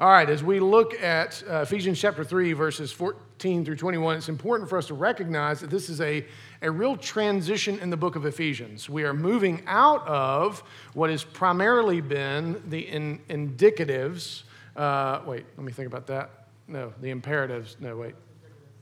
All 0.00 0.08
right, 0.08 0.30
as 0.30 0.42
we 0.42 0.60
look 0.60 0.94
at 1.02 1.42
uh, 1.46 1.56
Ephesians 1.56 2.00
chapter 2.00 2.24
3, 2.24 2.54
verses 2.54 2.90
14 2.90 3.66
through 3.66 3.76
21, 3.76 4.16
it's 4.16 4.30
important 4.30 4.70
for 4.70 4.78
us 4.78 4.86
to 4.86 4.94
recognize 4.94 5.60
that 5.60 5.68
this 5.68 5.90
is 5.90 6.00
a, 6.00 6.24
a 6.62 6.70
real 6.70 6.96
transition 6.96 7.78
in 7.80 7.90
the 7.90 7.98
book 7.98 8.16
of 8.16 8.24
Ephesians. 8.24 8.88
We 8.88 9.04
are 9.04 9.12
moving 9.12 9.62
out 9.66 10.08
of 10.08 10.62
what 10.94 11.10
has 11.10 11.22
primarily 11.22 12.00
been 12.00 12.62
the 12.70 12.78
in, 12.78 13.20
indicatives. 13.28 14.44
Uh, 14.74 15.20
wait, 15.26 15.44
let 15.58 15.66
me 15.66 15.70
think 15.70 15.86
about 15.86 16.06
that. 16.06 16.46
No, 16.66 16.94
the 17.02 17.10
imperatives. 17.10 17.76
No, 17.78 17.94
wait. 17.98 18.14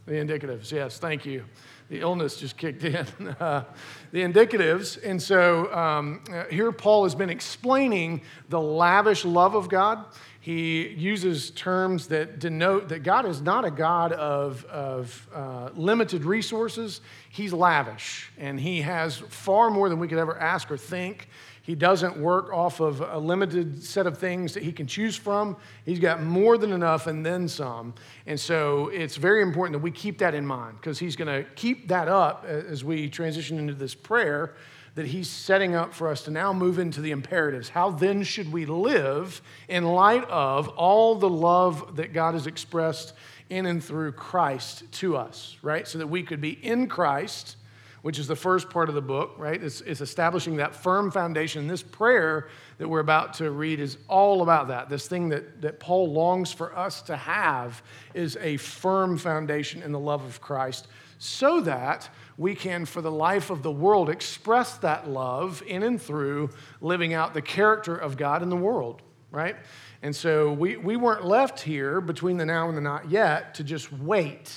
The 0.06 0.14
indicatives, 0.14 0.70
yes, 0.70 0.98
thank 0.98 1.26
you. 1.26 1.44
The 1.88 2.00
illness 2.00 2.36
just 2.36 2.56
kicked 2.56 2.84
in. 2.84 3.06
Uh, 3.40 3.64
the 4.10 4.22
indicatives. 4.22 4.98
And 5.04 5.20
so 5.20 5.72
um, 5.72 6.22
uh, 6.32 6.44
here 6.44 6.72
Paul 6.72 7.04
has 7.04 7.14
been 7.14 7.30
explaining 7.30 8.22
the 8.48 8.60
lavish 8.60 9.24
love 9.24 9.54
of 9.54 9.68
God 9.68 10.06
he 10.48 10.88
uses 10.88 11.50
terms 11.50 12.06
that 12.06 12.38
denote 12.38 12.88
that 12.88 13.02
God 13.02 13.26
is 13.26 13.42
not 13.42 13.66
a 13.66 13.70
God 13.70 14.12
of, 14.12 14.64
of 14.64 15.28
uh, 15.34 15.68
limited 15.74 16.24
resources. 16.24 17.02
He's 17.28 17.52
lavish, 17.52 18.30
and 18.38 18.58
He 18.58 18.80
has 18.80 19.18
far 19.18 19.68
more 19.68 19.90
than 19.90 19.98
we 19.98 20.08
could 20.08 20.16
ever 20.16 20.38
ask 20.38 20.70
or 20.70 20.78
think. 20.78 21.28
He 21.68 21.74
doesn't 21.74 22.16
work 22.16 22.50
off 22.50 22.80
of 22.80 23.02
a 23.02 23.18
limited 23.18 23.84
set 23.84 24.06
of 24.06 24.16
things 24.16 24.54
that 24.54 24.62
He 24.62 24.72
can 24.72 24.86
choose 24.86 25.16
from. 25.16 25.54
He's 25.84 25.98
got 25.98 26.22
more 26.22 26.56
than 26.56 26.72
enough 26.72 27.06
and 27.06 27.26
then 27.26 27.46
some. 27.46 27.92
And 28.26 28.40
so 28.40 28.88
it's 28.88 29.16
very 29.16 29.42
important 29.42 29.74
that 29.74 29.82
we 29.82 29.90
keep 29.90 30.16
that 30.20 30.32
in 30.32 30.46
mind 30.46 30.78
because 30.80 30.98
He's 30.98 31.14
going 31.14 31.28
to 31.28 31.46
keep 31.56 31.88
that 31.88 32.08
up 32.08 32.46
as 32.46 32.84
we 32.84 33.10
transition 33.10 33.58
into 33.58 33.74
this 33.74 33.94
prayer 33.94 34.54
that 34.94 35.06
he's 35.06 35.28
setting 35.28 35.74
up 35.74 35.92
for 35.92 36.08
us 36.08 36.24
to 36.24 36.30
now 36.30 36.54
move 36.54 36.78
into 36.78 37.02
the 37.02 37.10
imperatives. 37.10 37.68
How 37.68 37.90
then 37.90 38.22
should 38.22 38.50
we 38.50 38.64
live 38.64 39.42
in 39.68 39.84
light 39.84 40.24
of 40.24 40.68
all 40.68 41.14
the 41.16 41.28
love 41.28 41.96
that 41.96 42.14
God 42.14 42.32
has 42.32 42.46
expressed 42.46 43.12
in 43.50 43.66
and 43.66 43.84
through 43.84 44.12
Christ 44.12 44.90
to 44.92 45.18
us, 45.18 45.58
right? 45.60 45.86
So 45.86 45.98
that 45.98 46.06
we 46.06 46.22
could 46.22 46.40
be 46.40 46.52
in 46.64 46.88
Christ, 46.88 47.56
which 48.02 48.18
is 48.18 48.26
the 48.26 48.36
first 48.36 48.70
part 48.70 48.88
of 48.88 48.94
the 48.94 49.02
book, 49.02 49.34
right? 49.38 49.62
It's, 49.62 49.80
it's 49.80 50.00
establishing 50.00 50.56
that 50.56 50.74
firm 50.74 51.10
foundation. 51.10 51.66
This 51.66 51.82
prayer 51.82 52.48
that 52.78 52.88
we're 52.88 53.00
about 53.00 53.34
to 53.34 53.50
read 53.50 53.80
is 53.80 53.98
all 54.08 54.42
about 54.42 54.68
that. 54.68 54.88
This 54.88 55.08
thing 55.08 55.28
that, 55.30 55.62
that 55.62 55.80
Paul 55.80 56.12
longs 56.12 56.52
for 56.52 56.76
us 56.76 57.02
to 57.02 57.16
have 57.16 57.82
is 58.14 58.36
a 58.40 58.56
firm 58.58 59.18
foundation 59.18 59.82
in 59.82 59.92
the 59.92 59.98
love 59.98 60.24
of 60.24 60.40
Christ 60.40 60.86
so 61.18 61.60
that 61.62 62.08
we 62.36 62.54
can, 62.54 62.84
for 62.84 63.02
the 63.02 63.10
life 63.10 63.50
of 63.50 63.62
the 63.62 63.70
world, 63.70 64.08
express 64.08 64.78
that 64.78 65.08
love 65.08 65.62
in 65.66 65.82
and 65.82 66.00
through 66.00 66.50
living 66.80 67.12
out 67.12 67.34
the 67.34 67.42
character 67.42 67.96
of 67.96 68.16
God 68.16 68.42
in 68.42 68.48
the 68.48 68.56
world, 68.56 69.02
right? 69.32 69.56
And 70.02 70.14
so 70.14 70.52
we, 70.52 70.76
we 70.76 70.96
weren't 70.96 71.24
left 71.24 71.60
here 71.60 72.00
between 72.00 72.36
the 72.36 72.46
now 72.46 72.68
and 72.68 72.76
the 72.76 72.80
not 72.80 73.10
yet 73.10 73.54
to 73.54 73.64
just 73.64 73.92
wait. 73.92 74.56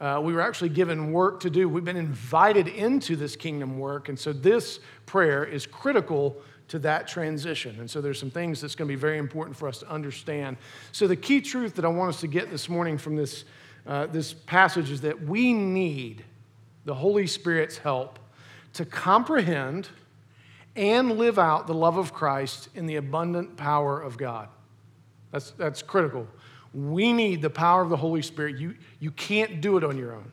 Uh, 0.00 0.20
we 0.22 0.32
were 0.32 0.40
actually 0.40 0.68
given 0.68 1.12
work 1.12 1.40
to 1.40 1.50
do. 1.50 1.68
We've 1.68 1.84
been 1.84 1.96
invited 1.96 2.68
into 2.68 3.16
this 3.16 3.34
kingdom 3.34 3.78
work. 3.78 4.08
And 4.08 4.18
so 4.18 4.32
this 4.32 4.78
prayer 5.06 5.44
is 5.44 5.66
critical 5.66 6.36
to 6.68 6.78
that 6.80 7.08
transition. 7.08 7.80
And 7.80 7.90
so 7.90 8.00
there's 8.00 8.20
some 8.20 8.30
things 8.30 8.60
that's 8.60 8.74
going 8.74 8.88
to 8.88 8.92
be 8.92 9.00
very 9.00 9.18
important 9.18 9.56
for 9.56 9.66
us 9.66 9.78
to 9.78 9.90
understand. 9.90 10.56
So 10.92 11.08
the 11.08 11.16
key 11.16 11.40
truth 11.40 11.74
that 11.76 11.84
I 11.84 11.88
want 11.88 12.10
us 12.10 12.20
to 12.20 12.26
get 12.28 12.50
this 12.50 12.68
morning 12.68 12.98
from 12.98 13.16
this, 13.16 13.44
uh, 13.86 14.06
this 14.06 14.34
passage 14.34 14.90
is 14.90 15.00
that 15.00 15.20
we 15.20 15.52
need 15.52 16.24
the 16.84 16.94
Holy 16.94 17.26
Spirit's 17.26 17.78
help 17.78 18.18
to 18.74 18.84
comprehend 18.84 19.88
and 20.76 21.18
live 21.18 21.38
out 21.38 21.66
the 21.66 21.74
love 21.74 21.96
of 21.96 22.12
Christ 22.12 22.68
in 22.74 22.86
the 22.86 22.96
abundant 22.96 23.56
power 23.56 24.00
of 24.00 24.16
God. 24.16 24.48
That's, 25.32 25.50
that's 25.52 25.82
critical. 25.82 26.26
We 26.86 27.12
need 27.12 27.42
the 27.42 27.50
power 27.50 27.82
of 27.82 27.90
the 27.90 27.96
Holy 27.96 28.22
Spirit. 28.22 28.58
You, 28.58 28.74
you 29.00 29.10
can't 29.10 29.60
do 29.60 29.76
it 29.76 29.84
on 29.84 29.96
your 29.96 30.14
own. 30.14 30.30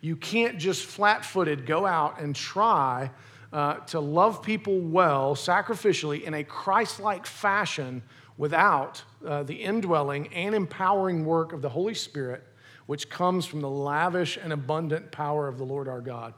You 0.00 0.16
can't 0.16 0.58
just 0.58 0.84
flat 0.84 1.24
footed 1.24 1.66
go 1.66 1.86
out 1.86 2.20
and 2.20 2.34
try 2.34 3.10
uh, 3.52 3.74
to 3.74 4.00
love 4.00 4.42
people 4.42 4.80
well, 4.80 5.34
sacrificially, 5.34 6.22
in 6.22 6.34
a 6.34 6.44
Christ 6.44 7.00
like 7.00 7.26
fashion 7.26 8.02
without 8.36 9.02
uh, 9.26 9.42
the 9.44 9.54
indwelling 9.54 10.28
and 10.34 10.54
empowering 10.54 11.24
work 11.24 11.52
of 11.52 11.62
the 11.62 11.68
Holy 11.68 11.94
Spirit 11.94 12.42
which 12.86 13.10
comes 13.10 13.44
from 13.44 13.60
the 13.60 13.68
lavish 13.68 14.38
and 14.40 14.52
abundant 14.52 15.10
power 15.10 15.48
of 15.48 15.58
the 15.58 15.64
Lord 15.64 15.88
our 15.88 16.00
God. 16.00 16.34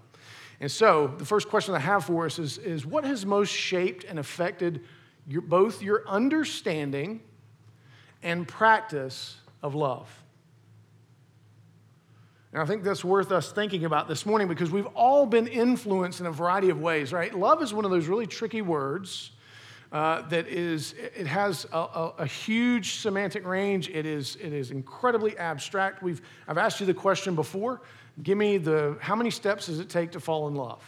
And 0.61 0.71
so, 0.71 1.15
the 1.19 1.25
first 1.25 1.49
question 1.49 1.75
I 1.75 1.79
have 1.79 2.05
for 2.05 2.27
us 2.27 2.39
is, 2.39 2.59
is 2.59 2.85
what 2.85 3.05
has 3.05 3.25
most 3.25 3.53
shaped 3.53 4.05
and 4.05 4.19
affected 4.19 4.81
your, 5.27 5.43
both 5.43 5.83
your 5.83 6.09
understanding 6.09 7.21
and 8.23 8.49
practice 8.49 9.37
of 9.63 9.75
love? 9.75 10.09
And 12.53 12.63
I 12.63 12.65
think 12.65 12.83
that's 12.83 13.05
worth 13.05 13.31
us 13.31 13.53
thinking 13.53 13.85
about 13.85 14.09
this 14.09 14.25
morning 14.25 14.49
because 14.49 14.71
we've 14.71 14.87
all 14.87 15.27
been 15.27 15.47
influenced 15.47 16.21
in 16.21 16.27
a 16.27 16.33
variety 16.33 16.71
of 16.71 16.81
ways, 16.81 17.13
right? 17.13 17.33
Love 17.37 17.63
is 17.63 17.75
one 17.75 17.85
of 17.85 17.91
those 17.91 18.07
really 18.07 18.27
tricky 18.27 18.63
words 18.63 19.33
uh, 19.93 20.23
that 20.29 20.49
is, 20.49 20.95
it 21.17 21.27
has 21.27 21.67
a, 21.73 21.79
a, 21.79 22.15
a, 22.19 22.27
huge 22.27 22.97
semantic 22.97 23.47
range. 23.47 23.89
It 23.89 24.05
is, 24.05 24.37
it 24.37 24.53
is 24.53 24.71
incredibly 24.71 25.37
abstract. 25.39 26.03
We've, 26.03 26.21
I've 26.47 26.59
asked 26.59 26.81
you 26.81 26.87
the 26.87 26.95
question 26.95 27.35
before. 27.35 27.81
Give 28.23 28.37
me 28.37 28.59
the, 28.59 28.99
how 29.01 29.17
many 29.17 29.31
steps 29.31 29.67
does 29.67 29.79
it 29.79 29.89
take 29.89 30.13
to 30.13 30.21
fall 30.21 30.49
in 30.49 30.55
love? 30.55 30.83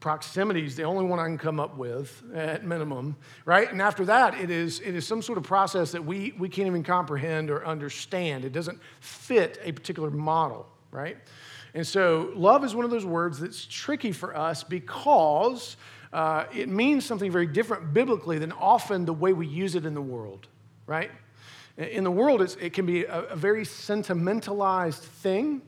Proximity 0.00 0.64
is 0.64 0.76
the 0.76 0.84
only 0.84 1.04
one 1.04 1.18
I 1.18 1.24
can 1.24 1.38
come 1.38 1.58
up 1.58 1.76
with 1.76 2.22
at 2.32 2.64
minimum, 2.64 3.16
right? 3.44 3.70
And 3.70 3.82
after 3.82 4.04
that, 4.04 4.40
it 4.40 4.48
is, 4.48 4.78
it 4.80 4.94
is 4.94 5.04
some 5.04 5.22
sort 5.22 5.38
of 5.38 5.44
process 5.44 5.90
that 5.90 6.04
we, 6.04 6.34
we 6.38 6.48
can't 6.48 6.68
even 6.68 6.84
comprehend 6.84 7.50
or 7.50 7.66
understand. 7.66 8.44
It 8.44 8.52
doesn't 8.52 8.80
fit 9.00 9.58
a 9.64 9.72
particular 9.72 10.10
model, 10.10 10.68
right? 10.92 11.16
And 11.74 11.84
so, 11.84 12.30
love 12.34 12.64
is 12.64 12.76
one 12.76 12.84
of 12.84 12.92
those 12.92 13.04
words 13.04 13.40
that's 13.40 13.66
tricky 13.66 14.12
for 14.12 14.36
us 14.36 14.62
because 14.62 15.76
uh, 16.12 16.44
it 16.54 16.68
means 16.68 17.04
something 17.04 17.30
very 17.30 17.46
different 17.46 17.92
biblically 17.92 18.38
than 18.38 18.52
often 18.52 19.04
the 19.04 19.12
way 19.12 19.32
we 19.32 19.46
use 19.46 19.74
it 19.74 19.84
in 19.84 19.94
the 19.94 20.02
world, 20.02 20.46
right? 20.86 21.10
In 21.76 22.04
the 22.04 22.10
world, 22.10 22.40
it 22.40 22.72
can 22.72 22.86
be 22.86 23.04
a, 23.04 23.22
a 23.22 23.36
very 23.36 23.64
sentimentalized 23.64 25.02
thing. 25.02 25.62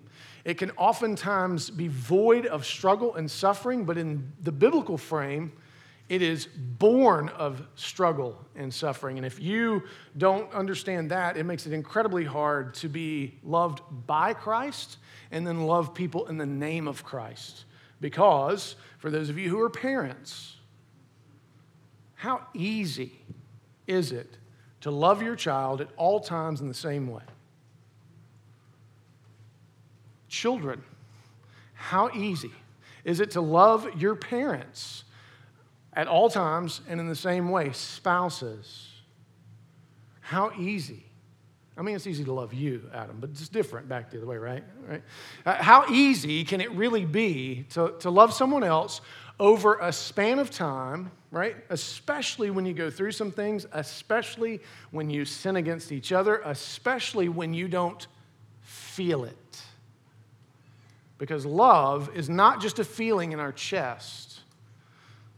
It 0.45 0.55
can 0.55 0.71
oftentimes 0.73 1.71
be 1.71 1.89
void 1.89 2.47
of 2.47 2.65
struggle 2.65 3.15
and 3.15 3.31
suffering, 3.31 3.84
but 3.84 3.99
in 3.99 4.33
the 4.43 4.53
biblical 4.53 4.97
frame, 4.97 5.53
it 6.09 6.23
is 6.23 6.47
born 6.47 7.28
of 7.28 7.62
struggle 7.77 8.37
and 8.56 8.75
suffering. 8.75 9.17
And 9.17 9.25
if 9.25 9.41
you 9.41 9.84
don't 10.19 10.53
understand 10.53 11.12
that, 11.12 11.37
it 11.37 11.45
makes 11.45 11.67
it 11.67 11.73
incredibly 11.73 12.25
hard 12.25 12.75
to 12.75 12.89
be 12.89 13.39
loved 13.45 13.81
by 14.06 14.34
Christ 14.34 14.99
and 15.31 15.47
then 15.47 15.67
love 15.67 15.95
people 15.95 16.27
in 16.27 16.37
the 16.37 16.47
name 16.47 16.89
of 16.89 17.05
Christ. 17.05 17.65
Because 18.00 18.75
for 18.99 19.11
those 19.11 19.29
of 19.29 19.39
you 19.39 19.50
who 19.50 19.61
are 19.61 19.71
parents, 19.71 20.56
how 22.15 22.47
easy 22.55 23.12
is 23.87 24.11
it 24.11 24.37
to 24.81 24.91
love 24.91 25.23
your 25.23 25.37
child 25.37 25.81
at 25.81 25.89
all 25.97 26.19
times 26.19 26.61
in 26.61 26.67
the 26.67 26.75
same 26.75 27.06
way? 27.06 27.23
Children, 30.31 30.83
how 31.75 32.09
easy 32.15 32.53
is 33.05 33.21
it 33.21 33.33
to 33.33 33.43
love 33.43 34.01
your 34.01 34.15
parents 34.15 35.05
at 35.93 36.07
all 36.07 36.31
times 36.31 36.81
and 36.89 36.99
in 36.99 37.07
the 37.07 37.15
same 37.15 37.51
way? 37.51 37.73
Spouses, 37.73 38.89
how 40.21 40.53
easy 40.59 41.05
I 41.81 41.83
mean, 41.83 41.97
it's 41.97 42.07
easy 42.07 42.25
to 42.25 42.33
love 42.33 42.53
you, 42.53 42.83
Adam, 42.93 43.17
but 43.21 43.31
it's 43.31 43.49
different 43.49 43.89
back 43.89 44.11
the 44.11 44.19
other 44.19 44.27
way, 44.27 44.37
right? 44.37 44.63
right? 44.87 45.03
Uh, 45.47 45.55
how 45.55 45.87
easy 45.91 46.45
can 46.45 46.61
it 46.61 46.71
really 46.73 47.07
be 47.07 47.65
to, 47.71 47.95
to 48.01 48.11
love 48.11 48.35
someone 48.35 48.62
else 48.62 49.01
over 49.39 49.79
a 49.79 49.91
span 49.91 50.39
of 50.39 50.51
time, 50.51 51.11
right? 51.31 51.57
Especially 51.71 52.51
when 52.51 52.67
you 52.67 52.75
go 52.75 52.91
through 52.91 53.12
some 53.12 53.33
things, 53.33 53.65
especially 53.73 54.61
when 54.91 55.09
you 55.09 55.25
sin 55.25 55.56
against 55.56 55.91
each 55.91 56.12
other, 56.12 56.43
especially 56.44 57.31
when 57.31 57.55
you 57.55 57.67
don't 57.67 58.06
feel 58.61 59.25
it. 59.25 59.37
Because 61.20 61.44
love 61.44 62.11
is 62.17 62.31
not 62.31 62.62
just 62.62 62.78
a 62.78 62.84
feeling 62.84 63.32
in 63.32 63.40
our 63.40 63.52
chest, 63.52 64.40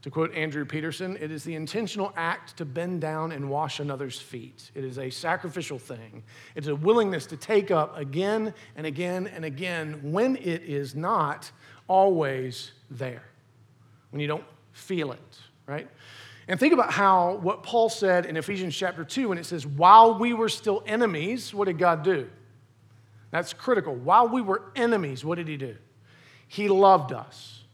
to 0.03 0.11
quote 0.11 0.33
Andrew 0.33 0.65
Peterson, 0.65 1.19
it 1.21 1.33
is 1.33 1.43
the 1.43 1.57
intentional 1.57 2.13
act 2.17 2.57
to 2.59 2.65
bend 2.65 3.01
down 3.01 3.33
and 3.33 3.51
wash 3.51 3.81
another's 3.81 4.21
feet. 4.21 4.71
It 4.77 4.85
is 4.85 4.97
a 4.97 5.11
sacrificial 5.11 5.81
thing. 5.81 6.23
It's 6.55 6.69
a 6.69 6.77
willingness 6.77 7.27
to 7.27 7.37
take 7.37 7.73
up 7.73 7.99
again 7.99 8.55
and 8.77 8.87
again 8.87 9.27
and 9.27 9.45
again 9.45 9.99
when 10.13 10.37
it 10.37 10.63
is 10.63 10.95
not 10.95 11.51
always 11.89 12.71
there, 12.89 13.25
when 14.11 14.21
you 14.21 14.29
don't 14.29 14.45
feel 14.71 15.11
it, 15.11 15.39
right? 15.67 15.89
And 16.47 16.61
think 16.61 16.73
about 16.73 16.93
how 16.93 17.39
what 17.39 17.65
Paul 17.65 17.89
said 17.89 18.27
in 18.27 18.37
Ephesians 18.37 18.77
chapter 18.77 19.05
2 19.05 19.31
when 19.31 19.39
it 19.39 19.47
says, 19.47 19.67
while 19.67 20.17
we 20.17 20.33
were 20.33 20.49
still 20.49 20.85
enemies, 20.87 21.53
what 21.53 21.65
did 21.65 21.79
God 21.79 22.05
do? 22.05 22.29
That's 23.33 23.53
critical. 23.53 23.95
While 23.95 24.29
we 24.29 24.41
were 24.43 24.63
enemies, 24.77 25.25
what 25.25 25.37
did 25.37 25.49
he 25.49 25.57
do? 25.57 25.77
He 26.47 26.69
loved 26.69 27.13
us. 27.13 27.65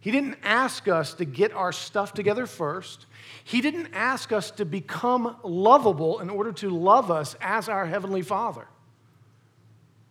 He 0.00 0.10
didn't 0.10 0.38
ask 0.42 0.88
us 0.88 1.14
to 1.14 1.24
get 1.24 1.52
our 1.52 1.72
stuff 1.72 2.14
together 2.14 2.46
first. 2.46 3.06
He 3.44 3.60
didn't 3.60 3.88
ask 3.92 4.32
us 4.32 4.50
to 4.52 4.64
become 4.64 5.36
lovable 5.44 6.20
in 6.20 6.30
order 6.30 6.52
to 6.52 6.70
love 6.70 7.10
us 7.10 7.36
as 7.40 7.68
our 7.68 7.86
Heavenly 7.86 8.22
Father. 8.22 8.66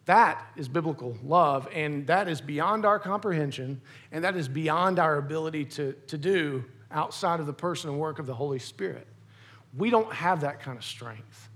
That 0.06 0.45
is 0.56 0.68
biblical 0.68 1.18
love, 1.24 1.68
and 1.74 2.06
that 2.07 2.27
is 2.27 2.39
beyond 2.39 2.86
our 2.86 3.00
comprehension, 3.00 3.81
and 4.12 4.24
that 4.24 4.36
is 4.36 4.48
beyond 4.48 5.00
our 5.00 5.18
ability 5.18 5.65
to, 5.65 5.94
to 6.07 6.18
do 6.18 6.65
outside 6.91 7.39
of 7.39 7.48
the 7.48 7.53
person 7.53 7.89
and 7.89 8.00
work 8.00 8.19
of 8.19 8.27
the 8.27 8.36
Holy 8.36 8.59
Spirit. 8.59 9.07
We 9.75 9.89
don't 9.89 10.13
have 10.13 10.41
that 10.41 10.59
kind 10.59 10.77
of 10.77 10.83
strength. 10.83 11.50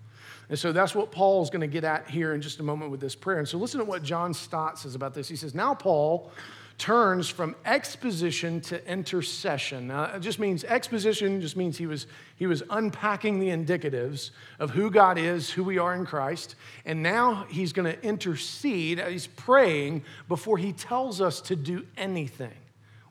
And 0.50 0.58
so 0.58 0.72
that's 0.72 0.96
what 0.96 1.12
Paul 1.12 1.44
is 1.44 1.50
going 1.50 1.62
to 1.62 1.68
get 1.68 1.84
at 1.84 2.10
here 2.10 2.34
in 2.34 2.42
just 2.42 2.60
a 2.60 2.64
moment 2.64 2.90
with 2.90 3.00
this 3.00 3.16
prayer. 3.16 3.38
And 3.38 3.48
so 3.48 3.58
listen 3.58 3.80
to 3.80 3.86
what 3.86 4.02
John 4.02 4.34
Stott 4.34 4.80
says 4.80 4.96
about 4.96 5.14
this. 5.14 5.30
He 5.30 5.36
says, 5.36 5.54
Now 5.54 5.76
Paul 5.76 6.32
turns 6.80 7.28
from 7.28 7.56
exposition 7.66 8.62
to 8.62 8.84
intercession. 8.90 9.88
Now, 9.88 10.06
it 10.06 10.22
just 10.22 10.40
means 10.40 10.64
exposition 10.64 11.42
just 11.42 11.58
means 11.58 11.78
he 11.78 11.86
was, 11.86 12.08
he 12.38 12.48
was 12.48 12.64
unpacking 12.70 13.38
the 13.40 13.50
indicatives 13.50 14.32
of 14.60 14.72
who 14.72 14.90
God 14.90 15.18
is, 15.18 15.50
who 15.50 15.64
we 15.64 15.78
are 15.78 15.94
in 15.94 16.06
Christ. 16.06 16.56
And 16.86 17.04
now 17.04 17.46
he's 17.50 17.74
going 17.74 17.94
to 17.94 18.02
intercede. 18.02 19.00
Uh, 19.00 19.08
he's 19.08 19.28
praying 19.28 20.04
before 20.30 20.58
he 20.58 20.72
tells 20.72 21.20
us 21.20 21.42
to 21.42 21.56
do 21.56 21.86
anything. 21.98 22.56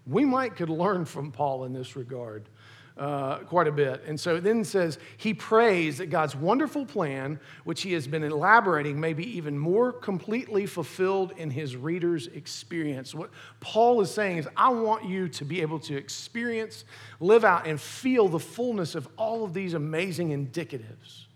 We 0.06 0.24
might 0.24 0.56
could 0.56 0.70
learn 0.70 1.04
from 1.04 1.30
Paul 1.30 1.64
in 1.64 1.74
this 1.74 1.94
regard 1.94 2.48
uh, 2.98 3.38
quite 3.38 3.68
a 3.68 3.72
bit. 3.72 4.02
And 4.06 4.18
so 4.18 4.40
then 4.40 4.64
says, 4.64 4.98
he 5.16 5.32
prays 5.32 5.98
that 5.98 6.06
God's 6.06 6.34
wonderful 6.34 6.84
plan, 6.84 7.38
which 7.64 7.82
he 7.82 7.92
has 7.92 8.08
been 8.08 8.24
elaborating, 8.24 8.98
may 8.98 9.12
be 9.12 9.24
even 9.36 9.58
more 9.58 9.92
completely 9.92 10.66
fulfilled 10.66 11.32
in 11.36 11.50
his 11.50 11.76
reader's 11.76 12.26
experience. 12.28 13.14
What 13.14 13.30
Paul 13.60 14.00
is 14.00 14.10
saying 14.10 14.38
is, 14.38 14.48
I 14.56 14.70
want 14.70 15.04
you 15.04 15.28
to 15.28 15.44
be 15.44 15.62
able 15.62 15.78
to 15.80 15.96
experience, 15.96 16.84
live 17.20 17.44
out, 17.44 17.66
and 17.66 17.80
feel 17.80 18.28
the 18.28 18.40
fullness 18.40 18.94
of 18.94 19.08
all 19.16 19.44
of 19.44 19.54
these 19.54 19.74
amazing 19.74 20.30
indicatives. 20.30 21.26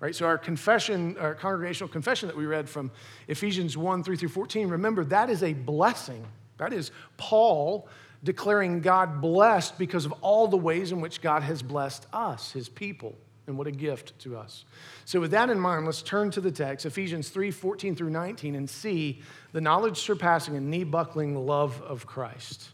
Right? 0.00 0.14
So, 0.14 0.26
our 0.26 0.38
confession, 0.38 1.16
our 1.18 1.34
congregational 1.34 1.88
confession 1.88 2.28
that 2.28 2.36
we 2.36 2.46
read 2.46 2.68
from 2.68 2.90
Ephesians 3.28 3.76
1 3.76 4.02
3 4.02 4.16
through 4.16 4.28
14, 4.28 4.68
remember 4.68 5.04
that 5.04 5.30
is 5.30 5.42
a 5.42 5.52
blessing. 5.52 6.26
That 6.58 6.72
is 6.72 6.90
Paul 7.16 7.88
declaring 8.24 8.80
God 8.80 9.20
blessed 9.20 9.78
because 9.78 10.06
of 10.06 10.12
all 10.22 10.48
the 10.48 10.56
ways 10.56 10.90
in 10.90 11.00
which 11.00 11.20
God 11.20 11.42
has 11.42 11.62
blessed 11.62 12.06
us, 12.12 12.50
his 12.50 12.68
people. 12.68 13.16
And 13.46 13.58
what 13.58 13.66
a 13.66 13.72
gift 13.72 14.18
to 14.20 14.38
us. 14.38 14.64
So, 15.04 15.20
with 15.20 15.32
that 15.32 15.50
in 15.50 15.60
mind, 15.60 15.84
let's 15.84 16.00
turn 16.00 16.30
to 16.30 16.40
the 16.40 16.50
text, 16.50 16.86
Ephesians 16.86 17.28
3 17.28 17.50
14 17.50 17.94
through 17.94 18.08
19, 18.08 18.54
and 18.54 18.68
see 18.68 19.20
the 19.52 19.60
knowledge 19.60 19.98
surpassing 19.98 20.56
and 20.56 20.70
knee 20.70 20.84
buckling 20.84 21.46
love 21.46 21.82
of 21.82 22.06
Christ. 22.06 22.70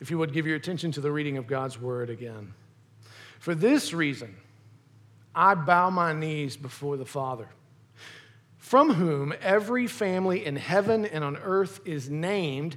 If 0.00 0.10
you 0.10 0.18
would 0.18 0.32
give 0.32 0.44
your 0.44 0.56
attention 0.56 0.90
to 0.92 1.00
the 1.00 1.12
reading 1.12 1.36
of 1.36 1.46
God's 1.46 1.80
word 1.80 2.10
again. 2.10 2.52
For 3.38 3.54
this 3.54 3.92
reason, 3.92 4.34
I 5.36 5.54
bow 5.54 5.90
my 5.90 6.12
knees 6.14 6.56
before 6.56 6.96
the 6.96 7.06
Father, 7.06 7.48
from 8.58 8.94
whom 8.94 9.32
every 9.40 9.86
family 9.86 10.44
in 10.44 10.56
heaven 10.56 11.04
and 11.06 11.22
on 11.22 11.36
earth 11.36 11.80
is 11.84 12.10
named 12.10 12.76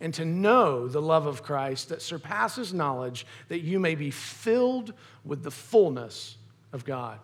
and 0.00 0.12
to 0.14 0.24
know 0.24 0.88
the 0.88 1.02
love 1.02 1.26
of 1.26 1.42
Christ 1.42 1.88
that 1.88 2.02
surpasses 2.02 2.74
knowledge, 2.74 3.26
that 3.48 3.60
you 3.60 3.80
may 3.80 3.94
be 3.94 4.10
filled 4.10 4.92
with 5.24 5.42
the 5.42 5.50
fullness 5.50 6.36
of 6.72 6.84
God. 6.84 7.18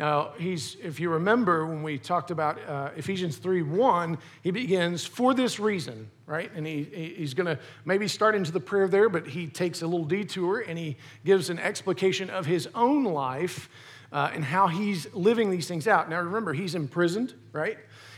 Now, 0.00 0.30
he's, 0.38 0.76
if 0.82 0.98
you 0.98 1.10
remember 1.10 1.66
when 1.66 1.82
we 1.82 1.98
talked 1.98 2.30
about 2.30 2.58
uh, 2.66 2.88
Ephesians 2.96 3.36
3 3.36 3.60
1, 3.60 4.16
he 4.42 4.50
begins, 4.50 5.04
for 5.04 5.34
this 5.34 5.60
reason, 5.60 6.10
right? 6.24 6.50
And 6.54 6.66
he, 6.66 6.84
he's 7.18 7.34
going 7.34 7.54
to 7.54 7.58
maybe 7.84 8.08
start 8.08 8.34
into 8.34 8.50
the 8.50 8.60
prayer 8.60 8.88
there, 8.88 9.10
but 9.10 9.26
he 9.26 9.46
takes 9.46 9.82
a 9.82 9.86
little 9.86 10.06
detour 10.06 10.60
and 10.60 10.78
he 10.78 10.96
gives 11.26 11.50
an 11.50 11.58
explication 11.58 12.30
of 12.30 12.46
his 12.46 12.66
own 12.74 13.04
life 13.04 13.68
uh, 14.10 14.30
and 14.32 14.42
how 14.42 14.68
he's 14.68 15.12
living 15.12 15.50
these 15.50 15.68
things 15.68 15.86
out. 15.86 16.08
Now, 16.08 16.20
remember, 16.20 16.54
he's 16.54 16.74
imprisoned, 16.74 17.34
right? 17.52 17.76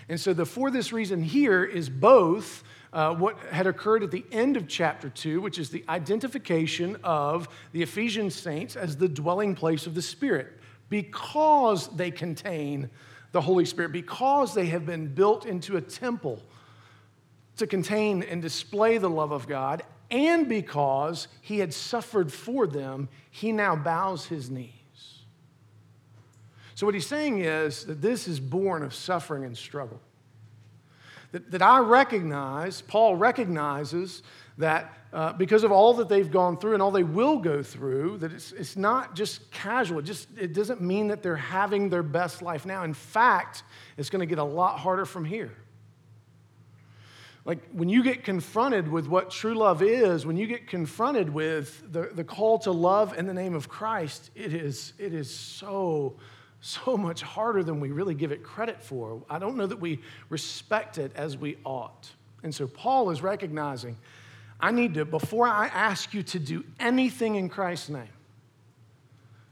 And 0.08 0.20
so 0.20 0.32
the 0.32 0.46
for 0.46 0.70
this 0.70 0.92
reason 0.92 1.22
here 1.22 1.64
is 1.64 1.88
both 1.88 2.62
uh, 2.92 3.14
what 3.14 3.38
had 3.50 3.66
occurred 3.66 4.02
at 4.02 4.10
the 4.10 4.24
end 4.30 4.56
of 4.56 4.68
chapter 4.68 5.08
2, 5.08 5.40
which 5.40 5.58
is 5.58 5.70
the 5.70 5.84
identification 5.88 6.96
of 7.02 7.48
the 7.72 7.82
Ephesian 7.82 8.30
saints 8.30 8.76
as 8.76 8.96
the 8.96 9.08
dwelling 9.08 9.54
place 9.54 9.86
of 9.86 9.94
the 9.94 10.02
Spirit, 10.02 10.58
because 10.90 11.88
they 11.96 12.10
contain 12.10 12.90
the 13.32 13.40
Holy 13.40 13.64
Spirit, 13.64 13.92
because 13.92 14.54
they 14.54 14.66
have 14.66 14.84
been 14.84 15.06
built 15.14 15.46
into 15.46 15.78
a 15.78 15.80
temple 15.80 16.42
to 17.56 17.66
contain 17.66 18.22
and 18.22 18.42
display 18.42 18.98
the 18.98 19.08
love 19.08 19.32
of 19.32 19.48
God, 19.48 19.82
and 20.10 20.46
because 20.46 21.28
he 21.40 21.58
had 21.58 21.72
suffered 21.72 22.30
for 22.30 22.66
them, 22.66 23.08
he 23.30 23.52
now 23.52 23.74
bows 23.74 24.26
his 24.26 24.50
knees. 24.50 24.70
So, 26.74 26.84
what 26.84 26.94
he's 26.94 27.06
saying 27.06 27.38
is 27.38 27.86
that 27.86 28.02
this 28.02 28.28
is 28.28 28.38
born 28.38 28.82
of 28.82 28.94
suffering 28.94 29.44
and 29.44 29.56
struggle 29.56 30.00
that, 31.32 31.50
that 31.50 31.62
I 31.62 31.80
recognize, 31.80 32.82
Paul 32.82 33.16
recognizes 33.16 34.22
that 34.58 34.92
uh, 35.12 35.32
because 35.32 35.64
of 35.64 35.72
all 35.72 35.94
that 35.94 36.08
they've 36.08 36.30
gone 36.30 36.56
through 36.56 36.74
and 36.74 36.82
all 36.82 36.90
they 36.90 37.02
will 37.02 37.38
go 37.38 37.62
through, 37.62 38.18
that 38.18 38.32
it's, 38.32 38.52
it's 38.52 38.76
not 38.76 39.14
just 39.14 39.50
casual. 39.50 39.98
It, 39.98 40.04
just, 40.04 40.28
it 40.38 40.54
doesn't 40.54 40.80
mean 40.80 41.08
that 41.08 41.22
they're 41.22 41.36
having 41.36 41.90
their 41.90 42.02
best 42.02 42.40
life 42.40 42.64
now. 42.64 42.84
In 42.84 42.94
fact, 42.94 43.62
it's 43.96 44.08
going 44.08 44.20
to 44.20 44.26
get 44.26 44.38
a 44.38 44.44
lot 44.44 44.78
harder 44.78 45.04
from 45.04 45.24
here. 45.24 45.52
Like 47.44 47.58
when 47.72 47.88
you 47.88 48.02
get 48.02 48.24
confronted 48.24 48.86
with 48.86 49.06
what 49.06 49.30
true 49.30 49.54
love 49.54 49.82
is, 49.82 50.24
when 50.24 50.36
you 50.36 50.46
get 50.46 50.68
confronted 50.68 51.28
with 51.28 51.92
the, 51.92 52.10
the 52.14 52.24
call 52.24 52.58
to 52.60 52.70
love 52.70 53.18
in 53.18 53.26
the 53.26 53.34
name 53.34 53.54
of 53.54 53.68
Christ, 53.68 54.30
it 54.34 54.54
is, 54.54 54.92
it 54.98 55.12
is 55.12 55.34
so 55.34 56.16
so 56.62 56.96
much 56.96 57.22
harder 57.22 57.64
than 57.64 57.80
we 57.80 57.90
really 57.90 58.14
give 58.14 58.30
it 58.30 58.42
credit 58.44 58.80
for. 58.80 59.20
I 59.28 59.40
don't 59.40 59.56
know 59.56 59.66
that 59.66 59.80
we 59.80 60.00
respect 60.30 60.96
it 60.96 61.10
as 61.16 61.36
we 61.36 61.58
ought. 61.64 62.08
And 62.44 62.54
so 62.54 62.66
Paul 62.66 63.10
is 63.10 63.20
recognizing 63.20 63.98
I 64.60 64.70
need 64.70 64.94
to, 64.94 65.04
before 65.04 65.48
I 65.48 65.66
ask 65.66 66.14
you 66.14 66.22
to 66.22 66.38
do 66.38 66.64
anything 66.78 67.34
in 67.34 67.48
Christ's 67.48 67.88
name, 67.88 68.08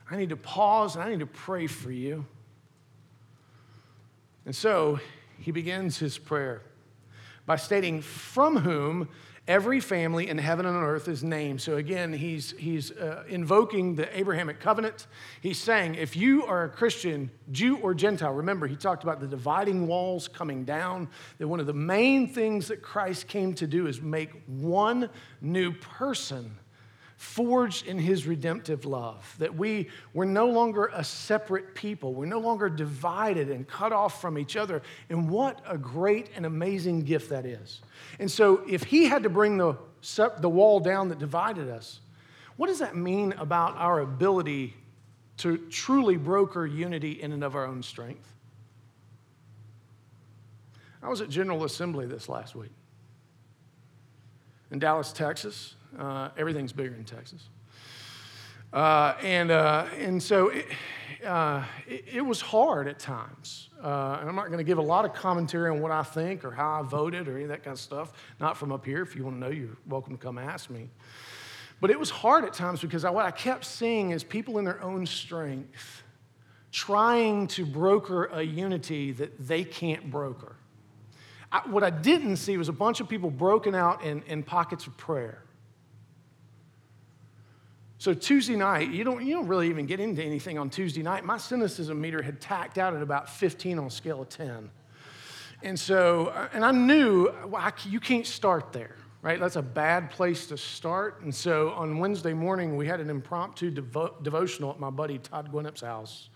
I 0.09 0.17
need 0.17 0.29
to 0.29 0.37
pause 0.37 0.95
and 0.95 1.05
I 1.05 1.11
need 1.11 1.19
to 1.19 1.27
pray 1.27 1.67
for 1.67 1.91
you. 1.91 2.25
And 4.47 4.55
so 4.55 5.01
he 5.39 5.51
begins 5.51 5.99
his 5.99 6.17
prayer 6.17 6.63
by 7.45 7.57
stating, 7.57 8.03
From 8.03 8.57
whom 8.59 9.09
Every 9.49 9.81
family 9.81 10.29
in 10.29 10.39
heaven 10.39 10.67
and 10.67 10.77
on 10.77 10.85
earth 10.85 11.09
is 11.09 11.25
named. 11.25 11.61
So 11.61 11.77
again, 11.77 12.13
he's, 12.13 12.53
he's 12.53 12.93
uh, 12.93 13.25
invoking 13.29 13.97
the 13.97 14.17
Abrahamic 14.17 14.61
covenant. 14.61 15.07
He's 15.41 15.59
saying, 15.59 15.97
if 15.97 16.15
you 16.15 16.45
are 16.47 16.65
a 16.65 16.69
Christian, 16.69 17.31
Jew 17.51 17.79
or 17.79 17.95
Gentile, 17.95 18.33
remember, 18.33 18.67
he 18.67 18.77
talked 18.77 19.03
about 19.03 19.19
the 19.19 19.27
dividing 19.27 19.87
walls 19.87 20.29
coming 20.29 20.65
down. 20.65 21.09
That 21.39 21.49
one 21.49 21.59
of 21.59 21.67
the 21.67 21.73
main 21.73 22.29
things 22.29 22.69
that 22.69 22.83
Christ 22.83 23.27
came 23.27 23.55
to 23.55 23.67
do 23.67 23.87
is 23.87 24.01
make 24.01 24.31
one 24.47 25.09
new 25.41 25.73
person 25.73 26.57
forged 27.21 27.87
in 27.87 27.99
his 27.99 28.27
redemptive 28.27 28.87
love, 28.87 29.35
that 29.39 29.55
we 29.55 29.91
were 30.15 30.25
no 30.25 30.47
longer 30.47 30.91
a 30.95 31.05
separate 31.05 31.75
people. 31.75 32.15
We're 32.15 32.25
no 32.25 32.39
longer 32.39 32.71
divided 32.71 33.51
and 33.51 33.69
cut 33.69 33.93
off 33.93 34.23
from 34.23 34.39
each 34.39 34.57
other. 34.57 34.81
And 35.11 35.29
what 35.29 35.61
a 35.69 35.77
great 35.77 36.31
and 36.35 36.47
amazing 36.47 37.03
gift 37.03 37.29
that 37.29 37.45
is. 37.45 37.83
And 38.19 38.31
so, 38.31 38.63
if 38.67 38.85
he 38.85 39.05
had 39.05 39.25
to 39.25 39.29
bring 39.29 39.59
the, 39.59 39.77
the 40.39 40.49
wall 40.49 40.81
down 40.81 41.11
that 41.11 41.19
divided 41.19 41.69
us, 41.69 42.01
what 42.57 42.69
does 42.69 42.79
that 42.79 42.97
mean 42.97 43.35
about 43.35 43.77
our 43.77 44.01
ability 44.01 44.75
to 45.37 45.59
truly 45.69 46.17
broker 46.17 46.67
unity 46.67 47.21
in 47.21 47.33
and 47.33 47.45
of 47.45 47.55
our 47.55 47.67
own 47.67 47.83
strength? 47.83 48.33
I 51.03 51.11
was 51.11 51.21
at 51.21 51.29
General 51.29 51.65
Assembly 51.65 52.07
this 52.07 52.31
last 52.31 52.55
week 52.55 52.73
in 54.71 54.79
Dallas, 54.79 55.13
Texas. 55.13 55.75
Uh, 55.99 56.31
everything's 56.37 56.73
bigger 56.73 56.95
in 56.95 57.05
Texas. 57.05 57.49
Uh, 58.73 59.15
and, 59.23 59.51
uh, 59.51 59.87
and 59.99 60.23
so 60.23 60.49
it, 60.49 60.67
uh, 61.27 61.65
it, 61.89 62.05
it, 62.15 62.21
was 62.21 62.41
hard 62.41 62.87
at 62.87 63.01
times. 63.01 63.69
Uh, 63.83 64.19
and 64.21 64.29
I'm 64.29 64.37
not 64.37 64.47
going 64.47 64.59
to 64.59 64.65
give 64.65 64.79
a 64.79 64.83
lot 64.83 65.05
of 65.05 65.13
commentary 65.13 65.71
on 65.71 65.81
what 65.81 65.91
I 65.91 66.05
think 66.05 66.45
or 66.45 66.53
how 66.53 66.81
I 66.81 66.83
voted 66.83 67.27
or 67.27 67.35
any 67.35 67.43
of 67.43 67.49
that 67.49 67.65
kind 67.65 67.75
of 67.75 67.81
stuff, 67.81 68.13
not 68.39 68.57
from 68.57 68.71
up 68.71 68.85
here. 68.85 69.03
If 69.03 69.17
you 69.17 69.25
want 69.25 69.37
to 69.37 69.41
know, 69.41 69.51
you're 69.51 69.77
welcome 69.89 70.17
to 70.17 70.23
come 70.23 70.39
ask 70.39 70.71
me. 70.71 70.89
But 71.81 71.91
it 71.91 71.99
was 71.99 72.11
hard 72.11 72.45
at 72.45 72.53
times 72.53 72.81
because 72.81 73.05
I, 73.05 73.11
what 73.11 73.27
I 73.27 73.33
kept 73.33 73.65
seeing 73.65 74.11
is 74.11 74.23
people 74.23 74.59
in 74.59 74.65
their 74.65 74.83
own 74.83 75.05
strength 75.05 76.05
trying 76.71 77.49
to 77.49 77.67
broker 77.67 78.27
a 78.27 78.43
unity 78.43 79.11
that 79.13 79.49
they 79.49 79.65
can't 79.65 80.11
broker. 80.11 80.55
I, 81.51 81.61
what 81.69 81.83
I 81.83 81.91
didn't 81.91 82.37
see 82.37 82.57
was 82.57 82.69
a 82.69 82.73
bunch 82.73 83.01
of 83.01 83.09
people 83.09 83.31
broken 83.31 83.75
out 83.75 84.05
in, 84.05 84.23
in 84.29 84.45
pockets 84.45 84.87
of 84.87 84.97
prayer. 84.97 85.43
So 88.01 88.15
Tuesday 88.15 88.57
night, 88.57 88.91
you 88.93 89.05
don't, 89.05 89.23
you 89.23 89.35
don't 89.35 89.47
really 89.47 89.69
even 89.69 89.85
get 89.85 90.01
into 90.01 90.25
anything 90.25 90.59
on 90.59 90.71
Tuesday 90.71 91.03
night. 91.03 91.23
My 91.23 91.37
cynicism 91.37 92.01
meter 92.01 92.23
had 92.23 92.41
tacked 92.41 92.79
out 92.79 92.97
at 92.97 93.03
about 93.03 93.29
15 93.29 93.79
on 93.79 93.85
a 93.85 93.91
scale 93.91 94.23
of 94.23 94.31
10. 94.31 94.71
And 95.63 95.79
so, 95.79 96.29
uh, 96.29 96.49
and 96.55 96.65
I 96.65 96.71
knew 96.71 97.31
well, 97.45 97.61
I, 97.61 97.73
you 97.87 98.01
can't 98.01 98.27
start 98.27 98.73
there, 98.73 98.97
right? 99.21 99.39
That's 99.39 99.57
a 99.57 99.63
bad 99.63 100.09
place 100.09 100.47
to 100.47 100.57
start. 100.57 101.21
And 101.21 101.35
so 101.35 101.73
on 101.73 101.99
Wednesday 101.99 102.33
morning, 102.33 102.75
we 102.75 102.87
had 102.87 103.01
an 103.01 103.11
impromptu 103.11 103.71
devo- 103.71 104.23
devotional 104.23 104.71
at 104.71 104.81
my 104.81 104.89
buddy 104.89 105.19
Todd 105.19 105.53
Gwinnep's 105.53 105.83
house. 105.83 106.31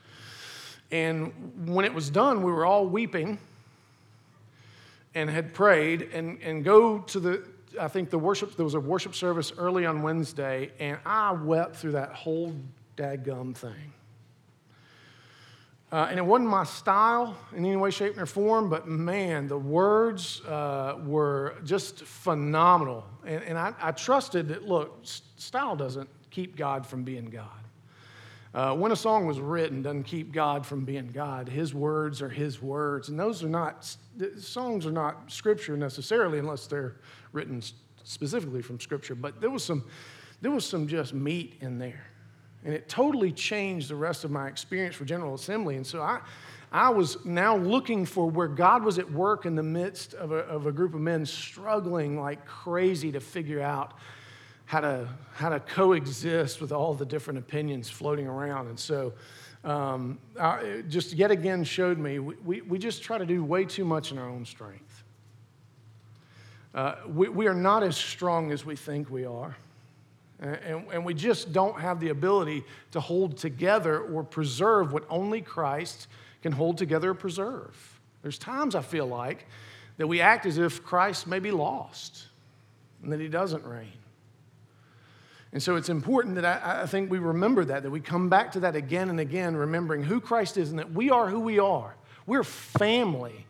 And 0.90 1.66
when 1.66 1.86
it 1.86 1.94
was 1.94 2.10
done, 2.10 2.42
we 2.42 2.52
were 2.52 2.66
all 2.66 2.86
weeping 2.86 3.38
and 5.14 5.30
had 5.30 5.54
prayed 5.54 6.10
and, 6.12 6.38
and 6.42 6.62
go 6.62 6.98
to 6.98 7.18
the, 7.18 7.42
I 7.80 7.88
think 7.88 8.10
the 8.10 8.18
worship, 8.18 8.56
there 8.56 8.64
was 8.64 8.74
a 8.74 8.80
worship 8.80 9.14
service 9.14 9.52
early 9.56 9.86
on 9.86 10.02
Wednesday, 10.02 10.72
and 10.78 10.98
I 11.04 11.32
wept 11.32 11.76
through 11.76 11.92
that 11.92 12.12
whole 12.12 12.54
dadgum 12.96 13.56
thing. 13.56 13.92
Uh, 15.92 16.08
and 16.10 16.18
it 16.18 16.26
wasn't 16.26 16.48
my 16.48 16.64
style 16.64 17.36
in 17.54 17.64
any 17.64 17.76
way, 17.76 17.90
shape, 17.90 18.18
or 18.18 18.26
form, 18.26 18.68
but 18.68 18.88
man, 18.88 19.46
the 19.46 19.56
words 19.56 20.40
uh, 20.44 20.98
were 21.04 21.54
just 21.64 22.04
phenomenal. 22.04 23.04
And, 23.24 23.44
and 23.44 23.56
I, 23.56 23.74
I, 23.80 23.92
trusted 23.92 24.48
that, 24.48 24.66
look, 24.66 24.98
style 25.36 25.76
doesn't 25.76 26.08
keep 26.30 26.56
God 26.56 26.84
from 26.84 27.04
being 27.04 27.26
God. 27.26 27.63
Uh, 28.54 28.72
when 28.72 28.92
a 28.92 28.96
song 28.96 29.26
was 29.26 29.40
written, 29.40 29.82
doesn't 29.82 30.04
keep 30.04 30.30
God 30.30 30.64
from 30.64 30.84
being 30.84 31.08
God. 31.08 31.48
His 31.48 31.74
words 31.74 32.22
are 32.22 32.28
His 32.28 32.62
words. 32.62 33.08
And 33.08 33.18
those 33.18 33.42
are 33.42 33.48
not, 33.48 33.96
songs 34.38 34.86
are 34.86 34.92
not 34.92 35.32
scripture 35.32 35.76
necessarily 35.76 36.38
unless 36.38 36.68
they're 36.68 36.94
written 37.32 37.60
specifically 38.04 38.62
from 38.62 38.78
scripture. 38.78 39.16
But 39.16 39.40
there 39.40 39.50
was 39.50 39.64
some, 39.64 39.84
there 40.40 40.52
was 40.52 40.64
some 40.64 40.86
just 40.86 41.14
meat 41.14 41.56
in 41.62 41.78
there. 41.80 42.06
And 42.64 42.72
it 42.72 42.88
totally 42.88 43.32
changed 43.32 43.90
the 43.90 43.96
rest 43.96 44.22
of 44.22 44.30
my 44.30 44.46
experience 44.46 44.94
for 44.94 45.04
General 45.04 45.34
Assembly. 45.34 45.74
And 45.74 45.86
so 45.86 46.00
I, 46.00 46.20
I 46.70 46.90
was 46.90 47.24
now 47.24 47.56
looking 47.56 48.06
for 48.06 48.30
where 48.30 48.48
God 48.48 48.84
was 48.84 49.00
at 49.00 49.10
work 49.10 49.46
in 49.46 49.56
the 49.56 49.64
midst 49.64 50.14
of 50.14 50.30
a, 50.30 50.38
of 50.38 50.66
a 50.66 50.72
group 50.72 50.94
of 50.94 51.00
men 51.00 51.26
struggling 51.26 52.20
like 52.20 52.46
crazy 52.46 53.10
to 53.12 53.20
figure 53.20 53.60
out 53.60 53.94
how 54.66 54.80
to, 54.80 55.08
how 55.34 55.50
to 55.50 55.60
coexist 55.60 56.60
with 56.60 56.72
all 56.72 56.94
the 56.94 57.06
different 57.06 57.38
opinions 57.38 57.90
floating 57.90 58.26
around. 58.26 58.68
And 58.68 58.78
so 58.78 59.12
um, 59.64 60.18
I, 60.38 60.82
just 60.88 61.12
yet 61.12 61.30
again 61.30 61.64
showed 61.64 61.98
me 61.98 62.18
we, 62.18 62.34
we, 62.44 62.60
we, 62.62 62.78
just 62.78 63.02
try 63.02 63.16
to 63.16 63.26
do 63.26 63.42
way 63.42 63.64
too 63.64 63.84
much 63.84 64.12
in 64.12 64.18
our 64.18 64.28
own 64.28 64.44
strength. 64.44 65.04
Uh, 66.74 66.96
we, 67.08 67.28
we 67.28 67.46
are 67.46 67.54
not 67.54 67.82
as 67.82 67.96
strong 67.96 68.52
as 68.52 68.66
we 68.66 68.76
think 68.76 69.10
we 69.10 69.24
are. 69.24 69.56
And, 70.40 70.84
and 70.92 71.04
we 71.04 71.14
just 71.14 71.52
don't 71.52 71.80
have 71.80 72.00
the 72.00 72.10
ability 72.10 72.64
to 72.90 73.00
hold 73.00 73.38
together 73.38 74.00
or 74.00 74.22
preserve 74.22 74.92
what 74.92 75.04
only 75.08 75.40
Christ 75.40 76.08
can 76.42 76.52
hold 76.52 76.76
together 76.76 77.10
or 77.10 77.14
preserve. 77.14 78.00
There's 78.22 78.38
times 78.38 78.74
I 78.74 78.82
feel 78.82 79.06
like 79.06 79.46
that 79.96 80.06
we 80.06 80.20
act 80.20 80.44
as 80.44 80.58
if 80.58 80.82
Christ 80.84 81.26
may 81.26 81.38
be 81.38 81.50
lost 81.50 82.26
and 83.02 83.12
that 83.12 83.20
he 83.20 83.28
doesn't 83.28 83.64
reign. 83.64 83.92
And 85.54 85.62
so 85.62 85.76
it's 85.76 85.88
important 85.88 86.34
that 86.34 86.44
I, 86.44 86.82
I, 86.82 86.86
think 86.86 87.12
we 87.12 87.18
remember 87.18 87.64
that, 87.64 87.84
that 87.84 87.90
we 87.90 88.00
come 88.00 88.28
back 88.28 88.50
to 88.52 88.60
that 88.60 88.74
again 88.74 89.08
and 89.08 89.20
again, 89.20 89.56
remembering 89.56 90.02
who 90.02 90.20
Christ 90.20 90.56
is 90.56 90.70
and 90.70 90.80
that 90.80 90.92
we 90.92 91.10
are 91.10 91.28
who 91.28 91.38
we 91.38 91.60
are. 91.60 91.94
We're 92.26 92.42
family, 92.42 93.46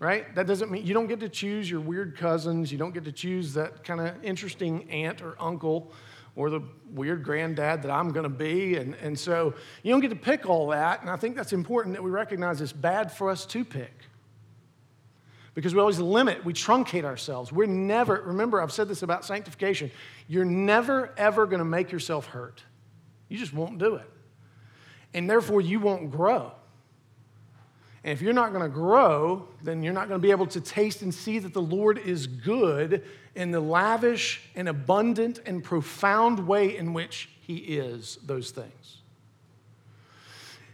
right? 0.00 0.34
That 0.34 0.48
doesn't 0.48 0.72
mean 0.72 0.84
you 0.84 0.92
don't 0.92 1.06
get 1.06 1.20
to 1.20 1.28
choose 1.28 1.70
your 1.70 1.80
weird 1.80 2.16
cousins, 2.16 2.72
you 2.72 2.78
don't 2.78 2.92
get 2.92 3.04
to 3.04 3.12
choose 3.12 3.54
that 3.54 3.84
kind 3.84 4.00
of 4.00 4.24
interesting 4.24 4.90
aunt 4.90 5.22
or 5.22 5.36
uncle 5.38 5.92
or 6.34 6.50
the 6.50 6.62
weird 6.92 7.22
granddad 7.22 7.82
that 7.82 7.92
I'm 7.92 8.10
going 8.10 8.24
to 8.24 8.28
be. 8.28 8.76
And, 8.76 8.94
and 8.96 9.16
so 9.16 9.54
you 9.84 9.92
don't 9.92 10.00
get 10.00 10.10
to 10.10 10.16
pick 10.16 10.48
all 10.48 10.66
that. 10.68 11.00
And 11.00 11.08
I 11.08 11.16
think 11.16 11.36
that's 11.36 11.52
important 11.52 11.94
that 11.94 12.02
we 12.02 12.10
recognize 12.10 12.60
it's 12.60 12.72
bad 12.72 13.12
for 13.12 13.30
us 13.30 13.46
to 13.46 13.64
pick. 13.64 13.92
Because 15.54 15.74
we 15.74 15.80
always 15.80 15.98
limit, 15.98 16.44
we 16.44 16.54
truncate 16.54 17.04
ourselves. 17.04 17.52
We're 17.52 17.66
never, 17.66 18.22
remember, 18.22 18.62
I've 18.62 18.72
said 18.72 18.88
this 18.88 19.02
about 19.02 19.24
sanctification, 19.24 19.90
you're 20.30 20.44
never, 20.44 21.12
ever 21.16 21.44
going 21.44 21.58
to 21.58 21.64
make 21.64 21.90
yourself 21.90 22.26
hurt. 22.26 22.62
You 23.28 23.36
just 23.36 23.52
won't 23.52 23.78
do 23.78 23.96
it. 23.96 24.08
And 25.12 25.28
therefore, 25.28 25.60
you 25.60 25.80
won't 25.80 26.12
grow. 26.12 26.52
And 28.04 28.12
if 28.12 28.22
you're 28.22 28.32
not 28.32 28.52
going 28.52 28.62
to 28.62 28.72
grow, 28.72 29.48
then 29.64 29.82
you're 29.82 29.92
not 29.92 30.06
going 30.06 30.20
to 30.20 30.22
be 30.22 30.30
able 30.30 30.46
to 30.46 30.60
taste 30.60 31.02
and 31.02 31.12
see 31.12 31.40
that 31.40 31.52
the 31.52 31.60
Lord 31.60 31.98
is 31.98 32.28
good 32.28 33.02
in 33.34 33.50
the 33.50 33.58
lavish 33.58 34.40
and 34.54 34.68
abundant 34.68 35.40
and 35.46 35.64
profound 35.64 36.46
way 36.46 36.76
in 36.76 36.92
which 36.92 37.28
He 37.40 37.56
is 37.56 38.16
those 38.24 38.52
things. 38.52 38.98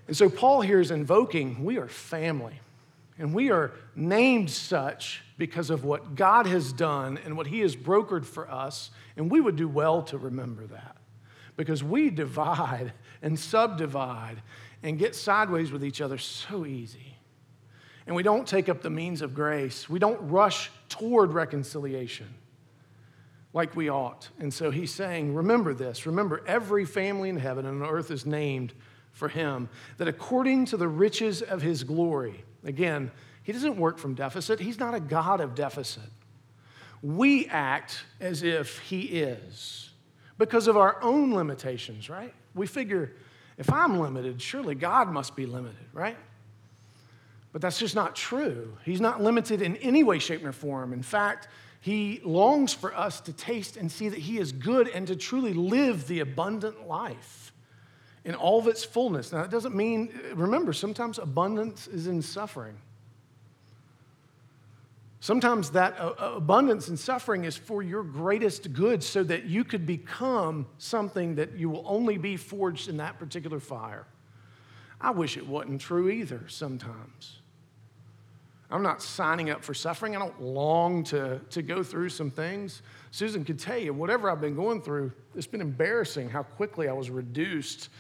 And 0.06 0.14
so 0.14 0.28
Paul 0.28 0.60
here 0.60 0.80
is 0.80 0.90
invoking 0.90 1.64
we 1.64 1.78
are 1.78 1.88
family. 1.88 2.60
And 3.18 3.32
we 3.32 3.50
are 3.50 3.72
named 3.94 4.50
such 4.50 5.22
because 5.38 5.70
of 5.70 5.84
what 5.84 6.14
God 6.14 6.46
has 6.46 6.72
done 6.72 7.18
and 7.24 7.36
what 7.36 7.46
He 7.46 7.60
has 7.60 7.74
brokered 7.74 8.24
for 8.24 8.50
us. 8.50 8.90
And 9.16 9.30
we 9.30 9.40
would 9.40 9.56
do 9.56 9.68
well 9.68 10.02
to 10.04 10.18
remember 10.18 10.66
that 10.66 10.96
because 11.56 11.82
we 11.82 12.10
divide 12.10 12.92
and 13.22 13.38
subdivide 13.38 14.42
and 14.82 14.98
get 14.98 15.14
sideways 15.14 15.72
with 15.72 15.84
each 15.84 16.00
other 16.00 16.18
so 16.18 16.66
easy 16.66 17.16
and 18.06 18.14
we 18.14 18.22
don't 18.22 18.46
take 18.46 18.68
up 18.68 18.82
the 18.82 18.90
means 18.90 19.20
of 19.20 19.34
grace. 19.34 19.88
We 19.88 19.98
don't 19.98 20.30
rush 20.30 20.70
toward 20.88 21.32
reconciliation 21.32 22.32
like 23.52 23.74
we 23.74 23.90
ought. 23.90 24.28
And 24.38 24.54
so 24.54 24.70
he's 24.70 24.94
saying, 24.94 25.34
Remember 25.34 25.74
this. 25.74 26.06
Remember, 26.06 26.42
every 26.46 26.84
family 26.84 27.28
in 27.28 27.36
heaven 27.36 27.66
and 27.66 27.82
on 27.82 27.88
earth 27.88 28.10
is 28.10 28.24
named 28.24 28.72
for 29.10 29.28
him, 29.28 29.68
that 29.96 30.08
according 30.08 30.66
to 30.66 30.76
the 30.76 30.86
riches 30.86 31.42
of 31.42 31.62
his 31.62 31.82
glory, 31.82 32.44
again, 32.66 33.10
he 33.42 33.52
doesn't 33.52 33.76
work 33.76 33.98
from 33.98 34.14
deficit, 34.14 34.60
he's 34.60 34.78
not 34.78 34.94
a 34.94 35.00
God 35.00 35.40
of 35.40 35.54
deficit. 35.54 36.10
We 37.02 37.46
act 37.46 38.04
as 38.20 38.42
if 38.42 38.78
he 38.80 39.02
is 39.02 39.90
because 40.38 40.66
of 40.66 40.76
our 40.76 41.02
own 41.02 41.32
limitations, 41.32 42.10
right? 42.10 42.34
We 42.54 42.66
figure, 42.66 43.12
if 43.56 43.72
I'm 43.72 43.98
limited, 43.98 44.42
surely 44.42 44.74
God 44.74 45.08
must 45.08 45.36
be 45.36 45.46
limited, 45.46 45.86
right? 45.92 46.16
But 47.52 47.62
that's 47.62 47.78
just 47.78 47.94
not 47.94 48.16
true. 48.16 48.76
He's 48.84 49.00
not 49.00 49.22
limited 49.22 49.62
in 49.62 49.76
any 49.76 50.04
way, 50.04 50.18
shape, 50.18 50.44
or 50.44 50.52
form. 50.52 50.92
In 50.92 51.02
fact, 51.02 51.48
he 51.80 52.20
longs 52.24 52.74
for 52.74 52.94
us 52.94 53.20
to 53.22 53.32
taste 53.32 53.76
and 53.76 53.90
see 53.90 54.08
that 54.08 54.18
he 54.18 54.38
is 54.38 54.52
good 54.52 54.88
and 54.88 55.06
to 55.06 55.16
truly 55.16 55.54
live 55.54 56.08
the 56.08 56.20
abundant 56.20 56.88
life 56.88 57.45
in 58.26 58.34
all 58.34 58.58
of 58.58 58.66
its 58.66 58.84
fullness. 58.84 59.32
Now, 59.32 59.42
it 59.42 59.50
doesn't 59.50 59.74
mean, 59.74 60.12
remember, 60.34 60.72
sometimes 60.72 61.18
abundance 61.18 61.86
is 61.86 62.08
in 62.08 62.20
suffering. 62.20 62.76
Sometimes 65.20 65.70
that 65.70 65.98
uh, 65.98 66.12
uh, 66.18 66.32
abundance 66.36 66.88
and 66.88 66.98
suffering 66.98 67.44
is 67.44 67.56
for 67.56 67.84
your 67.84 68.02
greatest 68.02 68.72
good 68.72 69.02
so 69.02 69.22
that 69.22 69.44
you 69.44 69.62
could 69.62 69.86
become 69.86 70.66
something 70.78 71.36
that 71.36 71.56
you 71.56 71.70
will 71.70 71.84
only 71.86 72.18
be 72.18 72.36
forged 72.36 72.88
in 72.88 72.96
that 72.96 73.16
particular 73.18 73.60
fire. 73.60 74.06
I 75.00 75.12
wish 75.12 75.36
it 75.36 75.46
wasn't 75.46 75.80
true 75.80 76.08
either 76.08 76.42
sometimes. 76.48 77.38
I'm 78.70 78.82
not 78.82 79.00
signing 79.00 79.50
up 79.50 79.62
for 79.62 79.74
suffering. 79.74 80.16
I 80.16 80.18
don't 80.18 80.40
long 80.42 81.04
to, 81.04 81.40
to 81.50 81.62
go 81.62 81.82
through 81.82 82.08
some 82.08 82.30
things. 82.30 82.82
Susan 83.12 83.44
could 83.44 83.58
tell 83.58 83.78
you, 83.78 83.94
whatever 83.94 84.30
I've 84.30 84.40
been 84.40 84.56
going 84.56 84.82
through, 84.82 85.12
it's 85.34 85.46
been 85.46 85.60
embarrassing 85.60 86.28
how 86.28 86.42
quickly 86.42 86.88
I 86.88 86.92
was 86.92 87.08
reduced. 87.08 87.90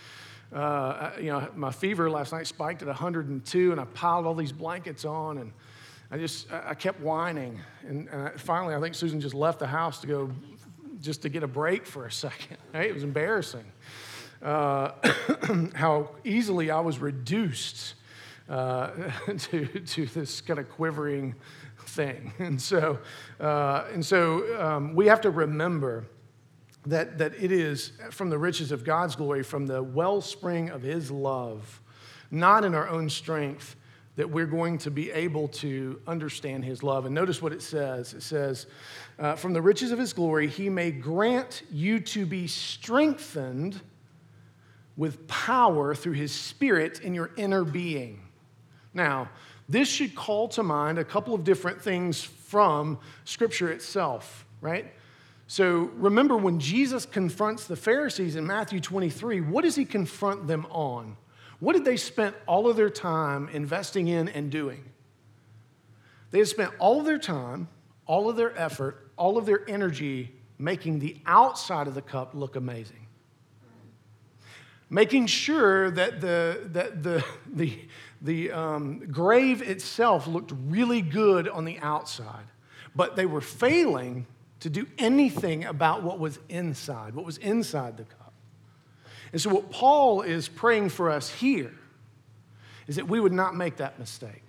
Uh, 0.52 1.10
you 1.18 1.26
know, 1.26 1.48
my 1.54 1.70
fever 1.70 2.10
last 2.10 2.32
night 2.32 2.46
spiked 2.46 2.82
at 2.82 2.88
102, 2.88 3.72
and 3.72 3.80
I 3.80 3.84
piled 3.84 4.26
all 4.26 4.34
these 4.34 4.52
blankets 4.52 5.04
on, 5.04 5.38
and 5.38 5.52
I 6.10 6.18
just, 6.18 6.50
I 6.52 6.74
kept 6.74 7.00
whining. 7.00 7.60
And, 7.86 8.08
and 8.08 8.28
I, 8.28 8.30
finally, 8.36 8.74
I 8.74 8.80
think 8.80 8.94
Susan 8.94 9.20
just 9.20 9.34
left 9.34 9.60
the 9.60 9.66
house 9.66 10.00
to 10.00 10.06
go 10.06 10.30
just 11.00 11.22
to 11.22 11.28
get 11.28 11.42
a 11.42 11.48
break 11.48 11.86
for 11.86 12.06
a 12.06 12.12
second. 12.12 12.56
Right? 12.74 12.90
It 12.90 12.94
was 12.94 13.04
embarrassing 13.04 13.64
uh, 14.42 14.92
how 15.74 16.10
easily 16.24 16.70
I 16.70 16.80
was 16.80 16.98
reduced 16.98 17.94
uh, 18.48 18.90
to, 19.38 19.66
to 19.66 20.06
this 20.06 20.40
kind 20.40 20.58
of 20.58 20.68
quivering 20.70 21.34
thing. 21.78 22.32
And 22.38 22.60
so, 22.60 22.98
uh, 23.40 23.84
and 23.92 24.04
so 24.04 24.60
um, 24.62 24.94
we 24.94 25.06
have 25.06 25.20
to 25.22 25.30
remember 25.30 26.06
that, 26.86 27.18
that 27.18 27.34
it 27.42 27.50
is 27.52 27.92
from 28.10 28.30
the 28.30 28.38
riches 28.38 28.72
of 28.72 28.84
God's 28.84 29.16
glory, 29.16 29.42
from 29.42 29.66
the 29.66 29.82
wellspring 29.82 30.70
of 30.70 30.82
His 30.82 31.10
love, 31.10 31.80
not 32.30 32.64
in 32.64 32.74
our 32.74 32.88
own 32.88 33.10
strength, 33.10 33.76
that 34.16 34.30
we're 34.30 34.46
going 34.46 34.78
to 34.78 34.90
be 34.90 35.10
able 35.10 35.46
to 35.46 36.00
understand 36.06 36.64
his 36.64 36.82
love. 36.82 37.04
And 37.04 37.14
notice 37.14 37.42
what 37.42 37.52
it 37.52 37.60
says 37.62 38.14
it 38.14 38.22
says, 38.22 38.66
uh, 39.18 39.36
From 39.36 39.52
the 39.52 39.60
riches 39.60 39.92
of 39.92 39.98
his 39.98 40.12
glory, 40.14 40.48
he 40.48 40.70
may 40.70 40.90
grant 40.90 41.62
you 41.70 42.00
to 42.00 42.24
be 42.24 42.46
strengthened 42.46 43.80
with 44.96 45.28
power 45.28 45.94
through 45.94 46.14
his 46.14 46.32
spirit 46.32 47.00
in 47.00 47.14
your 47.14 47.30
inner 47.36 47.62
being. 47.62 48.25
Now, 48.96 49.28
this 49.68 49.88
should 49.88 50.14
call 50.14 50.48
to 50.48 50.62
mind 50.62 50.98
a 50.98 51.04
couple 51.04 51.34
of 51.34 51.44
different 51.44 51.82
things 51.82 52.22
from 52.22 52.98
Scripture 53.24 53.70
itself, 53.70 54.46
right? 54.62 54.92
So 55.48 55.90
remember 55.96 56.36
when 56.36 56.58
Jesus 56.58 57.04
confronts 57.04 57.66
the 57.66 57.76
Pharisees 57.76 58.36
in 58.36 58.46
Matthew 58.46 58.80
23, 58.80 59.42
what 59.42 59.62
does 59.62 59.76
he 59.76 59.84
confront 59.84 60.46
them 60.46 60.66
on? 60.70 61.16
What 61.60 61.74
did 61.74 61.84
they 61.84 61.98
spend 61.98 62.34
all 62.46 62.68
of 62.68 62.76
their 62.76 62.90
time 62.90 63.50
investing 63.50 64.08
in 64.08 64.28
and 64.30 64.50
doing? 64.50 64.82
They 66.30 66.38
had 66.38 66.48
spent 66.48 66.72
all 66.78 66.98
of 66.98 67.04
their 67.06 67.18
time, 67.18 67.68
all 68.06 68.30
of 68.30 68.36
their 68.36 68.58
effort, 68.58 69.10
all 69.16 69.36
of 69.36 69.44
their 69.44 69.68
energy 69.68 70.32
making 70.58 71.00
the 71.00 71.18
outside 71.26 71.86
of 71.86 71.94
the 71.94 72.02
cup 72.02 72.34
look 72.34 72.56
amazing. 72.56 73.06
Making 74.88 75.26
sure 75.26 75.90
that 75.90 76.20
the, 76.20 76.68
that 76.72 77.02
the, 77.02 77.24
the, 77.52 77.78
the 78.20 78.50
um, 78.52 79.00
grave 79.10 79.62
itself 79.62 80.26
looked 80.26 80.52
really 80.66 81.02
good 81.02 81.48
on 81.48 81.64
the 81.64 81.78
outside, 81.80 82.44
but 82.94 83.16
they 83.16 83.26
were 83.26 83.40
failing 83.40 84.26
to 84.60 84.70
do 84.70 84.86
anything 84.98 85.64
about 85.64 86.02
what 86.02 86.18
was 86.18 86.38
inside, 86.48 87.14
what 87.14 87.24
was 87.24 87.38
inside 87.38 87.96
the 87.96 88.04
cup. 88.04 88.32
And 89.32 89.40
so, 89.40 89.50
what 89.50 89.70
Paul 89.70 90.22
is 90.22 90.48
praying 90.48 90.90
for 90.90 91.10
us 91.10 91.28
here 91.28 91.74
is 92.86 92.96
that 92.96 93.08
we 93.08 93.20
would 93.20 93.32
not 93.32 93.54
make 93.54 93.76
that 93.76 93.98
mistake. 93.98 94.42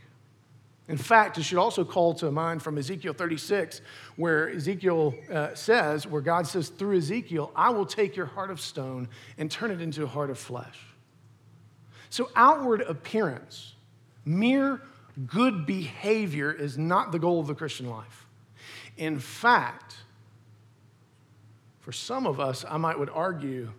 In 0.88 0.98
fact, 0.98 1.38
it 1.38 1.44
should 1.44 1.58
also 1.58 1.84
call 1.84 2.14
to 2.16 2.32
mind 2.32 2.64
from 2.64 2.78
Ezekiel 2.78 3.14
36, 3.14 3.82
where 4.16 4.50
Ezekiel 4.50 5.14
uh, 5.32 5.54
says, 5.54 6.08
where 6.08 6.22
God 6.22 6.48
says 6.48 6.70
through 6.70 6.98
Ezekiel, 6.98 7.52
I 7.56 7.72
will 7.72 7.86
take 7.86 8.16
your 8.16 8.28
heart 8.28 8.50
of 8.50 8.62
stone 8.62 9.10
and 9.38 9.52
turn 9.52 9.72
it 9.72 9.82
into 9.82 10.04
a 10.04 10.08
heart 10.08 10.30
of 10.30 10.40
flesh. 10.40 10.80
So, 12.10 12.30
outward 12.36 12.82
appearance, 12.82 13.74
mere 14.26 14.82
good 15.26 15.66
behavior 15.66 16.52
is 16.52 16.78
not 16.78 17.12
the 17.12 17.20
goal 17.20 17.40
of 17.40 17.48
the 17.48 17.56
Christian 17.56 17.90
life. 17.90 18.26
In 18.98 19.20
fact, 19.20 19.96
for 21.82 21.92
some 21.92 22.28
of 22.28 22.40
us, 22.40 22.66
I 22.68 22.78
might 22.78 23.00
would 23.00 23.10
argue 23.10 23.72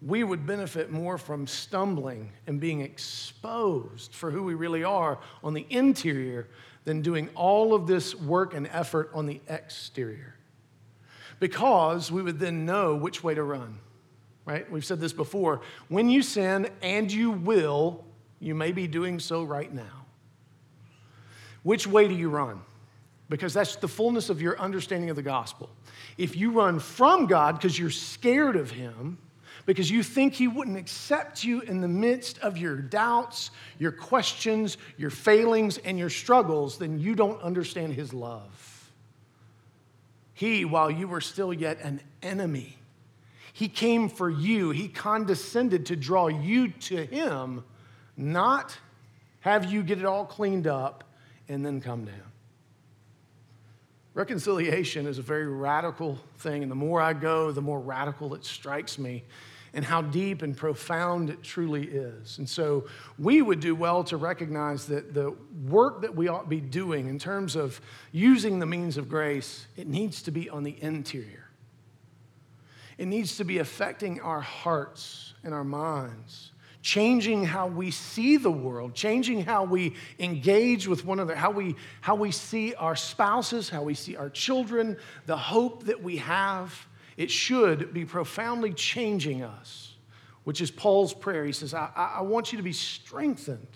we 0.00 0.22
would 0.22 0.46
benefit 0.46 0.90
more 0.90 1.18
from 1.18 1.46
stumbling 1.46 2.30
and 2.46 2.60
being 2.60 2.80
exposed 2.80 4.14
for 4.14 4.30
who 4.30 4.44
we 4.44 4.54
really 4.54 4.84
are 4.84 5.18
on 5.42 5.54
the 5.54 5.66
interior 5.70 6.48
than 6.84 7.02
doing 7.02 7.28
all 7.34 7.74
of 7.74 7.86
this 7.86 8.14
work 8.14 8.54
and 8.54 8.68
effort 8.68 9.10
on 9.12 9.26
the 9.26 9.40
exterior. 9.48 10.34
Because 11.40 12.10
we 12.10 12.22
would 12.22 12.38
then 12.38 12.64
know 12.64 12.94
which 12.94 13.22
way 13.22 13.34
to 13.34 13.42
run, 13.42 13.78
right? 14.48 14.70
We've 14.72 14.84
said 14.84 14.98
this 14.98 15.12
before. 15.12 15.60
When 15.88 16.08
you 16.08 16.22
sin, 16.22 16.70
and 16.80 17.12
you 17.12 17.30
will, 17.30 18.02
you 18.40 18.54
may 18.54 18.72
be 18.72 18.86
doing 18.86 19.20
so 19.20 19.44
right 19.44 19.72
now. 19.72 20.06
Which 21.62 21.86
way 21.86 22.08
do 22.08 22.14
you 22.14 22.30
run? 22.30 22.62
Because 23.28 23.52
that's 23.52 23.76
the 23.76 23.88
fullness 23.88 24.30
of 24.30 24.40
your 24.40 24.58
understanding 24.58 25.10
of 25.10 25.16
the 25.16 25.22
gospel. 25.22 25.68
If 26.16 26.34
you 26.34 26.50
run 26.50 26.80
from 26.80 27.26
God 27.26 27.56
because 27.56 27.78
you're 27.78 27.90
scared 27.90 28.56
of 28.56 28.70
Him, 28.70 29.18
because 29.66 29.90
you 29.90 30.02
think 30.02 30.32
He 30.32 30.48
wouldn't 30.48 30.78
accept 30.78 31.44
you 31.44 31.60
in 31.60 31.82
the 31.82 31.88
midst 31.88 32.38
of 32.38 32.56
your 32.56 32.76
doubts, 32.76 33.50
your 33.78 33.92
questions, 33.92 34.78
your 34.96 35.10
failings, 35.10 35.76
and 35.76 35.98
your 35.98 36.08
struggles, 36.08 36.78
then 36.78 36.98
you 36.98 37.14
don't 37.14 37.42
understand 37.42 37.92
His 37.92 38.14
love. 38.14 38.90
He, 40.32 40.64
while 40.64 40.90
you 40.90 41.06
were 41.06 41.20
still 41.20 41.52
yet 41.52 41.80
an 41.82 42.00
enemy, 42.22 42.77
He 43.58 43.66
came 43.66 44.08
for 44.08 44.30
you. 44.30 44.70
He 44.70 44.86
condescended 44.86 45.86
to 45.86 45.96
draw 45.96 46.28
you 46.28 46.68
to 46.68 47.04
Him, 47.04 47.64
not 48.16 48.78
have 49.40 49.64
you 49.72 49.82
get 49.82 49.98
it 49.98 50.04
all 50.04 50.24
cleaned 50.24 50.68
up 50.68 51.02
and 51.48 51.66
then 51.66 51.80
come 51.80 52.06
to 52.06 52.12
Him. 52.12 52.32
Reconciliation 54.14 55.08
is 55.08 55.18
a 55.18 55.22
very 55.22 55.48
radical 55.48 56.20
thing, 56.36 56.62
and 56.62 56.70
the 56.70 56.76
more 56.76 57.00
I 57.00 57.14
go, 57.14 57.50
the 57.50 57.60
more 57.60 57.80
radical 57.80 58.32
it 58.34 58.44
strikes 58.44 58.96
me 58.96 59.24
and 59.74 59.84
how 59.84 60.02
deep 60.02 60.42
and 60.42 60.56
profound 60.56 61.28
it 61.28 61.42
truly 61.42 61.82
is. 61.82 62.38
And 62.38 62.48
so 62.48 62.86
we 63.18 63.42
would 63.42 63.58
do 63.58 63.74
well 63.74 64.04
to 64.04 64.16
recognize 64.16 64.86
that 64.86 65.14
the 65.14 65.34
work 65.66 66.02
that 66.02 66.14
we 66.14 66.28
ought 66.28 66.42
to 66.42 66.48
be 66.48 66.60
doing 66.60 67.08
in 67.08 67.18
terms 67.18 67.56
of 67.56 67.80
using 68.12 68.60
the 68.60 68.66
means 68.66 68.96
of 68.96 69.08
grace, 69.08 69.66
it 69.76 69.88
needs 69.88 70.22
to 70.22 70.30
be 70.30 70.48
on 70.48 70.62
the 70.62 70.80
interior. 70.80 71.47
It 72.98 73.06
needs 73.06 73.38
to 73.38 73.44
be 73.44 73.58
affecting 73.58 74.20
our 74.20 74.40
hearts 74.40 75.32
and 75.44 75.54
our 75.54 75.64
minds, 75.64 76.50
changing 76.82 77.44
how 77.44 77.68
we 77.68 77.90
see 77.90 78.36
the 78.36 78.50
world, 78.50 78.94
changing 78.94 79.44
how 79.44 79.64
we 79.64 79.94
engage 80.18 80.86
with 80.86 81.04
one 81.04 81.20
another, 81.20 81.36
how 81.36 81.50
we, 81.50 81.76
how 82.00 82.16
we 82.16 82.32
see 82.32 82.74
our 82.74 82.96
spouses, 82.96 83.68
how 83.68 83.84
we 83.84 83.94
see 83.94 84.16
our 84.16 84.28
children, 84.28 84.96
the 85.26 85.36
hope 85.36 85.84
that 85.84 86.02
we 86.02 86.16
have 86.18 86.86
it 87.18 87.32
should 87.32 87.92
be 87.92 88.04
profoundly 88.04 88.72
changing 88.72 89.42
us, 89.42 89.96
which 90.44 90.60
is 90.60 90.70
Paul's 90.70 91.12
prayer. 91.12 91.44
He 91.44 91.52
says, 91.52 91.74
I, 91.74 91.90
I 91.96 92.22
want 92.22 92.52
you 92.52 92.58
to 92.58 92.62
be 92.62 92.72
strengthened 92.72 93.66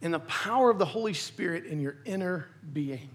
in 0.00 0.10
the 0.10 0.18
power 0.18 0.68
of 0.68 0.76
the 0.80 0.84
Holy 0.84 1.14
Spirit 1.14 1.66
in 1.66 1.80
your 1.80 1.98
inner 2.04 2.48
being. 2.72 3.10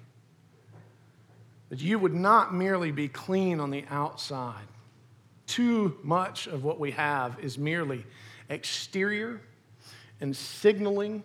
That 1.67 1.82
you 1.82 2.00
would 2.00 2.13
not 2.13 2.54
merely 2.54 2.91
be 2.91 3.10
clean 3.10 3.60
on 3.60 3.70
the 3.70 3.84
outside. 3.89 4.63
Too 5.47 5.97
much 6.03 6.47
of 6.47 6.63
what 6.63 6.79
we 6.79 6.91
have 6.91 7.39
is 7.39 7.57
merely 7.57 8.05
exterior 8.49 9.41
and 10.21 10.36
signaling 10.36 11.23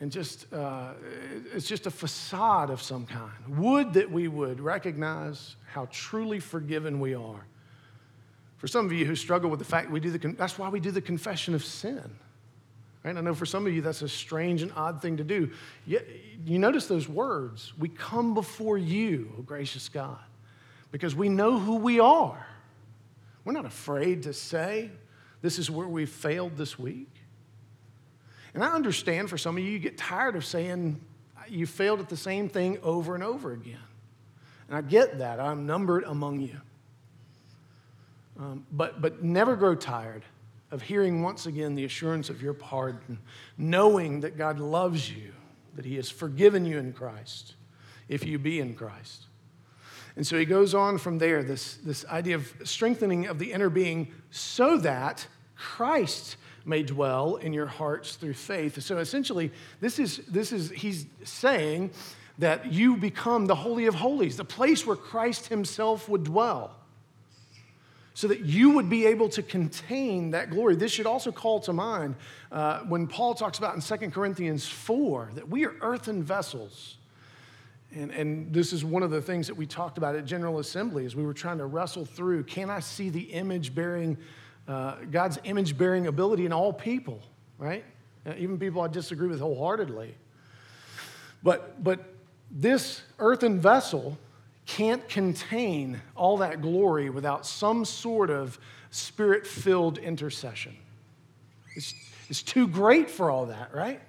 and 0.00 0.10
just 0.12 0.52
uh, 0.52 0.92
it's 1.54 1.66
just 1.66 1.86
a 1.86 1.90
facade 1.90 2.68
of 2.68 2.82
some 2.82 3.06
kind. 3.06 3.32
Would 3.48 3.94
that 3.94 4.10
we 4.10 4.28
would 4.28 4.60
recognize 4.60 5.56
how 5.66 5.88
truly 5.90 6.40
forgiven 6.40 7.00
we 7.00 7.14
are. 7.14 7.46
For 8.58 8.66
some 8.66 8.86
of 8.86 8.92
you 8.92 9.04
who 9.04 9.16
struggle 9.16 9.50
with 9.50 9.58
the 9.58 9.64
fact 9.64 9.90
we 9.90 10.00
do 10.00 10.10
the 10.10 10.28
that's 10.32 10.58
why 10.58 10.68
we 10.68 10.80
do 10.80 10.90
the 10.90 11.00
confession 11.00 11.54
of 11.54 11.64
sin. 11.64 12.02
Right? 13.04 13.16
I 13.16 13.20
know 13.20 13.34
for 13.34 13.46
some 13.46 13.66
of 13.66 13.72
you 13.72 13.82
that's 13.82 14.02
a 14.02 14.08
strange 14.08 14.62
and 14.62 14.72
odd 14.74 15.02
thing 15.02 15.18
to 15.18 15.24
do. 15.24 15.50
Yet, 15.86 16.06
you 16.44 16.58
notice 16.58 16.86
those 16.86 17.08
words. 17.08 17.74
We 17.78 17.90
come 17.90 18.32
before 18.32 18.78
you, 18.78 19.32
oh 19.38 19.42
gracious 19.42 19.88
God, 19.88 20.18
because 20.90 21.14
we 21.14 21.28
know 21.28 21.58
who 21.58 21.76
we 21.76 22.00
are. 22.00 22.46
We're 23.44 23.52
not 23.52 23.66
afraid 23.66 24.22
to 24.24 24.32
say, 24.32 24.90
this 25.42 25.58
is 25.58 25.70
where 25.70 25.88
we 25.88 26.06
failed 26.06 26.56
this 26.56 26.78
week. 26.78 27.10
And 28.54 28.62
I 28.62 28.68
understand 28.68 29.28
for 29.28 29.36
some 29.36 29.56
of 29.56 29.62
you, 29.62 29.70
you 29.70 29.78
get 29.78 29.98
tired 29.98 30.36
of 30.36 30.44
saying 30.44 31.00
you 31.48 31.66
failed 31.66 32.00
at 32.00 32.08
the 32.08 32.16
same 32.16 32.48
thing 32.48 32.78
over 32.82 33.14
and 33.14 33.22
over 33.22 33.52
again. 33.52 33.78
And 34.68 34.76
I 34.76 34.80
get 34.80 35.18
that. 35.18 35.40
I'm 35.40 35.66
numbered 35.66 36.04
among 36.04 36.40
you. 36.40 36.60
Um, 38.38 38.66
but, 38.72 39.00
but 39.00 39.22
never 39.22 39.54
grow 39.56 39.74
tired 39.74 40.24
of 40.70 40.82
hearing 40.82 41.22
once 41.22 41.46
again 41.46 41.74
the 41.74 41.84
assurance 41.84 42.30
of 42.30 42.42
your 42.42 42.54
pardon, 42.54 43.18
knowing 43.58 44.20
that 44.20 44.36
God 44.36 44.58
loves 44.58 45.10
you, 45.10 45.32
that 45.74 45.84
He 45.84 45.96
has 45.96 46.10
forgiven 46.10 46.64
you 46.64 46.78
in 46.78 46.92
Christ, 46.92 47.54
if 48.08 48.24
you 48.24 48.38
be 48.38 48.60
in 48.60 48.74
Christ. 48.74 49.26
And 50.16 50.26
so 50.26 50.38
he 50.38 50.44
goes 50.44 50.74
on 50.74 50.98
from 50.98 51.18
there, 51.18 51.42
this, 51.42 51.74
this 51.78 52.06
idea 52.06 52.36
of 52.36 52.52
strengthening 52.64 53.26
of 53.26 53.38
the 53.38 53.52
inner 53.52 53.68
being 53.68 54.12
so 54.30 54.78
that 54.78 55.26
Christ 55.56 56.36
may 56.64 56.82
dwell 56.82 57.36
in 57.36 57.52
your 57.52 57.66
hearts 57.66 58.16
through 58.16 58.34
faith. 58.34 58.80
So 58.82 58.98
essentially, 58.98 59.52
this 59.80 59.98
is, 59.98 60.18
this 60.28 60.52
is 60.52 60.70
he's 60.70 61.06
saying 61.24 61.90
that 62.38 62.72
you 62.72 62.96
become 62.96 63.46
the 63.46 63.54
Holy 63.54 63.86
of 63.86 63.94
Holies, 63.94 64.36
the 64.36 64.44
place 64.44 64.86
where 64.86 64.96
Christ 64.96 65.48
Himself 65.48 66.08
would 66.08 66.24
dwell. 66.24 66.76
So 68.16 68.28
that 68.28 68.40
you 68.40 68.70
would 68.70 68.88
be 68.88 69.06
able 69.06 69.28
to 69.30 69.42
contain 69.42 70.30
that 70.30 70.50
glory. 70.50 70.76
This 70.76 70.92
should 70.92 71.06
also 71.06 71.32
call 71.32 71.58
to 71.60 71.72
mind 71.72 72.14
uh, 72.52 72.80
when 72.82 73.08
Paul 73.08 73.34
talks 73.34 73.58
about 73.58 73.74
in 73.74 73.80
2 73.80 74.10
Corinthians 74.10 74.68
4 74.68 75.32
that 75.34 75.48
we 75.48 75.66
are 75.66 75.74
earthen 75.80 76.22
vessels. 76.22 76.96
And, 77.94 78.10
and 78.10 78.52
this 78.52 78.72
is 78.72 78.84
one 78.84 79.02
of 79.02 79.10
the 79.10 79.22
things 79.22 79.46
that 79.46 79.54
we 79.54 79.66
talked 79.66 79.98
about 79.98 80.16
at 80.16 80.24
General 80.24 80.58
Assembly 80.58 81.06
as 81.06 81.14
we 81.14 81.22
were 81.22 81.34
trying 81.34 81.58
to 81.58 81.66
wrestle 81.66 82.04
through 82.04 82.44
can 82.44 82.68
I 82.70 82.80
see 82.80 83.08
the 83.08 83.20
image 83.20 83.74
bearing 83.74 84.18
uh, 84.66 84.96
God's 85.10 85.38
image 85.44 85.76
bearing 85.76 86.06
ability 86.06 86.46
in 86.46 86.52
all 86.52 86.72
people, 86.72 87.20
right? 87.58 87.84
Even 88.36 88.58
people 88.58 88.80
I 88.80 88.88
disagree 88.88 89.28
with 89.28 89.40
wholeheartedly. 89.40 90.14
But, 91.42 91.84
but 91.84 92.00
this 92.50 93.02
earthen 93.18 93.60
vessel 93.60 94.18
can't 94.66 95.06
contain 95.08 96.00
all 96.16 96.38
that 96.38 96.62
glory 96.62 97.10
without 97.10 97.44
some 97.44 97.84
sort 97.84 98.30
of 98.30 98.58
spirit 98.90 99.46
filled 99.46 99.98
intercession. 99.98 100.74
It's, 101.76 101.94
it's 102.30 102.42
too 102.42 102.66
great 102.66 103.10
for 103.10 103.30
all 103.30 103.46
that, 103.46 103.74
right? 103.74 104.00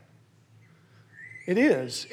It 1.45 1.57
is. 1.57 2.07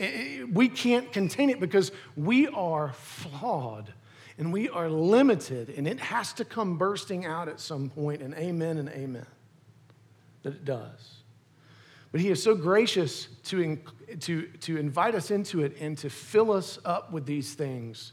We 0.53 0.69
can't 0.69 1.13
contain 1.13 1.51
it 1.51 1.59
because 1.59 1.91
we 2.17 2.49
are 2.49 2.93
flawed 2.93 3.93
and 4.39 4.53
we 4.53 4.69
are 4.69 4.89
limited, 4.89 5.71
and 5.77 5.87
it 5.87 6.01
has 6.01 6.33
to 6.35 6.45
come 6.45 6.79
bursting 6.79 7.27
out 7.27 7.49
at 7.49 7.61
some 7.61 7.91
point, 7.91 8.23
and 8.23 8.35
amen 8.35 8.79
and 8.79 8.89
amen 8.89 9.27
that 10.43 10.55
it 10.55 10.65
does. 10.65 11.19
But 12.11 12.21
He 12.21 12.29
is 12.31 12.43
so 12.43 12.55
gracious 12.55 13.29
to, 13.45 13.79
to, 14.21 14.47
to 14.47 14.77
invite 14.77 15.15
us 15.15 15.31
into 15.31 15.63
it 15.63 15.77
and 15.81 15.97
to 15.99 16.11
fill 16.11 16.51
us 16.51 16.79
up 16.85 17.13
with 17.13 17.27
these 17.27 17.55
things. 17.55 18.13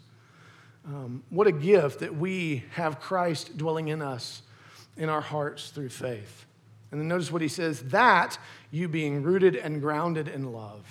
Um, 0.86 1.23
what 1.29 1.47
a 1.47 1.51
gift 1.51 1.99
that 1.99 2.15
we 2.15 2.63
have 2.71 2.99
Christ 2.99 3.58
dwelling 3.58 3.88
in 3.88 4.01
us, 4.01 4.41
in 4.97 5.10
our 5.10 5.21
hearts 5.21 5.69
through 5.69 5.89
faith. 5.89 6.45
And 6.91 6.99
then 6.99 7.08
notice 7.08 7.32
what 7.32 7.41
He 7.41 7.47
says 7.47 7.82
that 7.84 8.38
you 8.71 8.88
being 8.88 9.23
rooted 9.23 9.56
and 9.56 9.82
grounded 9.82 10.28
in 10.28 10.52
love. 10.52 10.86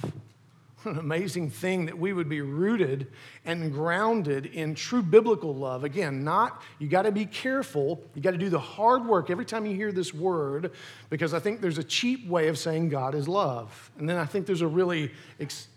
What 0.82 0.92
an 0.94 1.00
amazing 1.00 1.50
thing 1.50 1.87
that 1.87 1.98
we 1.98 2.12
would 2.12 2.28
be 2.28 2.40
rooted 2.40 3.08
and 3.44 3.72
grounded 3.72 4.46
in 4.46 4.76
true 4.76 5.02
biblical 5.02 5.52
love. 5.52 5.82
Again, 5.82 6.22
not, 6.22 6.62
you 6.78 6.87
got 6.87 7.02
to 7.02 7.11
be 7.11 7.26
careful. 7.26 8.00
You 8.14 8.22
got 8.22 8.30
to 8.30 8.38
do 8.38 8.48
the 8.48 8.61
hard 8.61 9.04
work 9.04 9.28
every 9.28 9.44
time 9.44 9.66
you 9.66 9.74
hear 9.74 9.90
this 9.90 10.14
word, 10.14 10.70
because 11.11 11.34
I 11.34 11.40
think 11.40 11.61
there's 11.61 11.78
a 11.78 11.84
cheap 11.84 12.28
way 12.28 12.46
of 12.46 12.56
saying 12.56 12.90
God 12.90 13.16
is 13.16 13.26
love. 13.26 13.90
And 13.98 14.08
then 14.08 14.18
I 14.18 14.24
think 14.24 14.46
there's 14.46 14.61
a 14.61 14.68
really, 14.68 15.11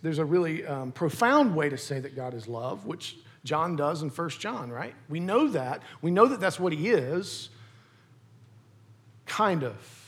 there's 0.03 0.19
a 0.19 0.25
really 0.25 0.67
um, 0.67 0.91
profound 0.91 1.55
way 1.55 1.67
to 1.69 1.77
say 1.79 1.99
that 1.99 2.15
God 2.15 2.36
is 2.36 2.47
love, 2.47 2.86
which 2.86 3.17
John 3.43 3.75
does 3.75 4.03
in 4.03 4.10
1 4.10 4.29
John, 4.29 4.69
right? 4.69 4.93
We 5.10 5.19
know 5.19 5.47
that. 5.47 5.81
We 6.03 6.12
know 6.12 6.27
that 6.27 6.39
that's 6.39 6.60
what 6.60 6.73
he 6.73 6.89
is, 6.89 7.49
kind 9.25 9.63
of. 9.63 10.00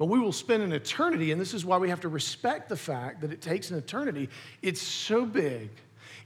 But 0.00 0.06
we 0.06 0.18
will 0.18 0.32
spend 0.32 0.62
an 0.62 0.72
eternity, 0.72 1.30
and 1.30 1.38
this 1.38 1.52
is 1.52 1.62
why 1.62 1.76
we 1.76 1.90
have 1.90 2.00
to 2.00 2.08
respect 2.08 2.70
the 2.70 2.76
fact 2.76 3.20
that 3.20 3.34
it 3.34 3.42
takes 3.42 3.70
an 3.70 3.76
eternity. 3.76 4.30
It's 4.62 4.80
so 4.80 5.26
big, 5.26 5.68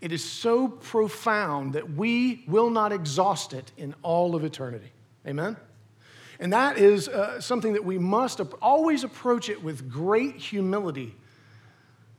it 0.01 0.13
is 0.13 0.23
so 0.23 0.69
profound 0.69 1.73
that 1.73 1.91
we 1.95 2.45
will 2.47 2.71
not 2.71 2.93
exhaust 2.93 3.53
it 3.53 3.73
in 3.77 3.93
all 4.05 4.37
of 4.37 4.45
eternity. 4.45 4.93
Amen? 5.27 5.57
And 6.39 6.53
that 6.53 6.79
is 6.79 7.09
uh, 7.09 7.41
something 7.41 7.73
that 7.73 7.85
we 7.85 7.99
must 7.99 8.41
always 8.63 9.03
approach 9.03 9.49
it 9.49 9.61
with 9.61 9.91
great 9.91 10.37
humility, 10.37 11.13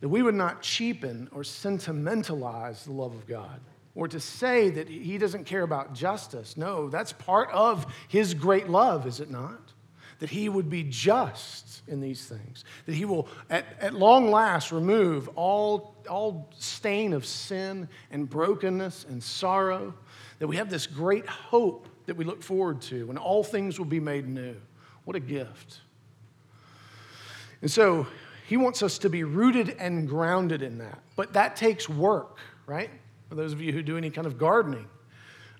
that 0.01 0.09
we 0.09 0.21
would 0.21 0.35
not 0.35 0.61
cheapen 0.61 1.29
or 1.31 1.45
sentimentalize 1.45 2.83
the 2.83 2.91
love 2.91 3.13
of 3.13 3.25
God 3.27 3.61
or 3.95 4.09
to 4.09 4.19
say 4.19 4.71
that 4.71 4.89
he 4.89 5.17
doesn't 5.17 5.45
care 5.45 5.63
about 5.63 5.93
justice. 5.93 6.57
No, 6.57 6.89
that's 6.89 7.13
part 7.13 7.49
of 7.51 7.85
his 8.09 8.33
great 8.33 8.67
love, 8.67 9.07
is 9.07 9.21
it 9.21 9.31
not? 9.31 9.71
That 10.19 10.29
he 10.29 10.49
would 10.49 10.69
be 10.69 10.83
just 10.83 11.81
in 11.87 12.01
these 12.01 12.25
things, 12.25 12.63
that 12.85 12.95
he 12.95 13.05
will 13.05 13.27
at, 13.49 13.65
at 13.79 13.93
long 13.93 14.31
last 14.31 14.71
remove 14.71 15.29
all, 15.35 15.95
all 16.09 16.49
stain 16.57 17.13
of 17.13 17.25
sin 17.25 17.87
and 18.11 18.29
brokenness 18.29 19.05
and 19.09 19.21
sorrow, 19.21 19.93
that 20.39 20.47
we 20.47 20.55
have 20.55 20.69
this 20.69 20.87
great 20.87 21.27
hope 21.27 21.87
that 22.05 22.15
we 22.15 22.25
look 22.25 22.43
forward 22.43 22.81
to 22.81 23.07
when 23.07 23.17
all 23.17 23.43
things 23.43 23.77
will 23.77 23.85
be 23.85 23.99
made 23.99 24.27
new. 24.27 24.55
What 25.03 25.15
a 25.15 25.19
gift. 25.19 25.81
And 27.61 27.71
so 27.71 28.07
he 28.47 28.57
wants 28.57 28.83
us 28.83 28.97
to 28.99 29.09
be 29.09 29.23
rooted 29.23 29.69
and 29.79 30.07
grounded 30.07 30.61
in 30.61 30.77
that. 30.79 30.99
But 31.15 31.33
that 31.33 31.55
takes 31.55 31.89
work, 31.89 32.37
right? 32.67 32.89
For 33.29 33.35
those 33.35 33.53
of 33.53 33.61
you 33.61 33.71
who 33.71 33.81
do 33.81 33.97
any 33.97 34.09
kind 34.09 34.27
of 34.27 34.37
gardening, 34.37 34.87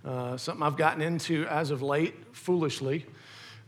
uh, 0.03 0.37
something 0.37 0.63
I've 0.63 0.77
gotten 0.77 1.01
into 1.01 1.45
as 1.47 1.71
of 1.71 1.81
late, 1.81 2.15
foolishly. 2.31 3.07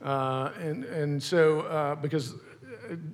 Uh, 0.02 0.52
and, 0.60 0.84
and 0.86 1.22
so, 1.22 1.62
uh, 1.62 1.96
because 1.96 2.36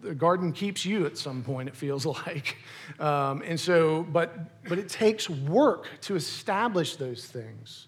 the 0.01 0.13
garden 0.13 0.51
keeps 0.51 0.85
you 0.85 1.05
at 1.05 1.17
some 1.17 1.43
point, 1.43 1.69
it 1.69 1.75
feels 1.75 2.05
like. 2.27 2.57
Um, 2.99 3.41
and 3.45 3.59
so, 3.59 4.03
but, 4.03 4.63
but 4.67 4.77
it 4.77 4.89
takes 4.89 5.29
work 5.29 5.87
to 6.01 6.15
establish 6.15 6.95
those 6.95 7.25
things. 7.25 7.87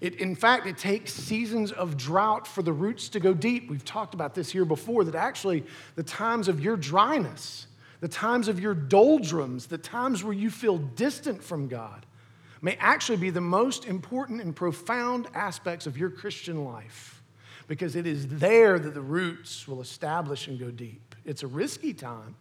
It, 0.00 0.14
in 0.14 0.34
fact, 0.34 0.66
it 0.66 0.78
takes 0.78 1.12
seasons 1.12 1.72
of 1.72 1.96
drought 1.96 2.46
for 2.46 2.62
the 2.62 2.72
roots 2.72 3.10
to 3.10 3.20
go 3.20 3.34
deep. 3.34 3.68
We've 3.68 3.84
talked 3.84 4.14
about 4.14 4.34
this 4.34 4.50
here 4.50 4.64
before 4.64 5.04
that 5.04 5.14
actually 5.14 5.64
the 5.94 6.02
times 6.02 6.48
of 6.48 6.60
your 6.60 6.76
dryness, 6.76 7.66
the 8.00 8.08
times 8.08 8.48
of 8.48 8.58
your 8.58 8.74
doldrums, 8.74 9.66
the 9.66 9.76
times 9.76 10.24
where 10.24 10.32
you 10.32 10.48
feel 10.48 10.78
distant 10.78 11.42
from 11.42 11.68
God, 11.68 12.06
may 12.62 12.76
actually 12.80 13.18
be 13.18 13.28
the 13.28 13.42
most 13.42 13.84
important 13.84 14.40
and 14.40 14.56
profound 14.56 15.28
aspects 15.34 15.86
of 15.86 15.98
your 15.98 16.08
Christian 16.08 16.64
life 16.64 17.19
because 17.70 17.94
it 17.94 18.04
is 18.04 18.26
there 18.26 18.80
that 18.80 18.94
the 18.94 19.00
roots 19.00 19.68
will 19.68 19.80
establish 19.80 20.48
and 20.48 20.58
go 20.58 20.72
deep. 20.72 21.14
It's 21.24 21.44
a 21.44 21.46
risky 21.46 21.94
time. 21.94 22.34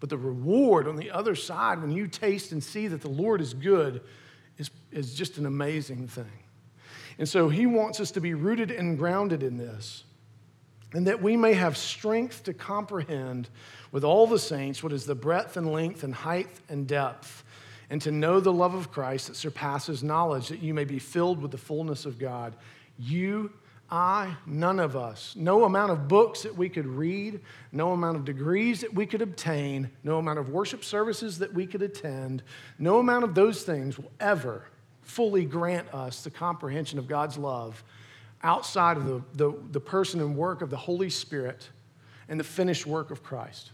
But 0.00 0.08
the 0.08 0.16
reward 0.16 0.88
on 0.88 0.96
the 0.96 1.10
other 1.10 1.34
side, 1.34 1.82
when 1.82 1.90
you 1.90 2.06
taste 2.06 2.52
and 2.52 2.64
see 2.64 2.88
that 2.88 3.02
the 3.02 3.10
Lord 3.10 3.42
is 3.42 3.52
good, 3.52 4.00
is, 4.56 4.70
is 4.90 5.12
just 5.12 5.36
an 5.36 5.44
amazing 5.44 6.08
thing. 6.08 6.32
And 7.18 7.28
so 7.28 7.50
he 7.50 7.66
wants 7.66 8.00
us 8.00 8.10
to 8.12 8.22
be 8.22 8.32
rooted 8.32 8.70
and 8.70 8.96
grounded 8.96 9.42
in 9.42 9.58
this, 9.58 10.04
and 10.94 11.06
that 11.06 11.20
we 11.20 11.36
may 11.36 11.52
have 11.52 11.76
strength 11.76 12.44
to 12.44 12.54
comprehend 12.54 13.50
with 13.90 14.02
all 14.02 14.26
the 14.26 14.38
saints 14.38 14.82
what 14.82 14.94
is 14.94 15.04
the 15.04 15.14
breadth 15.14 15.58
and 15.58 15.70
length 15.70 16.04
and 16.04 16.14
height 16.14 16.48
and 16.70 16.88
depth, 16.88 17.44
and 17.90 18.00
to 18.00 18.10
know 18.10 18.40
the 18.40 18.50
love 18.50 18.72
of 18.72 18.90
Christ 18.90 19.26
that 19.26 19.36
surpasses 19.36 20.02
knowledge, 20.02 20.48
that 20.48 20.62
you 20.62 20.72
may 20.72 20.86
be 20.86 20.98
filled 20.98 21.42
with 21.42 21.50
the 21.50 21.58
fullness 21.58 22.06
of 22.06 22.18
God. 22.18 22.54
You, 22.98 23.52
I, 23.90 24.36
none 24.46 24.80
of 24.80 24.96
us. 24.96 25.34
No 25.36 25.64
amount 25.64 25.92
of 25.92 26.08
books 26.08 26.42
that 26.42 26.56
we 26.56 26.68
could 26.68 26.86
read, 26.86 27.40
no 27.72 27.92
amount 27.92 28.16
of 28.16 28.24
degrees 28.24 28.80
that 28.80 28.94
we 28.94 29.04
could 29.04 29.22
obtain, 29.22 29.90
no 30.02 30.18
amount 30.18 30.38
of 30.38 30.48
worship 30.48 30.82
services 30.82 31.38
that 31.40 31.52
we 31.52 31.66
could 31.66 31.82
attend, 31.82 32.42
no 32.78 32.98
amount 32.98 33.24
of 33.24 33.34
those 33.34 33.64
things 33.64 33.98
will 33.98 34.10
ever 34.18 34.64
fully 35.02 35.44
grant 35.44 35.92
us 35.92 36.22
the 36.24 36.30
comprehension 36.30 36.98
of 36.98 37.06
God's 37.06 37.36
love 37.36 37.84
outside 38.42 38.96
of 38.96 39.04
the, 39.04 39.22
the, 39.34 39.52
the 39.72 39.80
person 39.80 40.20
and 40.20 40.36
work 40.36 40.62
of 40.62 40.70
the 40.70 40.76
Holy 40.76 41.10
Spirit 41.10 41.68
and 42.28 42.40
the 42.40 42.44
finished 42.44 42.86
work 42.86 43.10
of 43.10 43.22
Christ. 43.22 43.72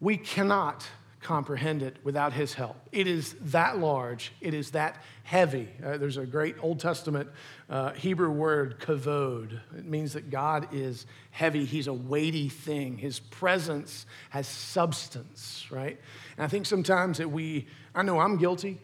We 0.00 0.16
cannot 0.16 0.86
comprehend 1.20 1.82
it 1.82 1.96
without 2.04 2.32
his 2.32 2.54
help. 2.54 2.76
It 2.92 3.06
is 3.06 3.34
that 3.40 3.78
large, 3.78 4.32
it 4.40 4.54
is 4.54 4.70
that 4.70 5.02
heavy. 5.24 5.68
Uh, 5.84 5.96
there's 5.98 6.16
a 6.16 6.26
great 6.26 6.56
Old 6.62 6.78
Testament 6.78 7.28
uh, 7.68 7.92
Hebrew 7.92 8.30
word, 8.30 8.78
kavod. 8.80 9.60
It 9.76 9.84
means 9.84 10.12
that 10.12 10.30
God 10.30 10.68
is 10.72 11.06
heavy, 11.30 11.64
he's 11.64 11.88
a 11.88 11.92
weighty 11.92 12.48
thing. 12.48 12.98
His 12.98 13.18
presence 13.18 14.06
has 14.30 14.46
substance, 14.46 15.66
right? 15.70 15.98
And 16.36 16.44
I 16.44 16.48
think 16.48 16.66
sometimes 16.66 17.18
that 17.18 17.30
we, 17.30 17.66
I 17.94 18.02
know 18.02 18.20
I'm 18.20 18.36
guilty. 18.36 18.78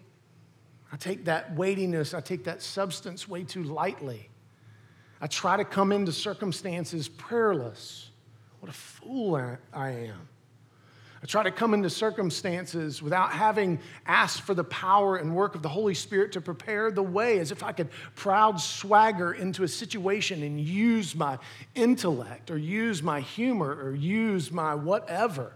I 0.93 0.97
take 0.97 1.25
that 1.25 1.55
weightiness, 1.55 2.15
I 2.15 2.21
take 2.21 2.45
that 2.45 2.63
substance 2.63 3.29
way 3.29 3.45
too 3.45 3.63
lightly. 3.63 4.29
I 5.21 5.27
try 5.27 5.57
to 5.57 5.65
come 5.65 5.93
into 5.93 6.13
circumstances 6.13 7.09
prayerless. 7.09 8.11
What 8.61 8.71
a 8.71 8.75
fool 8.75 9.37
I 9.73 9.91
am. 9.91 10.29
I 11.25 11.27
try 11.27 11.43
to 11.43 11.51
come 11.51 11.73
into 11.73 11.89
circumstances 11.89 13.01
without 13.01 13.33
having 13.33 13.79
asked 14.05 14.43
for 14.43 14.53
the 14.53 14.65
power 14.65 15.17
and 15.17 15.35
work 15.35 15.55
of 15.55 15.63
the 15.63 15.71
Holy 15.71 15.95
Spirit 15.95 16.33
to 16.33 16.43
prepare 16.43 16.91
the 16.91 17.03
way, 17.03 17.39
as 17.39 17.51
if 17.51 17.63
I 17.63 17.73
could 17.73 17.89
proud 18.15 18.61
swagger 18.61 19.33
into 19.33 19.63
a 19.63 19.69
situation 19.69 20.43
and 20.43 20.61
use 20.61 21.15
my 21.15 21.39
intellect 21.75 22.51
or 22.51 22.59
use 22.59 23.03
my 23.03 23.21
humor 23.21 23.75
or 23.75 23.95
use 23.95 24.53
my 24.53 24.75
whatever 24.75 25.55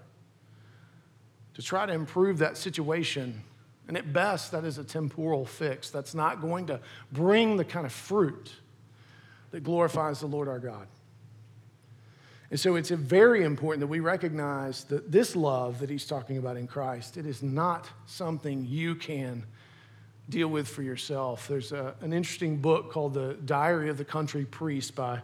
to 1.52 1.60
try 1.60 1.84
to 1.84 1.92
improve 1.92 2.38
that 2.38 2.56
situation. 2.56 3.42
And 3.88 3.98
at 3.98 4.10
best, 4.10 4.52
that 4.52 4.64
is 4.64 4.78
a 4.78 4.84
temporal 4.84 5.44
fix. 5.44 5.90
That's 5.90 6.14
not 6.14 6.40
going 6.40 6.68
to 6.68 6.80
bring 7.12 7.58
the 7.58 7.64
kind 7.64 7.84
of 7.84 7.92
fruit 7.92 8.54
that 9.50 9.64
glorifies 9.64 10.20
the 10.20 10.28
Lord 10.28 10.48
our 10.48 10.60
God. 10.60 10.86
And 12.50 12.58
so 12.58 12.76
it's 12.76 12.88
very 12.88 13.44
important 13.44 13.80
that 13.80 13.88
we 13.88 14.00
recognize 14.00 14.84
that 14.84 15.12
this 15.12 15.36
love 15.36 15.80
that 15.80 15.90
he's 15.90 16.06
talking 16.06 16.38
about 16.38 16.56
in 16.56 16.66
Christ, 16.66 17.18
it 17.18 17.26
is 17.26 17.42
not 17.42 17.88
something 18.06 18.64
you 18.66 18.94
can 18.94 19.44
deal 20.30 20.48
with 20.48 20.66
for 20.66 20.82
yourself. 20.82 21.46
There's 21.46 21.72
a, 21.72 21.94
an 22.00 22.12
interesting 22.12 22.56
book 22.56 22.90
called 22.90 23.14
The 23.14 23.34
Diary 23.44 23.90
of 23.90 23.98
the 23.98 24.04
Country 24.04 24.46
Priest 24.46 24.94
by 24.94 25.20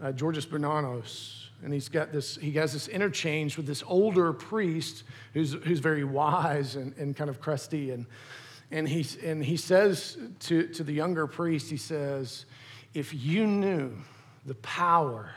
uh, 0.00 0.12
Georges 0.12 0.46
Bernanos. 0.46 1.42
And 1.62 1.72
he's 1.72 1.88
got 1.88 2.12
this, 2.12 2.36
he 2.36 2.50
has 2.52 2.72
this 2.72 2.88
interchange 2.88 3.56
with 3.56 3.66
this 3.66 3.82
older 3.86 4.32
priest 4.32 5.04
who's, 5.32 5.52
who's 5.52 5.78
very 5.78 6.04
wise 6.04 6.74
and, 6.76 6.96
and 6.98 7.16
kind 7.16 7.30
of 7.30 7.40
crusty. 7.40 7.92
And, 7.92 8.06
and, 8.70 8.88
he, 8.88 9.06
and 9.24 9.44
he 9.44 9.56
says 9.56 10.18
to, 10.40 10.66
to 10.68 10.82
the 10.82 10.92
younger 10.92 11.26
priest, 11.26 11.70
he 11.70 11.76
says, 11.76 12.46
if 12.92 13.14
you 13.14 13.46
knew 13.46 13.92
the 14.44 14.56
power 14.56 15.30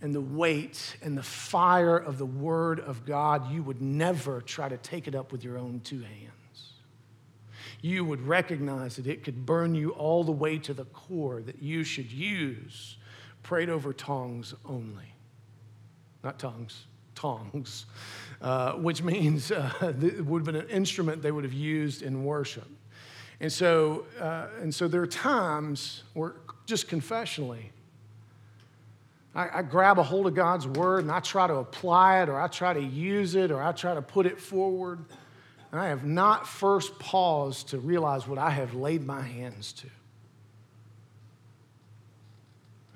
and 0.00 0.14
the 0.14 0.20
weight 0.20 0.96
and 1.02 1.16
the 1.16 1.22
fire 1.22 1.96
of 1.96 2.18
the 2.18 2.26
Word 2.26 2.80
of 2.80 3.04
God, 3.04 3.50
you 3.50 3.62
would 3.62 3.82
never 3.82 4.40
try 4.40 4.68
to 4.68 4.76
take 4.76 5.08
it 5.08 5.14
up 5.14 5.32
with 5.32 5.42
your 5.42 5.58
own 5.58 5.80
two 5.80 6.00
hands. 6.00 6.72
You 7.80 8.04
would 8.04 8.20
recognize 8.26 8.96
that 8.96 9.06
it 9.06 9.24
could 9.24 9.46
burn 9.46 9.74
you 9.74 9.90
all 9.90 10.24
the 10.24 10.32
way 10.32 10.58
to 10.58 10.74
the 10.74 10.84
core, 10.86 11.42
that 11.42 11.62
you 11.62 11.84
should 11.84 12.10
use 12.10 12.96
prayed 13.42 13.70
over 13.70 13.92
tongues 13.92 14.54
only. 14.66 15.14
Not 16.22 16.38
tongues, 16.38 16.84
tongs, 17.14 17.86
uh, 18.42 18.72
which 18.72 19.02
means 19.02 19.50
uh, 19.50 19.72
it 20.02 20.24
would 20.24 20.40
have 20.40 20.46
been 20.46 20.62
an 20.62 20.68
instrument 20.68 21.22
they 21.22 21.30
would 21.30 21.44
have 21.44 21.52
used 21.52 22.02
in 22.02 22.24
worship. 22.24 22.68
And 23.40 23.52
so, 23.52 24.04
uh, 24.20 24.48
and 24.60 24.74
so 24.74 24.88
there 24.88 25.00
are 25.00 25.06
times 25.06 26.02
where, 26.12 26.34
just 26.66 26.88
confessionally, 26.88 27.70
I, 29.34 29.58
I 29.58 29.62
grab 29.62 29.98
a 29.98 30.02
hold 30.02 30.26
of 30.26 30.34
God's 30.34 30.66
word 30.66 31.04
and 31.04 31.12
I 31.12 31.20
try 31.20 31.46
to 31.46 31.56
apply 31.56 32.22
it 32.22 32.28
or 32.28 32.40
I 32.40 32.48
try 32.48 32.72
to 32.72 32.82
use 32.82 33.34
it 33.34 33.50
or 33.50 33.62
I 33.62 33.72
try 33.72 33.94
to 33.94 34.02
put 34.02 34.26
it 34.26 34.40
forward. 34.40 35.04
And 35.70 35.80
I 35.80 35.88
have 35.88 36.04
not 36.04 36.46
first 36.48 36.98
paused 36.98 37.68
to 37.68 37.78
realize 37.78 38.26
what 38.26 38.38
I 38.38 38.50
have 38.50 38.74
laid 38.74 39.06
my 39.06 39.20
hands 39.20 39.72
to. 39.74 39.86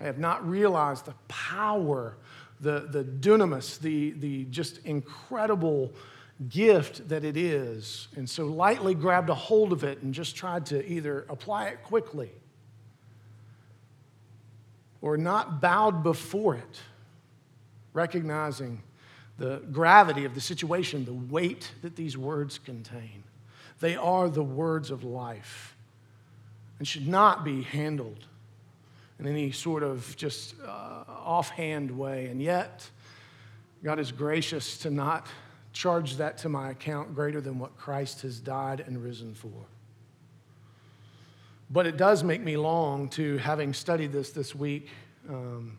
I 0.00 0.04
have 0.04 0.18
not 0.18 0.48
realized 0.48 1.04
the 1.04 1.14
power, 1.28 2.16
the, 2.60 2.88
the 2.90 3.04
dunamis, 3.04 3.78
the, 3.78 4.10
the 4.12 4.44
just 4.46 4.78
incredible 4.78 5.92
gift 6.48 7.08
that 7.08 7.24
it 7.24 7.36
is. 7.36 8.08
And 8.16 8.28
so 8.28 8.46
lightly 8.46 8.94
grabbed 8.94 9.30
a 9.30 9.34
hold 9.34 9.72
of 9.72 9.84
it 9.84 10.02
and 10.02 10.12
just 10.12 10.34
tried 10.34 10.66
to 10.66 10.84
either 10.90 11.24
apply 11.28 11.68
it 11.68 11.84
quickly 11.84 12.30
or 15.02 15.16
not 15.16 15.60
bowed 15.60 16.02
before 16.02 16.54
it, 16.54 16.80
recognizing 17.92 18.80
the 19.36 19.60
gravity 19.72 20.24
of 20.24 20.34
the 20.34 20.40
situation, 20.40 21.04
the 21.04 21.12
weight 21.12 21.72
that 21.82 21.96
these 21.96 22.16
words 22.16 22.58
contain. 22.58 23.24
They 23.80 23.96
are 23.96 24.28
the 24.28 24.44
words 24.44 24.90
of 24.90 25.02
life 25.02 25.76
and 26.78 26.86
should 26.86 27.08
not 27.08 27.44
be 27.44 27.62
handled 27.62 28.26
in 29.18 29.26
any 29.26 29.50
sort 29.50 29.82
of 29.82 30.16
just 30.16 30.54
uh, 30.64 31.04
offhand 31.08 31.90
way. 31.90 32.26
And 32.26 32.40
yet, 32.40 32.88
God 33.82 33.98
is 33.98 34.12
gracious 34.12 34.78
to 34.78 34.90
not 34.90 35.26
charge 35.72 36.16
that 36.16 36.38
to 36.38 36.48
my 36.48 36.70
account 36.70 37.14
greater 37.14 37.40
than 37.40 37.58
what 37.58 37.76
Christ 37.76 38.22
has 38.22 38.38
died 38.38 38.84
and 38.86 39.02
risen 39.02 39.34
for. 39.34 39.66
But 41.72 41.86
it 41.86 41.96
does 41.96 42.22
make 42.22 42.42
me 42.42 42.58
long 42.58 43.08
to, 43.10 43.38
having 43.38 43.72
studied 43.72 44.12
this 44.12 44.30
this 44.30 44.54
week, 44.54 44.88
um, 45.28 45.78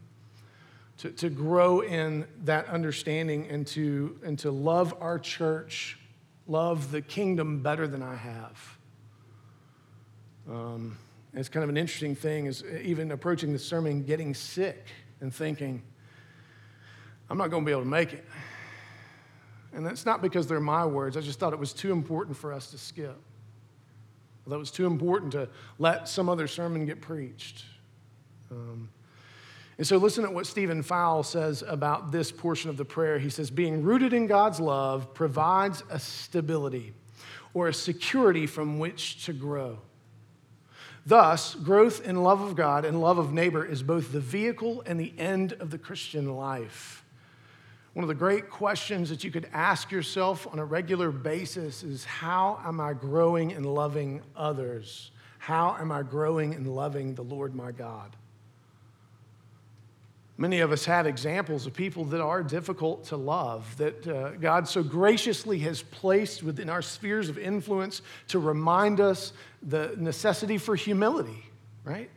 to, 0.97 1.11
to 1.11 1.29
grow 1.29 1.81
in 1.81 2.25
that 2.45 2.67
understanding 2.67 3.47
and 3.49 3.67
to, 3.67 4.17
and 4.23 4.39
to 4.39 4.49
love 4.49 4.95
our 4.99 5.19
church, 5.19 5.99
love 6.47 6.91
the 6.91 7.01
kingdom 7.01 7.61
better 7.61 7.87
than 7.87 8.01
I 8.01 8.15
have. 8.15 8.77
Um, 10.49 10.97
it's 11.33 11.49
kind 11.49 11.63
of 11.63 11.69
an 11.69 11.77
interesting 11.77 12.15
thing 12.15 12.47
is 12.47 12.63
even 12.83 13.11
approaching 13.11 13.53
the 13.53 13.59
sermon, 13.59 14.03
getting 14.03 14.33
sick 14.33 14.87
and 15.21 15.33
thinking, 15.33 15.83
I'm 17.29 17.37
not 17.37 17.49
going 17.49 17.63
to 17.63 17.65
be 17.65 17.71
able 17.71 17.83
to 17.83 17.87
make 17.87 18.13
it. 18.13 18.25
And 19.73 19.85
that's 19.85 20.05
not 20.05 20.21
because 20.21 20.47
they're 20.47 20.59
my 20.59 20.85
words. 20.85 21.17
I 21.17 21.21
just 21.21 21.39
thought 21.39 21.53
it 21.53 21.59
was 21.59 21.73
too 21.73 21.91
important 21.91 22.35
for 22.35 22.51
us 22.51 22.71
to 22.71 22.77
skip. 22.77 23.17
That 24.47 24.57
was 24.57 24.71
too 24.71 24.85
important 24.85 25.31
to 25.33 25.47
let 25.79 26.07
some 26.09 26.27
other 26.27 26.47
sermon 26.47 26.85
get 26.85 27.01
preached. 27.01 27.63
Um, 28.51 28.89
and 29.77 29.87
so, 29.87 29.97
listen 29.97 30.23
to 30.23 30.29
what 30.29 30.45
Stephen 30.45 30.83
Fowl 30.83 31.23
says 31.23 31.63
about 31.65 32.11
this 32.11 32.31
portion 32.31 32.69
of 32.69 32.77
the 32.77 32.85
prayer. 32.85 33.17
He 33.17 33.29
says, 33.29 33.49
Being 33.49 33.83
rooted 33.83 34.13
in 34.13 34.27
God's 34.27 34.59
love 34.59 35.13
provides 35.13 35.83
a 35.89 35.97
stability 35.97 36.93
or 37.53 37.67
a 37.67 37.73
security 37.73 38.45
from 38.45 38.79
which 38.79 39.25
to 39.25 39.33
grow. 39.33 39.79
Thus, 41.05 41.55
growth 41.55 42.05
in 42.05 42.23
love 42.23 42.41
of 42.41 42.55
God 42.55 42.85
and 42.85 43.01
love 43.01 43.17
of 43.17 43.33
neighbor 43.33 43.65
is 43.65 43.83
both 43.83 44.11
the 44.11 44.19
vehicle 44.19 44.83
and 44.85 44.99
the 44.99 45.13
end 45.17 45.53
of 45.53 45.69
the 45.69 45.77
Christian 45.77 46.35
life. 46.35 47.02
One 47.93 48.03
of 48.03 48.07
the 48.07 48.15
great 48.15 48.49
questions 48.49 49.09
that 49.09 49.23
you 49.23 49.29
could 49.29 49.47
ask 49.53 49.91
yourself 49.91 50.47
on 50.51 50.57
a 50.57 50.65
regular 50.65 51.11
basis 51.11 51.83
is 51.83 52.05
how 52.05 52.59
am 52.65 52.81
I 52.81 52.93
growing 52.93 53.51
in 53.51 53.63
loving 53.63 54.21
others? 54.35 55.11
How 55.37 55.75
am 55.79 55.91
I 55.91 56.01
growing 56.01 56.53
in 56.53 56.65
loving 56.65 57.13
the 57.13 57.21
Lord 57.21 57.53
my 57.53 57.71
God? 57.71 58.15
Many 60.37 60.61
of 60.61 60.71
us 60.71 60.85
have 60.85 61.05
examples 61.05 61.67
of 61.67 61.75
people 61.75 62.05
that 62.05 62.19
are 62.19 62.41
difficult 62.41 63.03
to 63.05 63.17
love, 63.17 63.77
that 63.77 64.07
uh, 64.07 64.31
God 64.31 64.67
so 64.67 64.81
graciously 64.81 65.59
has 65.59 65.83
placed 65.83 66.41
within 66.41 66.71
our 66.71 66.81
spheres 66.81 67.29
of 67.29 67.37
influence 67.37 68.01
to 68.29 68.39
remind 68.39 68.99
us 68.99 69.33
the 69.61 69.93
necessity 69.97 70.57
for 70.57 70.75
humility, 70.75 71.43
right? 71.83 72.09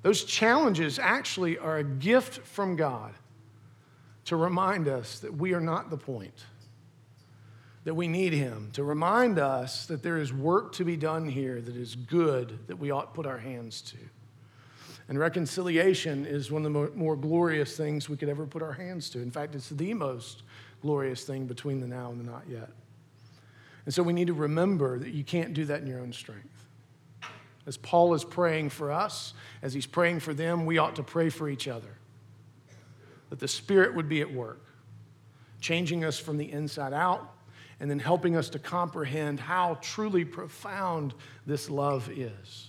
Those 0.00 0.24
challenges 0.24 0.98
actually 0.98 1.58
are 1.58 1.76
a 1.76 1.84
gift 1.84 2.38
from 2.46 2.76
God 2.76 3.12
to 4.26 4.36
remind 4.36 4.88
us 4.88 5.18
that 5.20 5.34
we 5.34 5.54
are 5.54 5.60
not 5.60 5.90
the 5.90 5.96
point, 5.96 6.44
that 7.84 7.94
we 7.94 8.08
need 8.08 8.32
Him, 8.32 8.70
to 8.72 8.82
remind 8.82 9.38
us 9.38 9.86
that 9.86 10.02
there 10.02 10.18
is 10.18 10.32
work 10.32 10.72
to 10.74 10.84
be 10.84 10.96
done 10.96 11.28
here 11.28 11.60
that 11.60 11.76
is 11.76 11.94
good 11.94 12.66
that 12.68 12.76
we 12.76 12.90
ought 12.90 13.12
to 13.12 13.16
put 13.16 13.26
our 13.26 13.38
hands 13.38 13.82
to. 13.82 13.98
And 15.08 15.18
reconciliation 15.18 16.24
is 16.24 16.50
one 16.50 16.64
of 16.64 16.72
the 16.72 16.96
more, 16.96 17.14
glorious 17.14 17.76
things 17.76 18.08
we 18.08 18.16
could 18.16 18.30
ever 18.30 18.46
put 18.46 18.62
our 18.62 18.72
hands 18.72 19.10
to. 19.10 19.20
In 19.20 19.30
fact, 19.30 19.54
it's 19.54 19.68
the 19.68 19.92
most 19.92 20.42
glorious 20.80 21.24
thing 21.24 21.46
between 21.46 21.80
the 21.80 21.86
now 21.86 22.10
and 22.10 22.18
the 22.18 22.30
not 22.30 22.44
yet. 22.48 22.70
And 23.84 23.92
so 23.92 24.02
we 24.02 24.14
need 24.14 24.28
to 24.28 24.32
remember 24.32 24.98
that 24.98 25.10
you 25.10 25.22
can't 25.22 25.52
do 25.52 25.66
that 25.66 25.82
in 25.82 25.86
your 25.86 26.00
own 26.00 26.14
strength. 26.14 26.48
As 27.66 27.76
Paul 27.76 28.14
is 28.14 28.24
praying 28.24 28.70
for 28.70 28.92
us, 28.92 29.34
as 29.62 29.74
he's 29.74 29.86
praying 29.86 30.20
for 30.20 30.32
them, 30.32 30.64
we 30.64 30.78
ought 30.78 30.96
to 30.96 31.02
pray 31.02 31.28
for 31.28 31.48
each 31.48 31.68
other. 31.68 31.98
That 33.34 33.40
the 33.40 33.48
Spirit 33.48 33.96
would 33.96 34.08
be 34.08 34.20
at 34.20 34.32
work, 34.32 34.64
changing 35.60 36.04
us 36.04 36.20
from 36.20 36.36
the 36.36 36.52
inside 36.52 36.92
out, 36.92 37.34
and 37.80 37.90
then 37.90 37.98
helping 37.98 38.36
us 38.36 38.48
to 38.50 38.60
comprehend 38.60 39.40
how 39.40 39.76
truly 39.82 40.24
profound 40.24 41.14
this 41.44 41.68
love 41.68 42.08
is. 42.08 42.68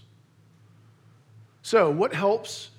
So, 1.61 1.91
what 1.91 2.15
helps? 2.15 2.71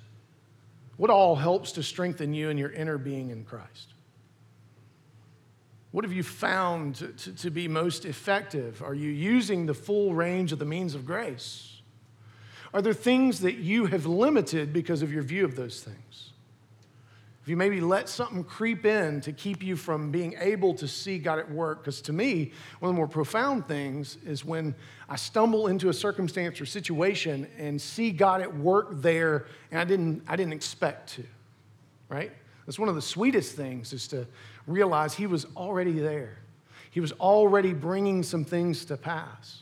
What 0.97 1.09
all 1.09 1.37
helps 1.37 1.71
to 1.71 1.81
strengthen 1.81 2.33
you 2.33 2.49
and 2.49 2.59
your 2.59 2.71
inner 2.71 2.97
being 2.97 3.29
in 3.29 3.45
Christ? 3.45 3.93
What 5.91 6.03
have 6.03 6.11
you 6.11 6.23
found 6.23 6.95
to, 6.95 7.07
to, 7.07 7.35
to, 7.35 7.49
be 7.49 7.69
most 7.69 8.03
effective? 8.03 8.83
Are 8.83 8.93
you 8.93 9.09
using 9.09 9.65
the 9.65 9.73
full 9.73 10.13
range 10.13 10.51
of 10.51 10.59
the 10.59 10.65
means 10.65 10.93
of 10.93 11.05
grace? 11.05 11.79
Are 12.73 12.81
there 12.81 12.93
things 12.93 13.39
that 13.39 13.55
you 13.55 13.85
have 13.85 14.05
limited 14.05 14.73
because 14.73 15.01
of 15.01 15.13
your 15.13 15.23
view 15.23 15.45
of 15.45 15.55
those 15.55 15.81
things? 15.81 16.33
If 17.47 17.51
you 17.51 17.55
maybe 17.55 17.79
let 17.79 18.09
something 18.09 18.43
creep 18.43 18.85
in 18.85 19.21
to 19.21 19.31
keep 19.31 19.63
you 19.63 19.77
from 19.77 20.11
being 20.11 20.35
able 20.37 20.73
to 20.73 20.85
see 20.85 21.17
God 21.17 21.39
at 21.39 21.49
work, 21.49 21.81
because 21.81 22.01
to 22.01 22.11
me, 22.11 22.51
one 22.79 22.89
of 22.89 22.93
the 22.93 22.97
more 22.97 23.07
profound 23.07 23.69
things 23.69 24.17
is 24.25 24.43
when 24.43 24.75
I 25.07 25.15
stumble 25.15 25.67
into 25.67 25.87
a 25.87 25.93
circumstance 25.93 26.59
or 26.59 26.65
situation 26.65 27.47
and 27.57 27.81
see 27.81 28.11
God 28.11 28.41
at 28.41 28.53
work 28.53 29.01
there 29.01 29.45
and 29.71 29.79
I 29.79 29.85
didn't, 29.85 30.23
I 30.27 30.35
didn't 30.35 30.51
expect 30.51 31.13
to, 31.13 31.23
right? 32.09 32.33
That's 32.65 32.79
one 32.79 32.89
of 32.89 32.95
the 32.95 33.01
sweetest 33.01 33.55
things 33.55 33.93
is 33.93 34.09
to 34.09 34.27
realize 34.65 35.13
He 35.13 35.25
was 35.25 35.45
already 35.55 35.99
there. 35.99 36.39
He 36.91 36.99
was 36.99 37.13
already 37.13 37.71
bringing 37.71 38.23
some 38.23 38.43
things 38.43 38.83
to 38.83 38.97
pass. 38.97 39.61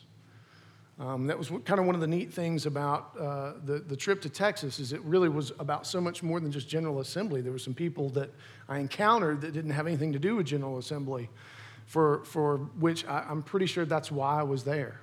Um, 0.97 1.27
that 1.27 1.37
was 1.37 1.49
kind 1.65 1.79
of 1.79 1.85
one 1.85 1.95
of 1.95 1.99
the 1.99 2.07
neat 2.07 2.31
things 2.31 2.65
about 2.65 3.11
uh, 3.19 3.53
the, 3.65 3.79
the 3.79 3.97
trip 3.97 4.21
to 4.21 4.29
Texas 4.29 4.79
is 4.79 4.93
it 4.93 5.01
really 5.01 5.27
was 5.27 5.51
about 5.59 5.85
so 5.85 5.99
much 5.99 6.23
more 6.23 6.39
than 6.39 6.53
just 6.53 6.69
General 6.69 7.01
Assembly. 7.01 7.41
There 7.41 7.51
were 7.51 7.59
some 7.59 7.73
people 7.73 8.09
that 8.11 8.29
I 8.69 8.79
encountered 8.79 9.41
that 9.41 9.51
didn't 9.51 9.71
have 9.71 9.87
anything 9.87 10.13
to 10.13 10.19
do 10.19 10.37
with 10.37 10.45
General 10.45 10.77
Assembly, 10.77 11.29
for, 11.85 12.23
for 12.23 12.57
which 12.79 13.05
I, 13.07 13.25
am 13.29 13.43
pretty 13.43 13.65
sure 13.65 13.83
that's 13.83 14.09
why 14.09 14.39
I 14.39 14.43
was 14.43 14.63
there. 14.63 15.01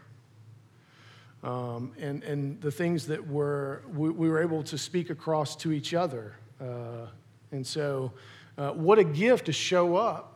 Um, 1.42 1.92
and, 1.98 2.22
and 2.22 2.58
the 2.62 2.70
things 2.70 3.06
that 3.08 3.28
were, 3.28 3.82
we, 3.92 4.08
we, 4.08 4.30
were 4.30 4.40
able 4.40 4.62
to 4.62 4.78
speak 4.78 5.10
across 5.10 5.56
to 5.56 5.72
each 5.72 5.92
other. 5.92 6.36
Uh, 6.58 7.08
and 7.50 7.66
so, 7.66 8.12
uh, 8.56 8.70
what 8.70 8.98
a 8.98 9.04
gift 9.04 9.46
to 9.46 9.52
show 9.52 9.96
up 9.96 10.31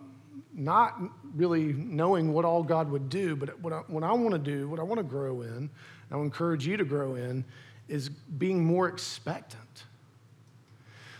not 0.57 0.99
really 1.35 1.75
knowing 1.75 2.33
what 2.33 2.45
all 2.45 2.62
God 2.62 2.90
would 2.90 3.11
do, 3.11 3.37
but 3.37 3.61
what 3.61 3.73
I, 3.73 3.79
what 3.88 4.03
I 4.03 4.12
want 4.12 4.33
to 4.33 4.38
do, 4.38 4.69
what 4.69 4.81
I 4.81 4.83
want 4.83 4.99
to 4.99 5.05
grow 5.05 5.42
in, 5.42 5.71
I'll 6.11 6.23
encourage 6.23 6.66
you 6.66 6.77
to 6.79 6.85
grow 6.85 7.14
in, 7.14 7.45
is 7.88 8.09
being 8.09 8.64
more 8.64 8.88
expectant. 8.88 9.85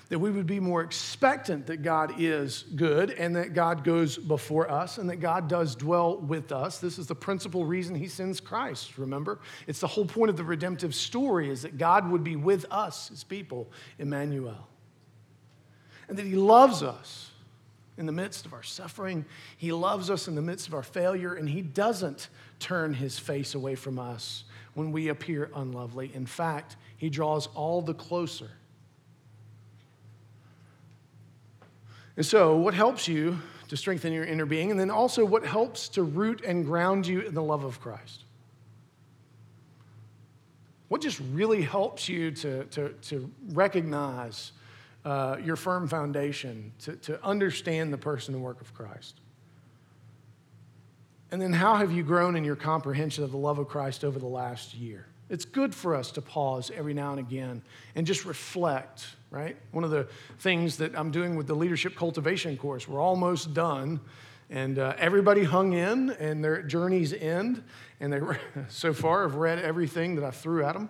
That 0.09 0.21
we 0.21 0.31
would 0.31 0.47
be 0.47 0.61
more 0.61 0.83
expectant 0.83 1.67
that 1.67 1.83
God 1.83 2.15
is 2.19 2.65
good 2.77 3.11
and 3.11 3.35
that 3.37 3.55
God 3.55 3.83
goes 3.83 4.17
before 4.17 4.71
us 4.71 4.99
and 4.99 5.11
that 5.11 5.17
God 5.17 5.49
does 5.49 5.75
dwell 5.75 6.17
with 6.19 6.53
us. 6.53 6.79
This 6.79 6.99
is 6.99 7.09
the 7.09 7.15
principal 7.15 7.67
reason 7.67 7.95
He 7.95 8.07
sends 8.07 8.41
Christ, 8.41 8.97
remember? 8.99 9.41
It's 9.67 9.81
the 9.81 9.89
whole 9.89 10.07
point 10.07 10.31
of 10.31 10.37
the 10.37 10.45
redemptive 10.45 10.95
story 10.95 11.51
is 11.51 11.63
that 11.63 11.77
God 11.77 12.09
would 12.11 12.23
be 12.23 12.37
with 12.37 12.67
us, 12.71 13.09
His 13.09 13.25
people, 13.25 13.69
Emmanuel. 13.99 14.69
And 16.09 16.17
that 16.17 16.25
He 16.25 16.37
loves 16.37 16.85
us 16.85 17.33
in 17.99 18.07
the 18.07 18.13
midst 18.13 18.47
of 18.47 18.53
our 18.53 18.63
suffering. 18.63 19.25
He 19.57 19.73
loves 19.73 20.11
us 20.11 20.29
in 20.29 20.35
the 20.35 20.43
midst 20.43 20.69
of 20.69 20.75
our 20.75 20.83
failure, 20.83 21.35
and 21.35 21.49
He 21.49 21.63
doesn't 21.63 22.29
turn 22.59 22.95
His 22.95 23.19
face 23.19 23.55
away 23.55 23.75
from 23.75 23.99
us 23.99 24.45
when 24.75 24.93
we 24.93 25.09
appear 25.09 25.51
unlovely. 25.55 26.11
In 26.15 26.27
fact, 26.27 26.77
He 26.97 27.09
draws 27.09 27.47
all 27.49 27.83
the 27.83 27.95
closer. 27.95 28.51
And 32.17 32.25
so, 32.25 32.57
what 32.57 32.75
helps 32.75 33.07
you 33.09 33.39
to 33.69 33.77
strengthen 33.77 34.13
your 34.13 34.25
inner 34.25 34.47
being? 34.47 34.71
And 34.71 34.81
then 34.81 34.91
also, 34.91 35.25
what 35.25 35.45
helps 35.45 35.89
to 35.91 36.03
root 36.03 36.43
and 36.45 36.65
ground 36.65 37.07
you 37.07 37.21
in 37.21 37.35
the 37.35 37.43
love 37.43 37.65
of 37.65 37.81
Christ? 37.81 38.25
What 40.89 41.01
just 41.01 41.21
really 41.33 41.63
helps 41.63 42.09
you 42.09 42.31
to, 42.31 42.65
to, 42.65 42.91
to 42.91 43.31
recognize 43.49 44.53
uh, 45.07 45.39
your 45.43 45.55
firm 45.55 45.87
foundation, 45.87 46.73
to, 46.81 46.97
to 46.97 47.25
understand 47.25 47.93
the 47.93 47.99
person 47.99 48.35
and 48.35 48.43
work 48.43 48.61
of 48.61 48.75
Christ? 48.75 49.21
And 51.31 51.41
then, 51.41 51.53
how 51.53 51.77
have 51.77 51.93
you 51.93 52.03
grown 52.03 52.35
in 52.35 52.45
your 52.45 52.57
comprehension 52.57 53.23
of 53.23 53.31
the 53.31 53.37
love 53.37 53.59
of 53.59 53.69
Christ 53.69 54.05
over 54.05 54.19
the 54.19 54.27
last 54.27 54.75
year? 54.75 55.07
It's 55.31 55.45
good 55.45 55.75
for 55.75 55.95
us 55.95 56.11
to 56.13 56.23
pause 56.23 56.73
every 56.75 56.93
now 56.93 57.11
and 57.11 57.21
again 57.21 57.63
and 57.95 58.05
just 58.05 58.25
reflect, 58.25 59.07
right? 59.31 59.57
One 59.71 59.85
of 59.85 59.91
the 59.91 60.09
things 60.39 60.77
that 60.79 60.99
I'm 60.99 61.13
doing 61.13 61.37
with 61.37 61.47
the 61.47 61.55
leadership 61.55 61.95
cultivation 61.95 62.57
course, 62.57 62.89
we're 62.89 63.01
almost 63.01 63.55
done, 63.55 64.01
and 64.51 64.79
uh, 64.79 64.95
everybody 64.99 65.45
hung 65.45 65.73
in, 65.73 66.11
and 66.11 66.43
their 66.43 66.63
journeys 66.63 67.13
end, 67.13 67.63
and 68.01 68.13
they 68.13 68.21
so 68.69 68.93
far 68.93 69.23
have 69.23 69.37
read 69.37 69.61
everything 69.61 70.17
that 70.17 70.25
I 70.25 70.33
threw 70.33 70.65
at 70.65 70.75
them, 70.75 70.89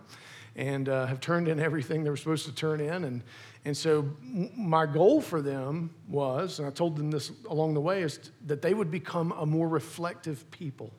and 0.55 0.89
uh, 0.89 1.05
have 1.05 1.21
turned 1.21 1.49
in 1.49 1.61
everything 1.61 2.03
they 2.03 2.11
were 2.11 2.17
supposed 2.17 2.47
to 2.47 2.55
turn 2.55 2.81
in, 2.81 3.05
and 3.05 3.23
and 3.67 3.77
so 3.77 4.09
my 4.23 4.87
goal 4.87 5.21
for 5.21 5.43
them 5.43 5.91
was, 6.09 6.61
and 6.61 6.69
I 6.69 6.71
told 6.71 6.97
them 6.97 7.11
this 7.11 7.33
along 7.51 7.75
the 7.75 7.81
way, 7.81 8.03
is 8.03 8.31
that 8.47 8.63
they 8.63 8.73
would 8.73 8.93
become 8.93 9.33
a 9.33 9.45
more 9.45 9.69
reflective 9.69 10.49
people. 10.53 10.93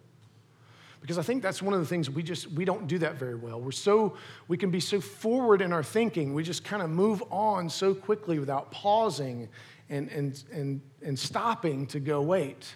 Because 1.00 1.18
i 1.18 1.22
think 1.22 1.42
that's 1.42 1.62
one 1.62 1.74
of 1.74 1.80
the 1.80 1.86
things 1.86 2.10
we 2.10 2.24
just 2.24 2.52
we 2.52 2.66
don't 2.66 2.88
do 2.88 2.98
that 2.98 3.16
very 3.16 3.36
well. 3.36 3.62
We're 3.62 3.72
so 3.72 4.18
we 4.50 4.58
can 4.58 4.70
be 4.70 4.82
so 4.82 5.00
forward 5.00 5.62
in 5.62 5.72
our 5.72 5.84
thinking 5.84 6.34
we 6.34 6.44
just 6.44 6.66
kind 6.66 6.82
of 6.84 6.90
move 6.90 7.24
on 7.32 7.70
so 7.70 7.94
quickly 7.94 8.38
without 8.38 8.70
pausing 8.72 9.48
and 9.90 10.10
and 10.10 10.44
and, 10.52 10.82
and 11.02 11.18
stopping 11.18 11.88
to 11.88 12.02
go 12.02 12.22
wait 12.22 12.76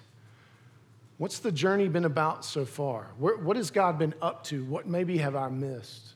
what's 1.18 1.40
the 1.40 1.52
journey 1.52 1.88
been 1.88 2.06
about 2.06 2.44
so 2.44 2.66
far? 2.66 3.12
Where, 3.20 3.38
what 3.38 3.58
has 3.58 3.70
god 3.70 4.00
been 4.00 4.14
up 4.22 4.44
to? 4.46 4.64
What 4.66 4.88
maybe 4.88 5.18
have 5.18 5.36
i 5.36 5.50
missed? 5.50 6.14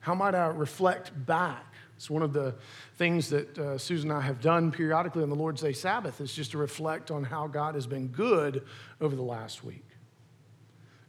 How 0.00 0.14
might 0.14 0.34
i 0.34 0.46
reflect 0.46 1.10
back 1.26 1.75
it's 1.96 2.10
one 2.10 2.22
of 2.22 2.32
the 2.32 2.54
things 2.96 3.30
that 3.30 3.58
uh, 3.58 3.78
Susan 3.78 4.10
and 4.10 4.18
I 4.18 4.22
have 4.22 4.40
done 4.40 4.70
periodically 4.70 5.22
on 5.22 5.30
the 5.30 5.34
Lord's 5.36 5.62
Day 5.62 5.72
Sabbath 5.72 6.20
is 6.20 6.32
just 6.32 6.50
to 6.50 6.58
reflect 6.58 7.10
on 7.10 7.24
how 7.24 7.46
God 7.46 7.74
has 7.74 7.86
been 7.86 8.08
good 8.08 8.64
over 9.00 9.16
the 9.16 9.22
last 9.22 9.64
week. 9.64 9.84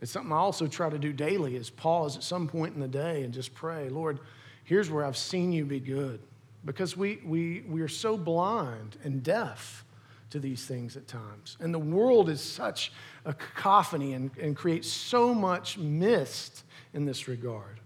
It's 0.01 0.11
something 0.11 0.31
I 0.31 0.37
also 0.37 0.67
try 0.67 0.89
to 0.89 0.99
do 0.99 1.11
daily 1.11 1.55
is 1.55 1.69
pause 1.69 2.15
at 2.15 2.23
some 2.23 2.47
point 2.47 2.75
in 2.75 2.79
the 2.79 2.87
day 2.87 3.23
and 3.23 3.33
just 3.33 3.53
pray, 3.53 3.89
Lord, 3.89 4.19
here's 4.63 4.89
where 4.89 5.03
I've 5.03 5.17
seen 5.17 5.51
you 5.51 5.65
be 5.65 5.79
good. 5.79 6.21
Because 6.63 6.95
we, 6.95 7.19
we, 7.25 7.63
we 7.67 7.81
are 7.81 7.87
so 7.87 8.17
blind 8.17 8.97
and 9.03 9.23
deaf 9.23 9.85
to 10.29 10.39
these 10.39 10.65
things 10.65 10.97
at 10.97 11.07
times. 11.07 11.57
And 11.59 11.73
the 11.73 11.79
world 11.79 12.29
is 12.29 12.41
such 12.41 12.91
a 13.25 13.33
cacophony 13.33 14.13
and, 14.13 14.31
and 14.39 14.55
creates 14.55 14.89
so 14.89 15.33
much 15.33 15.77
mist 15.77 16.63
in 16.93 17.05
this 17.05 17.27
regard. 17.27 17.79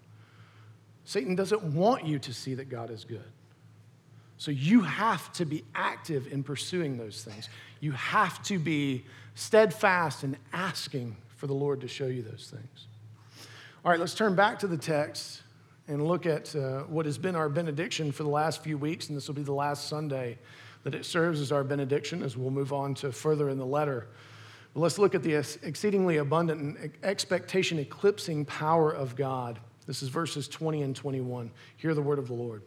Satan 1.12 1.36
doesn't 1.36 1.62
want 1.62 2.06
you 2.06 2.20
to 2.20 2.34
see 2.34 2.54
that 2.54 2.70
God 2.70 2.90
is 2.90 3.04
good. 3.04 3.26
So 4.38 4.50
you 4.50 4.80
have 4.80 5.30
to 5.34 5.44
be 5.44 5.66
active 5.76 6.32
in 6.32 6.42
pursuing 6.42 6.98
those 6.98 7.22
things. 7.22 7.50
You 7.82 7.92
have 7.92 8.42
to 8.44 8.58
be 8.58 9.04
steadfast 9.36 10.24
in 10.24 10.38
asking 10.54 11.18
for 11.36 11.48
the 11.48 11.54
Lord 11.54 11.82
to 11.82 11.90
show 11.90 12.06
you 12.06 12.22
those 12.22 12.50
things. 12.50 12.88
All 13.84 13.92
right, 13.92 14.00
let's 14.00 14.16
turn 14.16 14.36
back 14.36 14.58
to 14.60 14.68
the 14.68 14.78
text 14.78 15.44
and 15.90 16.08
look 16.08 16.26
at 16.26 16.56
uh, 16.56 16.84
what 16.84 17.06
has 17.06 17.18
been 17.18 17.36
our 17.36 17.50
benediction 17.50 18.14
for 18.14 18.24
the 18.24 18.30
last 18.30 18.64
few 18.64 18.78
weeks, 18.78 19.10
and 19.10 19.18
this 19.18 19.28
will 19.28 19.36
be 19.36 19.44
the 19.44 19.52
last 19.52 19.90
Sunday 19.90 20.38
that 20.86 20.96
it 20.96 21.04
serves 21.04 21.42
as 21.42 21.52
our 21.52 21.66
benediction 21.66 22.24
as 22.24 22.38
we'll 22.38 22.52
move 22.52 22.72
on 22.72 22.96
to 22.96 23.12
further 23.12 23.50
in 23.50 23.58
the 23.58 23.66
letter. 23.66 24.08
But 24.74 24.80
let's 24.80 24.98
look 24.98 25.14
at 25.14 25.24
the 25.24 25.34
exceedingly 25.34 26.18
abundant 26.18 26.62
and 26.62 26.92
expectation 27.04 27.80
eclipsing 27.80 28.46
power 28.46 28.94
of 28.94 29.18
God. 29.18 29.60
This 29.92 30.04
is 30.04 30.08
verses 30.08 30.48
20 30.48 30.84
and 30.84 30.96
21. 30.96 31.52
Hear 31.76 31.94
the 31.94 32.02
word 32.02 32.18
of 32.18 32.28
the 32.30 32.34
Lord. 32.34 32.62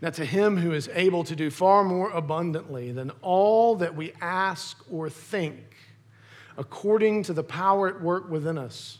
Now, 0.00 0.08
to 0.08 0.24
him 0.24 0.56
who 0.56 0.72
is 0.72 0.88
able 0.94 1.24
to 1.24 1.36
do 1.36 1.50
far 1.50 1.84
more 1.84 2.10
abundantly 2.10 2.90
than 2.90 3.10
all 3.20 3.76
that 3.76 3.94
we 3.94 4.14
ask 4.18 4.82
or 4.90 5.10
think, 5.10 5.76
according 6.56 7.24
to 7.24 7.34
the 7.34 7.42
power 7.42 7.86
at 7.86 8.00
work 8.00 8.30
within 8.30 8.56
us. 8.56 8.96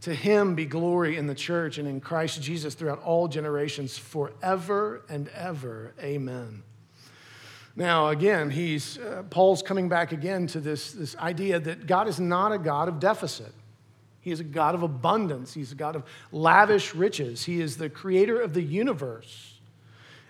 To 0.00 0.14
him 0.14 0.54
be 0.54 0.64
glory 0.64 1.18
in 1.18 1.26
the 1.26 1.34
church 1.34 1.76
and 1.76 1.86
in 1.86 2.00
Christ 2.00 2.40
Jesus 2.40 2.74
throughout 2.74 3.02
all 3.02 3.28
generations, 3.28 3.98
forever 3.98 5.02
and 5.10 5.28
ever. 5.34 5.92
Amen. 6.00 6.62
Now, 7.76 8.08
again, 8.08 8.48
he's, 8.48 8.96
uh, 8.96 9.24
Paul's 9.28 9.60
coming 9.60 9.90
back 9.90 10.12
again 10.12 10.46
to 10.46 10.60
this, 10.60 10.92
this 10.92 11.14
idea 11.16 11.60
that 11.60 11.86
God 11.86 12.08
is 12.08 12.18
not 12.18 12.52
a 12.52 12.58
God 12.58 12.88
of 12.88 12.98
deficit. 12.98 13.52
He 14.20 14.30
is 14.30 14.40
a 14.40 14.44
God 14.44 14.74
of 14.74 14.82
abundance. 14.82 15.54
He's 15.54 15.72
a 15.72 15.76
God 15.76 15.96
of 15.96 16.04
lavish 16.32 16.94
riches. 16.94 17.44
He 17.44 17.60
is 17.60 17.76
the 17.76 17.88
creator 17.88 18.40
of 18.40 18.54
the 18.54 18.62
universe. 18.62 19.54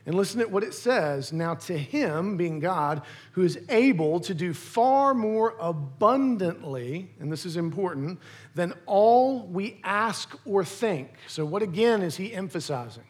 And 0.06 0.16
listen 0.16 0.40
to 0.40 0.46
what 0.46 0.62
it 0.62 0.72
says. 0.72 1.34
Now, 1.34 1.54
to 1.54 1.76
him, 1.76 2.38
being 2.38 2.60
God, 2.60 3.02
who 3.32 3.42
is 3.42 3.58
able 3.68 4.20
to 4.20 4.32
do 4.32 4.54
far 4.54 5.12
more 5.12 5.54
abundantly, 5.60 7.10
and 7.20 7.30
this 7.30 7.44
is 7.44 7.58
important, 7.58 8.18
than 8.54 8.72
all 8.86 9.46
we 9.46 9.80
ask 9.84 10.34
or 10.46 10.64
think. 10.64 11.10
So, 11.26 11.44
what 11.44 11.62
again 11.62 12.00
is 12.00 12.16
he 12.16 12.32
emphasizing? 12.32 13.04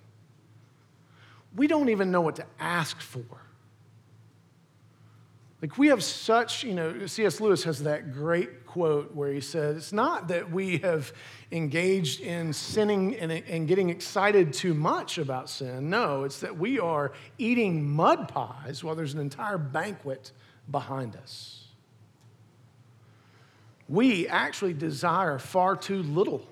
We 1.55 1.69
don't 1.69 1.89
even 1.89 2.11
know 2.11 2.21
what 2.21 2.37
to 2.37 2.47
ask 2.59 3.01
for. 3.01 3.23
Like, 5.61 5.77
we 5.77 5.89
have 5.89 6.05
such, 6.05 6.63
you 6.63 6.73
know, 6.73 7.07
C.S. 7.07 7.41
Lewis 7.41 7.65
has 7.65 7.83
that 7.83 8.13
great 8.13 8.65
quote 8.65 9.13
where 9.13 9.33
he 9.33 9.41
says, 9.41 9.77
It's 9.77 9.93
not 9.93 10.29
that 10.29 10.53
we 10.53 10.79
have 10.79 11.13
engaged 11.51 12.21
in 12.21 12.53
sinning 12.53 13.17
and, 13.17 13.33
and 13.33 13.67
getting 13.67 13.91
excited 13.91 14.53
too 14.53 14.73
much 14.73 15.19
about 15.19 15.51
sin. 15.51 15.91
No, 15.91 16.23
it's 16.23 16.41
that 16.41 16.57
we 16.57 16.79
are 16.79 17.11
eating 17.39 17.85
mud 17.91 18.29
pies 18.29 18.85
while 18.85 18.95
there's 18.95 19.15
an 19.15 19.21
entire 19.21 19.59
banquet 19.59 20.31
behind 20.71 21.17
us. 21.17 21.65
We 23.89 24.29
actually 24.29 24.75
desire 24.75 25.39
far 25.39 25.75
too 25.75 26.03
little 26.05 26.47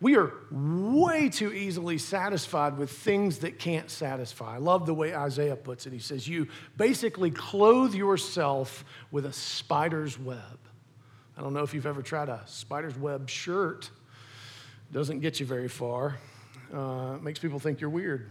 we 0.00 0.16
are 0.16 0.32
way 0.50 1.28
too 1.28 1.52
easily 1.52 1.98
satisfied 1.98 2.78
with 2.78 2.90
things 2.90 3.38
that 3.38 3.58
can't 3.58 3.90
satisfy. 3.90 4.54
I 4.54 4.58
love 4.58 4.86
the 4.86 4.94
way 4.94 5.12
Isaiah 5.12 5.56
puts 5.56 5.86
it. 5.86 5.92
He 5.92 5.98
says, 5.98 6.28
You 6.28 6.46
basically 6.76 7.32
clothe 7.32 7.94
yourself 7.94 8.84
with 9.10 9.26
a 9.26 9.32
spider's 9.32 10.18
web. 10.18 10.58
I 11.36 11.40
don't 11.40 11.52
know 11.52 11.62
if 11.62 11.74
you've 11.74 11.86
ever 11.86 12.02
tried 12.02 12.28
a 12.28 12.42
spider's 12.46 12.96
web 12.96 13.28
shirt, 13.28 13.90
doesn't 14.92 15.20
get 15.20 15.40
you 15.40 15.46
very 15.46 15.68
far, 15.68 16.16
uh, 16.72 17.16
makes 17.20 17.40
people 17.40 17.58
think 17.58 17.80
you're 17.80 17.90
weird. 17.90 18.28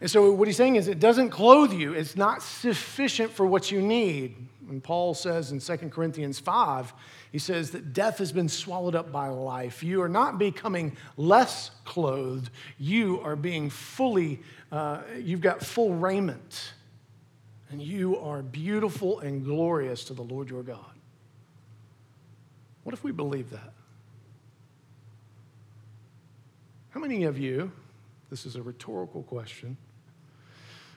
And 0.00 0.10
so, 0.10 0.32
what 0.32 0.48
he's 0.48 0.56
saying 0.56 0.76
is, 0.76 0.88
it 0.88 0.98
doesn't 0.98 1.28
clothe 1.28 1.74
you, 1.74 1.92
it's 1.92 2.16
not 2.16 2.42
sufficient 2.42 3.32
for 3.32 3.44
what 3.44 3.70
you 3.70 3.82
need. 3.82 4.34
And 4.70 4.82
Paul 4.82 5.14
says 5.14 5.50
in 5.50 5.58
2 5.58 5.88
Corinthians 5.88 6.38
5, 6.38 6.94
he 7.32 7.38
says 7.38 7.72
that 7.72 7.92
death 7.92 8.18
has 8.18 8.30
been 8.30 8.48
swallowed 8.48 8.94
up 8.94 9.10
by 9.10 9.28
life. 9.28 9.82
You 9.82 10.00
are 10.02 10.08
not 10.08 10.38
becoming 10.38 10.96
less 11.16 11.72
clothed, 11.84 12.50
you 12.78 13.20
are 13.20 13.36
being 13.36 13.68
fully, 13.68 14.40
uh, 14.70 15.02
you've 15.18 15.40
got 15.40 15.62
full 15.62 15.94
raiment. 15.94 16.72
And 17.72 17.80
you 17.80 18.18
are 18.18 18.42
beautiful 18.42 19.20
and 19.20 19.44
glorious 19.44 20.04
to 20.04 20.14
the 20.14 20.22
Lord 20.22 20.50
your 20.50 20.62
God. 20.62 20.94
What 22.82 22.94
if 22.94 23.04
we 23.04 23.12
believe 23.12 23.50
that? 23.50 23.72
How 26.90 26.98
many 26.98 27.24
of 27.24 27.38
you, 27.38 27.70
this 28.28 28.46
is 28.46 28.56
a 28.56 28.62
rhetorical 28.62 29.22
question, 29.22 29.76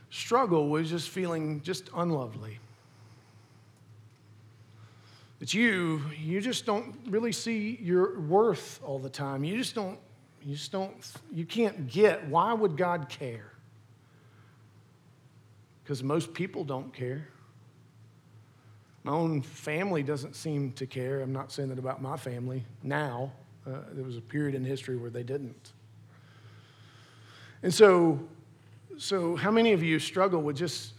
struggle 0.10 0.70
with 0.70 0.88
just 0.88 1.10
feeling 1.10 1.62
just 1.62 1.90
unlovely? 1.96 2.60
That 5.44 5.54
you, 5.54 6.02
you 6.18 6.40
just 6.40 6.66
don't 6.66 6.96
really 7.10 7.34
see 7.34 7.78
your 7.82 8.18
worth 8.18 8.80
all 8.82 8.98
the 8.98 9.10
time. 9.10 9.44
You 9.44 9.58
just 9.58 9.76
don't, 9.76 10.00
you 10.42 10.56
just 10.56 10.72
don't, 10.72 10.96
you 11.34 11.46
can't 11.46 11.90
get 11.90 12.26
why 12.30 12.54
would 12.54 12.78
God 12.78 13.10
care? 13.10 13.52
Because 15.84 16.02
most 16.02 16.34
people 16.34 16.64
don't 16.64 16.94
care. 16.94 17.28
My 19.04 19.12
own 19.12 19.42
family 19.42 20.02
doesn't 20.02 20.38
seem 20.38 20.72
to 20.72 20.86
care. 20.86 21.20
I'm 21.20 21.34
not 21.34 21.52
saying 21.52 21.68
that 21.68 21.78
about 21.78 22.02
my 22.02 22.16
family 22.16 22.64
now. 22.82 23.30
Uh, 23.68 23.80
there 23.92 24.06
was 24.06 24.16
a 24.16 24.22
period 24.22 24.56
in 24.56 24.64
history 24.64 24.96
where 24.96 25.12
they 25.12 25.24
didn't. 25.24 25.74
And 27.64 27.74
so, 27.74 28.18
so 28.98 29.36
how 29.36 29.52
many 29.52 29.74
of 29.74 29.84
you 29.84 30.00
struggle 30.00 30.42
with 30.42 30.56
just 30.56 30.94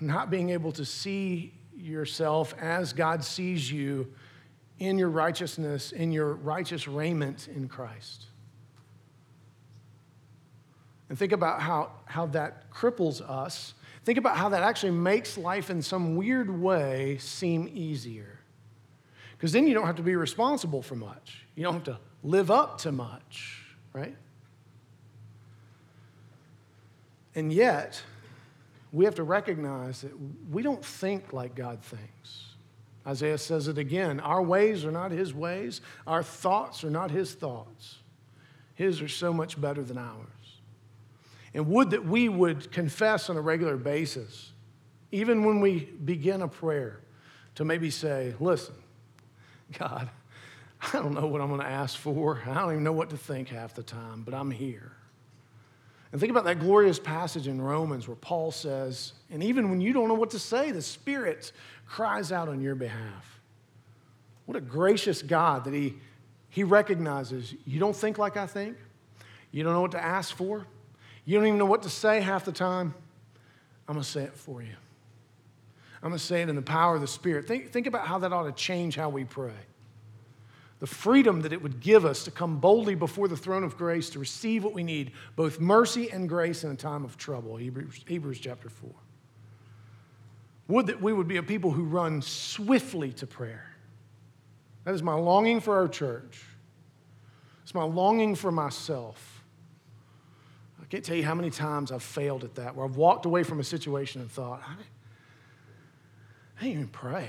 not 0.00 0.32
being 0.32 0.50
able 0.50 0.72
to 0.72 0.84
see 0.84 1.52
yourself 1.78 2.54
as 2.60 2.92
God 2.92 3.24
sees 3.24 3.70
you 3.70 4.12
in 4.78 4.98
your 4.98 5.10
righteousness, 5.10 5.92
in 5.92 6.12
your 6.12 6.34
righteous 6.34 6.86
raiment 6.86 7.48
in 7.48 7.68
Christ. 7.68 8.26
And 11.08 11.18
think 11.18 11.32
about 11.32 11.60
how, 11.60 11.92
how 12.04 12.26
that 12.26 12.70
cripples 12.70 13.20
us 13.20 13.74
think 14.08 14.16
about 14.16 14.38
how 14.38 14.48
that 14.48 14.62
actually 14.62 14.92
makes 14.92 15.36
life 15.36 15.68
in 15.68 15.82
some 15.82 16.16
weird 16.16 16.48
way 16.48 17.18
seem 17.18 17.70
easier. 17.74 18.38
Because 19.36 19.52
then 19.52 19.66
you 19.66 19.74
don't 19.74 19.84
have 19.84 19.96
to 19.96 20.02
be 20.02 20.16
responsible 20.16 20.80
for 20.80 20.96
much, 20.96 21.44
you 21.54 21.62
don't 21.62 21.74
have 21.74 21.84
to 21.84 21.98
live 22.22 22.50
up 22.50 22.78
to 22.78 22.90
much, 22.90 23.66
right? 23.92 24.16
And 27.34 27.52
yet, 27.52 28.02
we 28.92 29.04
have 29.04 29.14
to 29.16 29.22
recognize 29.22 30.02
that 30.02 30.12
we 30.50 30.62
don't 30.62 30.84
think 30.84 31.32
like 31.32 31.54
God 31.54 31.82
thinks. 31.82 32.44
Isaiah 33.06 33.38
says 33.38 33.68
it 33.68 33.78
again 33.78 34.20
our 34.20 34.42
ways 34.42 34.84
are 34.84 34.90
not 34.90 35.10
his 35.10 35.32
ways, 35.32 35.80
our 36.06 36.22
thoughts 36.22 36.84
are 36.84 36.90
not 36.90 37.10
his 37.10 37.34
thoughts. 37.34 37.98
His 38.74 39.02
are 39.02 39.08
so 39.08 39.32
much 39.32 39.60
better 39.60 39.82
than 39.82 39.98
ours. 39.98 40.60
And 41.52 41.66
would 41.66 41.90
that 41.90 42.04
we 42.04 42.28
would 42.28 42.70
confess 42.70 43.28
on 43.28 43.36
a 43.36 43.40
regular 43.40 43.76
basis, 43.76 44.52
even 45.10 45.44
when 45.44 45.60
we 45.60 45.80
begin 45.80 46.42
a 46.42 46.48
prayer, 46.48 47.00
to 47.56 47.64
maybe 47.64 47.90
say, 47.90 48.34
Listen, 48.38 48.76
God, 49.78 50.08
I 50.80 50.92
don't 50.92 51.12
know 51.12 51.26
what 51.26 51.40
I'm 51.40 51.48
going 51.48 51.60
to 51.60 51.66
ask 51.66 51.98
for. 51.98 52.40
I 52.46 52.54
don't 52.54 52.70
even 52.70 52.84
know 52.84 52.92
what 52.92 53.10
to 53.10 53.16
think 53.16 53.48
half 53.48 53.74
the 53.74 53.82
time, 53.82 54.22
but 54.22 54.32
I'm 54.32 54.52
here. 54.52 54.92
And 56.10 56.20
think 56.20 56.30
about 56.30 56.44
that 56.44 56.60
glorious 56.60 56.98
passage 56.98 57.48
in 57.48 57.60
Romans 57.60 58.08
where 58.08 58.16
Paul 58.16 58.50
says, 58.50 59.12
and 59.30 59.42
even 59.42 59.70
when 59.70 59.80
you 59.80 59.92
don't 59.92 60.08
know 60.08 60.14
what 60.14 60.30
to 60.30 60.38
say, 60.38 60.70
the 60.70 60.80
Spirit 60.80 61.52
cries 61.86 62.32
out 62.32 62.48
on 62.48 62.60
your 62.60 62.74
behalf. 62.74 63.40
What 64.46 64.56
a 64.56 64.60
gracious 64.60 65.20
God 65.20 65.64
that 65.64 65.74
He, 65.74 65.96
he 66.48 66.64
recognizes 66.64 67.54
you 67.66 67.78
don't 67.78 67.94
think 67.94 68.16
like 68.16 68.36
I 68.36 68.46
think, 68.46 68.78
you 69.50 69.62
don't 69.62 69.74
know 69.74 69.82
what 69.82 69.92
to 69.92 70.02
ask 70.02 70.34
for, 70.34 70.66
you 71.26 71.36
don't 71.36 71.46
even 71.46 71.58
know 71.58 71.66
what 71.66 71.82
to 71.82 71.90
say 71.90 72.20
half 72.20 72.44
the 72.46 72.52
time. 72.52 72.94
I'm 73.86 73.94
going 73.94 74.04
to 74.04 74.08
say 74.08 74.24
it 74.24 74.34
for 74.34 74.62
you. 74.62 74.74
I'm 76.02 76.10
going 76.10 76.18
to 76.18 76.24
say 76.24 76.42
it 76.42 76.48
in 76.48 76.56
the 76.56 76.62
power 76.62 76.94
of 76.94 77.00
the 77.00 77.06
Spirit. 77.06 77.46
Think, 77.46 77.70
think 77.70 77.86
about 77.86 78.06
how 78.06 78.18
that 78.18 78.32
ought 78.32 78.44
to 78.44 78.52
change 78.52 78.96
how 78.96 79.08
we 79.08 79.24
pray 79.24 79.52
the 80.80 80.86
freedom 80.86 81.42
that 81.42 81.52
it 81.52 81.62
would 81.62 81.80
give 81.80 82.04
us 82.04 82.24
to 82.24 82.30
come 82.30 82.58
boldly 82.58 82.94
before 82.94 83.26
the 83.26 83.36
throne 83.36 83.64
of 83.64 83.76
grace 83.76 84.10
to 84.10 84.18
receive 84.18 84.62
what 84.62 84.74
we 84.74 84.84
need, 84.84 85.12
both 85.34 85.58
mercy 85.58 86.10
and 86.10 86.28
grace 86.28 86.62
in 86.62 86.70
a 86.70 86.76
time 86.76 87.04
of 87.04 87.16
trouble. 87.16 87.56
Hebrews, 87.56 88.04
Hebrews 88.06 88.38
chapter 88.38 88.68
4. 88.68 88.90
Would 90.68 90.86
that 90.86 91.00
we 91.00 91.12
would 91.12 91.26
be 91.26 91.38
a 91.38 91.42
people 91.42 91.72
who 91.72 91.84
run 91.84 92.22
swiftly 92.22 93.12
to 93.14 93.26
prayer. 93.26 93.74
That 94.84 94.94
is 94.94 95.02
my 95.02 95.14
longing 95.14 95.60
for 95.60 95.76
our 95.76 95.88
church. 95.88 96.42
It's 97.62 97.74
my 97.74 97.82
longing 97.82 98.34
for 98.34 98.52
myself. 98.52 99.42
I 100.80 100.84
can't 100.86 101.04
tell 101.04 101.16
you 101.16 101.24
how 101.24 101.34
many 101.34 101.50
times 101.50 101.90
I've 101.90 102.02
failed 102.02 102.44
at 102.44 102.54
that, 102.54 102.76
where 102.76 102.86
I've 102.86 102.96
walked 102.96 103.26
away 103.26 103.42
from 103.42 103.60
a 103.60 103.64
situation 103.64 104.20
and 104.20 104.30
thought, 104.30 104.62
I, 104.66 104.72
I 106.58 106.62
didn't 106.62 106.72
even 106.72 106.88
pray. 106.88 107.28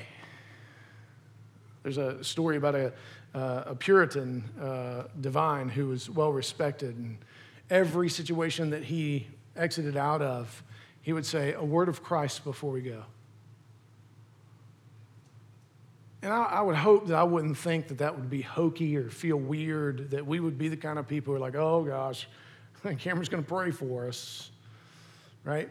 There's 1.83 1.97
a 1.97 2.23
story 2.23 2.57
about 2.57 2.75
a, 2.75 2.93
uh, 3.33 3.63
a 3.67 3.75
Puritan 3.75 4.43
uh, 4.61 5.03
divine 5.19 5.69
who 5.69 5.87
was 5.87 6.09
well 6.09 6.31
respected. 6.31 6.97
And 6.97 7.17
every 7.69 8.09
situation 8.09 8.69
that 8.71 8.83
he 8.83 9.27
exited 9.55 9.97
out 9.97 10.21
of, 10.21 10.63
he 11.01 11.13
would 11.13 11.25
say, 11.25 11.53
A 11.53 11.63
word 11.63 11.89
of 11.89 12.03
Christ 12.03 12.43
before 12.43 12.71
we 12.71 12.81
go. 12.81 13.03
And 16.21 16.33
I, 16.33 16.43
I, 16.43 16.61
would 16.61 16.75
hope 16.75 17.07
that 17.07 17.15
I 17.15 17.23
wouldn't 17.23 17.57
think 17.57 17.87
that 17.87 17.99
that 17.99 18.13
would 18.13 18.29
be 18.29 18.41
hokey 18.41 18.97
or 18.97 19.09
feel 19.09 19.37
weird, 19.37 20.11
that 20.11 20.25
we 20.25 20.41
would 20.41 20.57
be 20.57 20.67
the 20.67 20.75
kind 20.75 20.99
of 20.99 21.07
people 21.07 21.33
who 21.33 21.37
are 21.37 21.39
like, 21.39 21.55
oh 21.55 21.83
gosh, 21.83 22.27
Cameron's 22.99 23.29
going 23.29 23.43
to 23.43 23.47
pray 23.47 23.71
for 23.71 24.07
us, 24.07 24.51
right? 25.45 25.69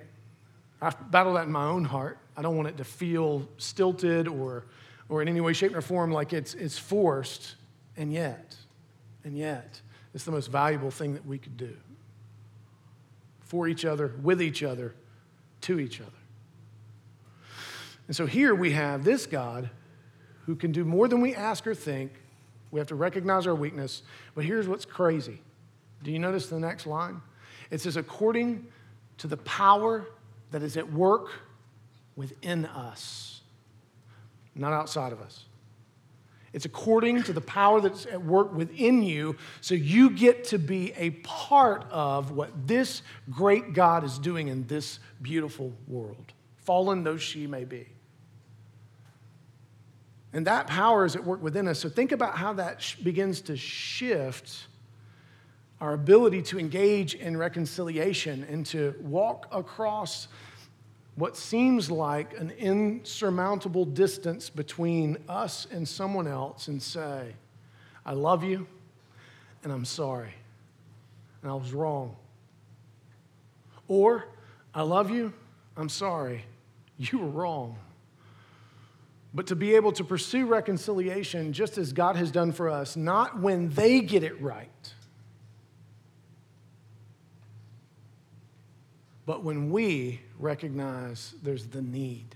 I 0.80 0.90
battle 1.10 1.34
that 1.34 1.44
in 1.44 1.52
my 1.52 1.64
own 1.64 1.84
heart. 1.84 2.18
I 2.36 2.42
don't 2.42 2.56
want 2.56 2.68
it 2.68 2.76
to 2.78 2.84
feel 2.84 3.46
stilted 3.58 4.28
or 4.28 4.64
or 5.08 5.22
in 5.22 5.28
any 5.28 5.40
way, 5.40 5.52
shape, 5.52 5.74
or 5.74 5.80
form 5.80 6.12
like 6.12 6.32
it's, 6.32 6.54
it's 6.54 6.78
forced, 6.78 7.54
and 7.96 8.12
yet, 8.12 8.56
and 9.24 9.36
yet, 9.36 9.80
it's 10.14 10.24
the 10.24 10.30
most 10.30 10.48
valuable 10.48 10.90
thing 10.90 11.14
that 11.14 11.26
we 11.26 11.38
could 11.38 11.56
do 11.56 11.76
for 13.40 13.66
each 13.66 13.84
other, 13.84 14.14
with 14.22 14.42
each 14.42 14.62
other, 14.62 14.94
to 15.62 15.80
each 15.80 16.00
other. 16.00 16.10
And 18.06 18.16
so 18.16 18.26
here 18.26 18.54
we 18.54 18.72
have 18.72 19.04
this 19.04 19.26
God 19.26 19.70
who 20.46 20.56
can 20.56 20.72
do 20.72 20.84
more 20.84 21.08
than 21.08 21.20
we 21.20 21.34
ask 21.34 21.66
or 21.66 21.74
think. 21.74 22.12
We 22.70 22.80
have 22.80 22.88
to 22.88 22.94
recognize 22.94 23.46
our 23.46 23.54
weakness. 23.54 24.02
But 24.34 24.44
here's 24.44 24.68
what's 24.68 24.84
crazy. 24.84 25.40
Do 26.02 26.10
you 26.10 26.18
notice 26.18 26.48
the 26.48 26.60
next 26.60 26.86
line? 26.86 27.20
It 27.70 27.80
says, 27.80 27.96
according 27.96 28.66
to 29.18 29.26
the 29.26 29.36
power 29.38 30.06
that 30.50 30.62
is 30.62 30.76
at 30.76 30.90
work 30.90 31.30
within 32.16 32.64
us 32.66 33.37
not 34.58 34.72
outside 34.72 35.12
of 35.12 35.20
us. 35.20 35.44
It's 36.52 36.64
according 36.64 37.24
to 37.24 37.32
the 37.32 37.40
power 37.40 37.80
that's 37.80 38.06
at 38.06 38.24
work 38.24 38.54
within 38.54 39.02
you, 39.02 39.36
so 39.60 39.74
you 39.74 40.10
get 40.10 40.44
to 40.44 40.58
be 40.58 40.92
a 40.96 41.10
part 41.10 41.84
of 41.90 42.30
what 42.30 42.66
this 42.66 43.02
great 43.30 43.74
God 43.74 44.02
is 44.02 44.18
doing 44.18 44.48
in 44.48 44.66
this 44.66 44.98
beautiful 45.20 45.72
world, 45.86 46.32
fallen 46.56 47.04
though 47.04 47.18
she 47.18 47.46
may 47.46 47.64
be. 47.64 47.86
And 50.32 50.46
that 50.46 50.66
power 50.66 51.04
is 51.04 51.16
at 51.16 51.24
work 51.24 51.42
within 51.42 51.68
us. 51.68 51.78
So 51.78 51.88
think 51.88 52.12
about 52.12 52.36
how 52.36 52.54
that 52.54 52.82
sh- 52.82 52.96
begins 52.96 53.40
to 53.42 53.56
shift 53.56 54.66
our 55.80 55.94
ability 55.94 56.42
to 56.42 56.58
engage 56.58 57.14
in 57.14 57.36
reconciliation 57.36 58.44
and 58.50 58.66
to 58.66 58.94
walk 59.00 59.48
across 59.52 60.28
what 61.18 61.36
seems 61.36 61.90
like 61.90 62.38
an 62.38 62.52
insurmountable 62.52 63.84
distance 63.84 64.48
between 64.50 65.18
us 65.28 65.66
and 65.72 65.86
someone 65.86 66.28
else 66.28 66.68
and 66.68 66.80
say, 66.80 67.34
I 68.06 68.12
love 68.12 68.44
you 68.44 68.68
and 69.64 69.72
I'm 69.72 69.84
sorry 69.84 70.32
and 71.42 71.50
I 71.50 71.54
was 71.54 71.72
wrong. 71.72 72.14
Or, 73.88 74.28
I 74.72 74.82
love 74.82 75.10
you, 75.10 75.32
I'm 75.76 75.88
sorry, 75.88 76.44
you 76.98 77.18
were 77.18 77.26
wrong. 77.30 77.78
But 79.34 79.48
to 79.48 79.56
be 79.56 79.74
able 79.74 79.90
to 79.92 80.04
pursue 80.04 80.46
reconciliation 80.46 81.52
just 81.52 81.78
as 81.78 81.92
God 81.92 82.14
has 82.14 82.30
done 82.30 82.52
for 82.52 82.68
us, 82.68 82.96
not 82.96 83.40
when 83.40 83.70
they 83.70 84.00
get 84.02 84.22
it 84.22 84.40
right 84.40 84.68
but 89.28 89.44
when 89.44 89.70
we 89.70 90.22
recognize 90.38 91.34
there's 91.42 91.66
the 91.66 91.82
need, 91.82 92.34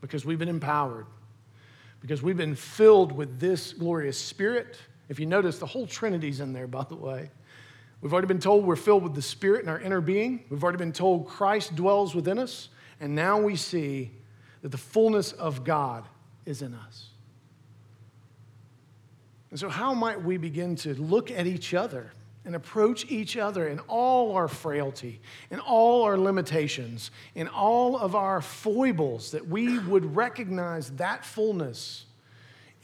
because 0.00 0.24
we've 0.24 0.38
been 0.38 0.48
empowered, 0.48 1.06
because 2.00 2.22
we've 2.22 2.36
been 2.36 2.54
filled 2.54 3.12
with 3.12 3.40
this 3.40 3.72
glorious 3.72 4.18
Spirit. 4.18 4.78
If 5.08 5.20
you 5.20 5.26
notice, 5.26 5.58
the 5.58 5.66
whole 5.66 5.86
Trinity's 5.86 6.40
in 6.40 6.52
there, 6.52 6.66
by 6.66 6.84
the 6.88 6.96
way. 6.96 7.30
We've 8.00 8.12
already 8.12 8.28
been 8.28 8.40
told 8.40 8.64
we're 8.64 8.76
filled 8.76 9.02
with 9.02 9.14
the 9.14 9.22
Spirit 9.22 9.62
in 9.62 9.68
our 9.68 9.80
inner 9.80 10.00
being. 10.00 10.44
We've 10.50 10.62
already 10.62 10.78
been 10.78 10.92
told 10.92 11.26
Christ 11.26 11.74
dwells 11.74 12.14
within 12.14 12.38
us. 12.38 12.68
And 13.00 13.14
now 13.14 13.40
we 13.40 13.56
see 13.56 14.10
that 14.62 14.68
the 14.68 14.78
fullness 14.78 15.32
of 15.32 15.64
God 15.64 16.04
is 16.44 16.62
in 16.62 16.74
us. 16.74 17.08
And 19.50 19.58
so, 19.58 19.68
how 19.68 19.94
might 19.94 20.22
we 20.22 20.36
begin 20.36 20.76
to 20.76 20.94
look 20.94 21.30
at 21.30 21.46
each 21.46 21.72
other 21.72 22.12
and 22.46 22.54
approach 22.54 23.04
each 23.10 23.36
other 23.36 23.66
in 23.66 23.80
all 23.80 24.36
our 24.36 24.46
frailty, 24.46 25.20
in 25.50 25.58
all 25.58 26.04
our 26.04 26.16
limitations, 26.16 27.10
in 27.34 27.48
all 27.48 27.98
of 27.98 28.14
our 28.14 28.40
foibles, 28.40 29.32
that 29.32 29.48
we 29.48 29.80
would 29.80 30.16
recognize 30.16 30.90
that 30.92 31.24
fullness 31.24 32.06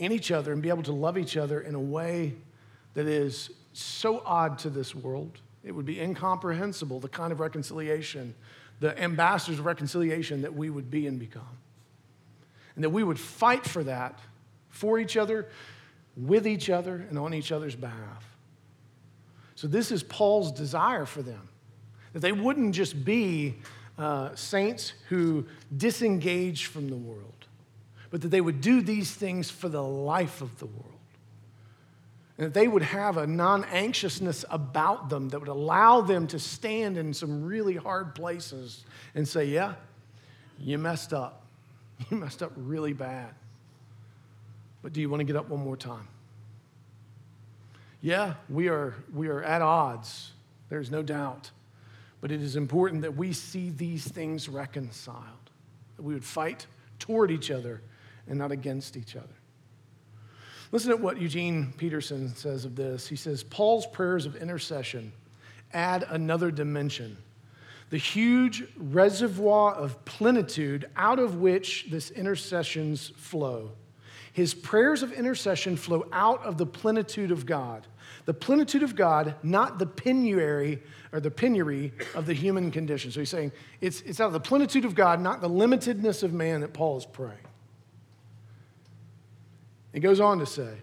in 0.01 0.11
each 0.11 0.33
other 0.33 0.53
and 0.53 0.61
be 0.63 0.69
able 0.69 0.83
to 0.83 0.93
love 0.93 1.17
each 1.17 1.37
other 1.37 1.61
in 1.61 1.77
a 1.77 1.81
way 1.81 2.35
that 2.95 3.07
is 3.07 3.51
so 3.73 4.21
odd 4.27 4.59
to 4.59 4.69
this 4.69 4.97
world. 4.97 5.41
It 5.63 5.71
would 5.71 5.87
be 5.87 6.01
incomprehensible, 6.01 6.99
the 6.99 7.09
kind 7.09 7.31
of 7.31 7.39
reconciliation, 7.39 8.35
the 8.81 9.01
ambassadors 9.01 9.61
of 9.61 9.65
reconciliation 9.65 10.43
that 10.43 10.55
we 10.55 10.71
would 10.71 10.91
be 10.91 11.07
and 11.07 11.21
become. 11.21 11.57
And 12.75 12.83
that 12.83 12.91
we 12.91 13.05
would 13.05 13.19
fight 13.21 13.65
for 13.65 13.85
that 13.85 14.19
for 14.71 14.99
each 14.99 15.17
other, 15.17 15.47
with 16.17 16.49
each 16.49 16.69
other, 16.69 17.07
and 17.09 17.17
on 17.17 17.33
each 17.33 17.53
other's 17.53 17.77
behalf. 17.77 18.32
So, 19.63 19.69
this 19.69 19.93
is 19.93 20.03
Paul's 20.03 20.51
desire 20.51 21.07
for 21.07 21.23
them 21.23 21.49
that 22.15 22.19
they 22.19 22.33
wouldn't 22.33 22.75
just 22.75 23.05
be 23.05 23.55
uh, 23.97 24.35
saints 24.35 24.93
who 25.09 25.47
disengage 25.77 26.67
from 26.67 26.89
the 26.89 26.97
world, 26.97 27.47
but 28.11 28.23
that 28.23 28.31
they 28.31 28.41
would 28.41 28.61
do 28.61 28.83
these 28.83 29.13
things 29.13 29.53
for 29.53 29.69
the 29.69 29.81
life 29.81 30.41
of 30.41 30.59
the 30.59 30.67
world. 30.67 30.99
And 32.37 32.47
that 32.49 32.55
they 32.55 32.67
would 32.67 32.83
have 32.83 33.17
a 33.17 33.25
non 33.29 33.63
anxiousness 33.67 34.45
about 34.51 35.09
them 35.09 35.29
that 35.29 35.39
would 35.39 35.49
allow 35.49 36.01
them 36.01 36.27
to 36.27 36.41
stand 36.41 36.99
in 36.99 37.15
some 37.15 37.45
really 37.45 37.77
hard 37.77 38.17
places 38.17 38.85
and 39.15 39.29
say, 39.29 39.45
Yeah, 39.45 39.75
you 40.59 40.77
messed 40.77 41.13
up. 41.13 41.47
You 42.11 42.17
messed 42.17 42.43
up 42.43 42.51
really 42.57 42.95
bad. 42.95 43.31
But 44.83 44.93
do 44.93 45.01
you 45.01 45.09
want 45.09 45.21
to 45.21 45.25
get 45.25 45.37
up 45.37 45.49
one 45.49 45.63
more 45.63 45.77
time? 45.77 46.09
Yeah, 48.03 48.35
we 48.51 48.69
are, 48.69 48.95
we 49.15 49.29
are 49.29 49.43
at 49.43 49.63
odds. 49.63 50.33
There's 50.69 50.91
no 50.91 51.03
doubt. 51.03 51.51
But 52.21 52.31
it 52.31 52.43
is 52.43 52.57
important 52.57 53.03
that 53.03 53.17
we 53.17 53.33
see 53.33 53.71
these 53.71 54.07
things 54.07 54.49
reconciled, 54.49 55.51
that 55.97 56.03
we 56.03 56.13
would 56.13 56.25
fight 56.25 56.67
toward 56.99 57.31
each 57.31 57.51
other 57.51 57.81
and 58.29 58.39
not 58.39 58.53
against 58.53 58.97
each 58.97 59.17
other. 59.17 59.27
Listen 60.73 60.91
to 60.91 60.97
what 60.97 61.21
Eugene 61.21 61.73
Peterson 61.77 62.35
says 62.35 62.65
of 62.65 62.77
this. 62.77 63.07
He 63.07 63.17
says, 63.17 63.43
Paul's 63.43 63.87
prayers 63.87 64.27
of 64.27 64.37
intercession 64.37 65.13
add 65.73 66.05
another 66.11 66.51
dimension 66.51 67.17
the 67.93 67.99
huge 67.99 68.65
reservoir 68.79 69.75
of 69.75 70.03
plenitude 70.07 70.89
out 70.97 71.19
of 71.19 71.37
which 71.37 71.89
this 71.91 72.11
intercessions 72.11 73.13
flow. 73.17 73.73
His 74.33 74.55
prayers 74.55 75.03
of 75.03 75.13
intercession 75.13 75.77
flow 75.77 76.07
out 76.11 76.43
of 76.43 76.57
the 76.57 76.65
plenitude 76.65 77.31
of 77.31 77.45
God. 77.45 77.87
The 78.25 78.35
plenitude 78.35 78.83
of 78.83 78.95
God, 78.95 79.35
not 79.43 79.79
the 79.79 79.87
penury 79.87 80.83
or 81.13 81.21
the 81.21 81.31
penury 81.31 81.93
of 82.15 82.27
the 82.27 82.35
human 82.35 82.71
condition. 82.71 83.11
So 83.11 83.21
he's 83.21 83.31
saying 83.31 83.53
it's, 83.81 84.01
it's 84.03 84.21
out 84.21 84.29
of 84.29 84.33
the 84.33 84.41
plenitude 84.41 84.85
of 84.85 84.95
God, 84.95 85.21
not 85.21 85.41
the 85.41 85.51
limitedness 85.51 86.23
of 86.23 86.33
man 86.33 86.61
that 86.61 86.73
Paul 86.73 86.97
is 86.99 87.07
praying. 87.07 87.39
He 89.93 90.01
goes 90.01 90.21
on 90.21 90.39
to 90.39 90.47
say 90.47 90.79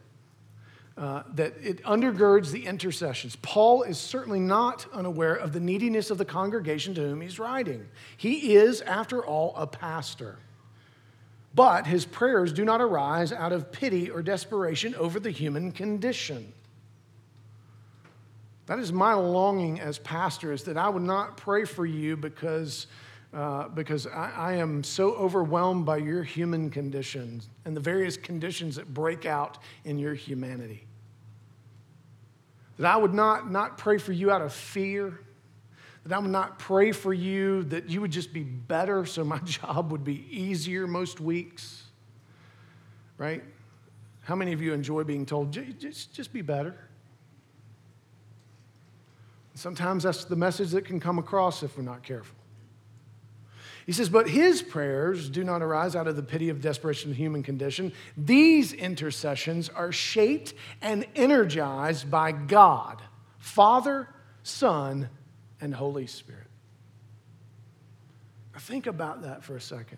uh, 1.00 1.24
that 1.36 1.54
it 1.64 1.82
undergirds 1.84 2.52
the 2.52 2.66
intercessions. 2.66 3.38
Paul 3.38 3.84
is 3.84 3.98
certainly 3.98 4.40
not 4.40 4.86
unaware 4.92 5.34
of 5.34 5.54
the 5.54 5.60
neediness 5.62 6.12
of 6.12 6.18
the 6.18 6.26
congregation 6.26 6.94
to 6.96 7.02
whom 7.02 7.22
he's 7.22 7.40
writing. 7.40 7.88
He 8.18 8.56
is, 8.56 8.82
after 8.82 9.26
all, 9.26 9.54
a 9.56 9.66
pastor. 9.66 10.38
But 11.56 11.88
his 11.88 12.06
prayers 12.06 12.52
do 12.52 12.66
not 12.66 12.82
arise 12.82 13.32
out 13.32 13.54
of 13.54 13.72
pity 13.72 14.10
or 14.12 14.22
desperation 14.22 14.94
over 14.96 15.20
the 15.20 15.32
human 15.32 15.72
condition. 15.72 16.52
That 18.70 18.78
is 18.78 18.94
my 18.94 19.16
longing 19.16 19.80
as 19.80 19.98
pastor, 19.98 20.52
is 20.52 20.66
that 20.66 20.78
I 20.78 20.90
would 20.90 21.02
not 21.02 21.38
pray 21.38 21.66
for 21.66 21.88
you 21.88 22.16
because 22.16 22.86
uh, 23.34 23.68
because 23.70 24.06
I, 24.06 24.32
I, 24.32 24.54
am 24.54 24.84
so 24.84 25.14
overwhelmed 25.14 25.86
by 25.86 25.98
your 25.98 26.24
human 26.24 26.72
conditions 26.72 27.48
and 27.64 27.76
the 27.76 27.80
various 27.80 28.18
conditions 28.18 28.76
that 28.78 28.92
break 28.92 29.28
out 29.28 29.60
in 29.86 30.00
your 30.00 30.16
humanity. 30.16 30.88
That 32.78 32.92
I 32.92 32.98
would 32.98 33.14
not, 33.14 33.52
not 33.52 33.78
pray 33.78 34.00
for 34.00 34.14
you 34.14 34.32
out 34.32 34.42
of 34.42 34.52
fear, 34.52 35.20
that 36.04 36.16
I 36.16 36.18
would 36.18 36.32
not 36.32 36.58
pray 36.58 36.92
for 36.92 37.14
you 37.14 37.64
that 37.66 37.88
you 37.88 38.02
would 38.02 38.10
just 38.10 38.34
be 38.34 38.44
better 38.44 39.06
so 39.06 39.24
my 39.24 39.38
job 39.46 39.92
would 39.92 40.04
be 40.04 40.26
easier 40.36 40.88
most 40.88 41.20
weeks, 41.20 41.84
right? 43.20 43.44
How 44.22 44.36
many 44.36 44.54
of 44.54 44.62
you 44.62 44.74
enjoy 44.74 45.04
being 45.04 45.28
told, 45.28 45.52
just, 45.52 46.14
just 46.14 46.34
be 46.34 46.42
better? 46.42 46.89
Sometimes 49.60 50.04
that's 50.04 50.24
the 50.24 50.38
message 50.38 50.70
that 50.70 50.86
can 50.86 51.02
come 51.02 51.20
across 51.20 51.64
if 51.64 51.76
we're 51.76 51.84
not 51.84 52.02
careful. 52.02 52.38
He 53.86 53.92
says, 53.92 54.08
But 54.08 54.30
his 54.30 54.62
prayers 54.62 55.30
do 55.30 55.44
not 55.44 55.62
arise 55.62 55.98
out 55.98 56.08
of 56.08 56.16
the 56.16 56.24
pity 56.24 56.48
of 56.48 56.62
desperation 56.62 57.12
of 57.12 57.18
the 57.18 57.22
human 57.22 57.44
condition. 57.44 57.92
These 58.16 58.72
intercessions 58.72 59.68
are 59.68 59.92
shaped 59.92 60.54
and 60.82 61.06
energized 61.14 62.10
by 62.10 62.32
God, 62.32 63.02
Father, 63.38 64.08
Son, 64.44 65.10
and 65.60 65.74
Holy 65.74 66.08
Spirit. 66.08 66.48
Now 68.54 68.60
think 68.62 68.88
about 68.88 69.24
that 69.24 69.44
for 69.44 69.58
a 69.58 69.62
second. 69.62 69.98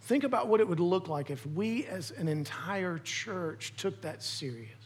Think 0.00 0.24
about 0.24 0.48
what 0.48 0.60
it 0.60 0.68
would 0.68 0.80
look 0.80 1.08
like 1.08 1.30
if 1.30 1.44
we 1.44 1.84
as 1.84 2.12
an 2.12 2.28
entire 2.28 2.96
church 2.96 3.74
took 3.76 4.00
that 4.00 4.22
serious. 4.22 4.85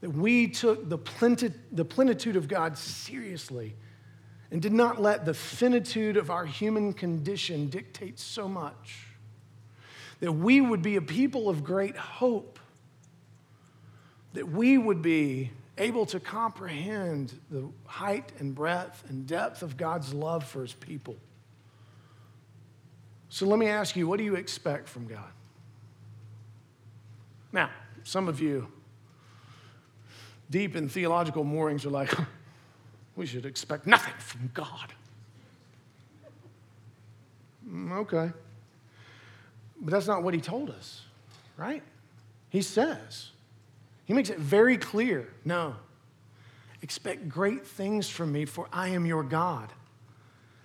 That 0.00 0.10
we 0.10 0.48
took 0.48 0.88
the 0.88 0.98
plenitude 0.98 2.36
of 2.36 2.48
God 2.48 2.78
seriously 2.78 3.74
and 4.50 4.60
did 4.60 4.72
not 4.72 5.00
let 5.00 5.24
the 5.24 5.34
finitude 5.34 6.16
of 6.16 6.30
our 6.30 6.44
human 6.44 6.92
condition 6.92 7.68
dictate 7.68 8.18
so 8.18 8.48
much. 8.48 9.06
That 10.20 10.32
we 10.32 10.60
would 10.60 10.82
be 10.82 10.96
a 10.96 11.02
people 11.02 11.48
of 11.48 11.62
great 11.62 11.96
hope, 11.96 12.58
that 14.32 14.48
we 14.48 14.78
would 14.78 15.02
be 15.02 15.50
able 15.78 16.04
to 16.06 16.20
comprehend 16.20 17.38
the 17.50 17.68
height 17.86 18.32
and 18.38 18.54
breadth 18.54 19.02
and 19.08 19.26
depth 19.26 19.62
of 19.62 19.76
God's 19.76 20.12
love 20.12 20.44
for 20.44 20.62
his 20.62 20.74
people. 20.74 21.16
So 23.28 23.46
let 23.46 23.58
me 23.58 23.68
ask 23.68 23.96
you, 23.96 24.08
what 24.08 24.18
do 24.18 24.24
you 24.24 24.34
expect 24.34 24.88
from 24.88 25.06
God? 25.06 25.30
Now, 27.52 27.70
some 28.04 28.28
of 28.28 28.40
you, 28.40 28.66
deep 30.50 30.76
in 30.76 30.88
theological 30.88 31.44
moorings, 31.44 31.86
are 31.86 31.90
like, 31.90 32.12
we 33.16 33.26
should 33.26 33.46
expect 33.46 33.86
nothing 33.86 34.14
from 34.18 34.50
God. 34.52 34.92
Mm, 37.68 37.92
okay. 37.98 38.32
But 39.80 39.92
that's 39.92 40.06
not 40.06 40.22
what 40.22 40.34
he 40.34 40.40
told 40.40 40.70
us, 40.70 41.02
right? 41.56 41.82
He 42.50 42.62
says, 42.62 43.30
he 44.04 44.12
makes 44.12 44.28
it 44.28 44.38
very 44.38 44.76
clear 44.76 45.32
no, 45.44 45.76
expect 46.82 47.28
great 47.28 47.66
things 47.66 48.08
from 48.08 48.32
me, 48.32 48.44
for 48.44 48.66
I 48.72 48.88
am 48.88 49.06
your 49.06 49.22
God. 49.22 49.72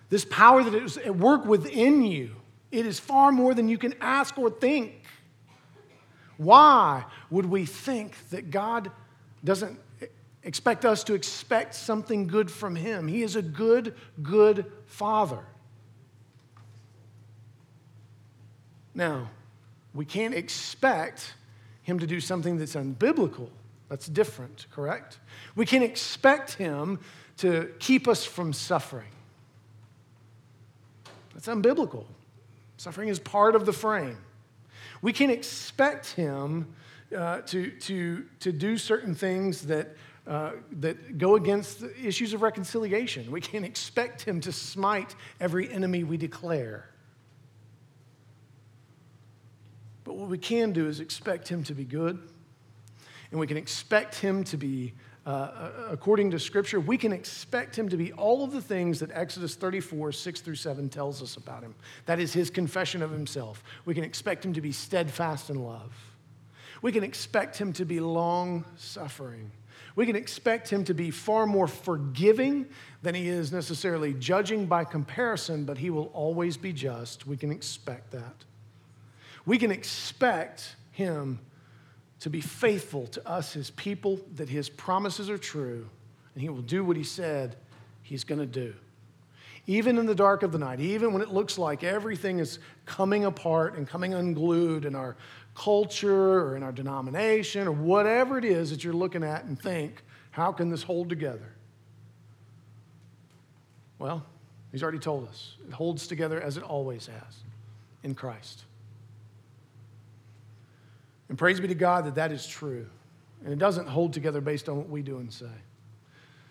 This 0.09 0.25
power 0.25 0.63
that 0.63 0.73
is 0.73 0.97
at 0.97 1.15
work 1.15 1.45
within 1.45 2.03
you, 2.03 2.35
it 2.71 2.85
is 2.85 2.99
far 2.99 3.31
more 3.31 3.53
than 3.53 3.69
you 3.69 3.77
can 3.77 3.93
ask 4.01 4.37
or 4.37 4.49
think. 4.49 4.93
Why 6.37 7.05
would 7.29 7.45
we 7.45 7.65
think 7.65 8.15
that 8.29 8.51
God 8.51 8.91
doesn't 9.45 9.79
expect 10.43 10.85
us 10.85 11.03
to 11.05 11.13
expect 11.13 11.73
something 11.73 12.27
good 12.27 12.51
from 12.51 12.75
Him. 12.75 13.07
He 13.07 13.23
is 13.23 13.35
a 13.35 13.41
good, 13.41 13.95
good 14.21 14.71
Father. 14.85 15.43
Now, 18.93 19.29
we 19.93 20.05
can't 20.05 20.33
expect 20.33 21.33
Him 21.83 21.99
to 21.99 22.07
do 22.07 22.19
something 22.19 22.57
that's 22.57 22.75
unbiblical. 22.75 23.49
That's 23.89 24.07
different, 24.07 24.67
correct? 24.71 25.19
We 25.55 25.65
can 25.65 25.83
expect 25.83 26.53
Him 26.53 26.99
to 27.37 27.71
keep 27.79 28.07
us 28.07 28.25
from 28.25 28.53
suffering. 28.53 29.11
That's 31.33 31.47
unbiblical. 31.47 32.05
Suffering 32.77 33.09
is 33.09 33.19
part 33.19 33.55
of 33.55 33.65
the 33.65 33.73
frame. 33.73 34.17
We 35.01 35.13
can 35.13 35.29
expect 35.29 36.11
Him 36.11 36.73
uh, 37.15 37.41
to, 37.41 37.71
to, 37.71 38.25
to 38.41 38.51
do 38.51 38.77
certain 38.77 39.15
things 39.15 39.63
that 39.67 39.95
uh, 40.27 40.53
that 40.79 41.19
go 41.19 41.35
against 41.35 41.81
the 41.81 41.95
issues 42.03 42.33
of 42.33 42.41
reconciliation. 42.41 43.29
We 43.29 43.41
can't 43.41 43.63
expect 43.63 44.23
him 44.23 44.41
to 44.41 44.51
smite 44.51 45.15
every 45.39 45.71
enemy 45.71 46.03
we 46.03 46.17
declare. 46.17 46.89
But 50.03 50.15
what 50.15 50.27
we 50.29 50.39
can 50.39 50.71
do 50.71 50.87
is 50.87 50.99
expect 50.99 51.47
him 51.47 51.63
to 51.65 51.75
be 51.75 51.83
good, 51.83 52.17
and 53.29 53.39
we 53.39 53.45
can 53.45 53.57
expect 53.57 54.15
him 54.15 54.43
to 54.45 54.57
be, 54.57 54.93
uh, 55.27 55.29
uh 55.29 55.71
according 55.91 56.31
to 56.31 56.39
Scripture, 56.39 56.79
we 56.79 56.97
can 56.97 57.11
expect 57.11 57.77
him 57.77 57.87
to 57.89 57.97
be 57.97 58.11
all 58.13 58.43
of 58.43 58.51
the 58.51 58.61
things 58.61 58.99
that 59.01 59.11
Exodus 59.13 59.53
34, 59.53 60.11
6 60.11 60.41
through 60.41 60.55
7 60.55 60.89
tells 60.89 61.21
us 61.21 61.37
about 61.37 61.61
him. 61.61 61.75
That 62.07 62.19
is 62.19 62.33
his 62.33 62.49
confession 62.49 63.03
of 63.03 63.11
himself. 63.11 63.63
We 63.85 63.93
can 63.93 64.03
expect 64.03 64.43
him 64.43 64.53
to 64.53 64.61
be 64.61 64.71
steadfast 64.71 65.51
in 65.51 65.63
love. 65.63 65.93
We 66.81 66.91
can 66.91 67.03
expect 67.03 67.57
him 67.57 67.73
to 67.73 67.85
be 67.85 67.99
long 67.99 68.65
suffering. 68.77 69.51
We 69.95 70.05
can 70.05 70.15
expect 70.15 70.69
him 70.69 70.83
to 70.85 70.93
be 70.93 71.09
far 71.09 71.45
more 71.45 71.67
forgiving 71.67 72.65
than 73.01 73.15
he 73.15 73.29
is 73.29 73.51
necessarily 73.51 74.13
judging 74.13 74.65
by 74.65 74.83
comparison, 74.83 75.63
but 75.63 75.77
he 75.77 75.89
will 75.89 76.11
always 76.13 76.57
be 76.57 76.73
just. 76.73 77.25
We 77.25 77.37
can 77.37 77.51
expect 77.51 78.11
that. 78.11 78.43
We 79.45 79.57
can 79.57 79.71
expect 79.71 80.75
him 80.91 81.39
to 82.19 82.29
be 82.29 82.41
faithful 82.41 83.07
to 83.07 83.27
us, 83.27 83.53
his 83.53 83.69
people, 83.71 84.19
that 84.35 84.49
his 84.49 84.69
promises 84.69 85.29
are 85.29 85.37
true, 85.37 85.87
and 86.33 86.41
he 86.41 86.49
will 86.49 86.61
do 86.61 86.83
what 86.83 86.97
he 86.97 87.03
said 87.03 87.55
he's 88.01 88.23
going 88.23 88.39
to 88.39 88.45
do. 88.45 88.73
Even 89.67 89.97
in 89.97 90.05
the 90.05 90.15
dark 90.15 90.43
of 90.43 90.51
the 90.51 90.59
night, 90.59 90.79
even 90.79 91.11
when 91.11 91.21
it 91.21 91.29
looks 91.29 91.57
like 91.57 91.83
everything 91.83 92.39
is 92.39 92.59
coming 92.85 93.25
apart 93.25 93.75
and 93.75 93.87
coming 93.87 94.13
unglued 94.13 94.85
and 94.85 94.95
our 94.95 95.15
culture 95.55 96.41
or 96.41 96.55
in 96.57 96.63
our 96.63 96.71
denomination 96.71 97.67
or 97.67 97.71
whatever 97.71 98.37
it 98.37 98.45
is 98.45 98.69
that 98.69 98.83
you're 98.83 98.93
looking 98.93 99.23
at 99.23 99.45
and 99.45 99.59
think, 99.59 100.03
how 100.31 100.51
can 100.51 100.69
this 100.69 100.83
hold 100.83 101.09
together? 101.09 101.53
Well, 103.97 104.25
he's 104.71 104.83
already 104.83 104.99
told 104.99 105.27
us 105.27 105.55
it 105.67 105.73
holds 105.73 106.07
together 106.07 106.41
as 106.41 106.57
it 106.57 106.63
always 106.63 107.07
has 107.07 107.39
in 108.03 108.13
Christ. 108.13 108.65
And 111.29 111.37
praise 111.37 111.59
be 111.59 111.67
to 111.69 111.75
God 111.75 112.05
that 112.05 112.15
that 112.15 112.31
is 112.31 112.45
true. 112.45 112.85
And 113.43 113.53
it 113.53 113.59
doesn't 113.59 113.87
hold 113.87 114.13
together 114.13 114.41
based 114.41 114.69
on 114.69 114.77
what 114.77 114.89
we 114.89 115.01
do 115.01 115.17
and 115.17 115.31
say. 115.31 115.45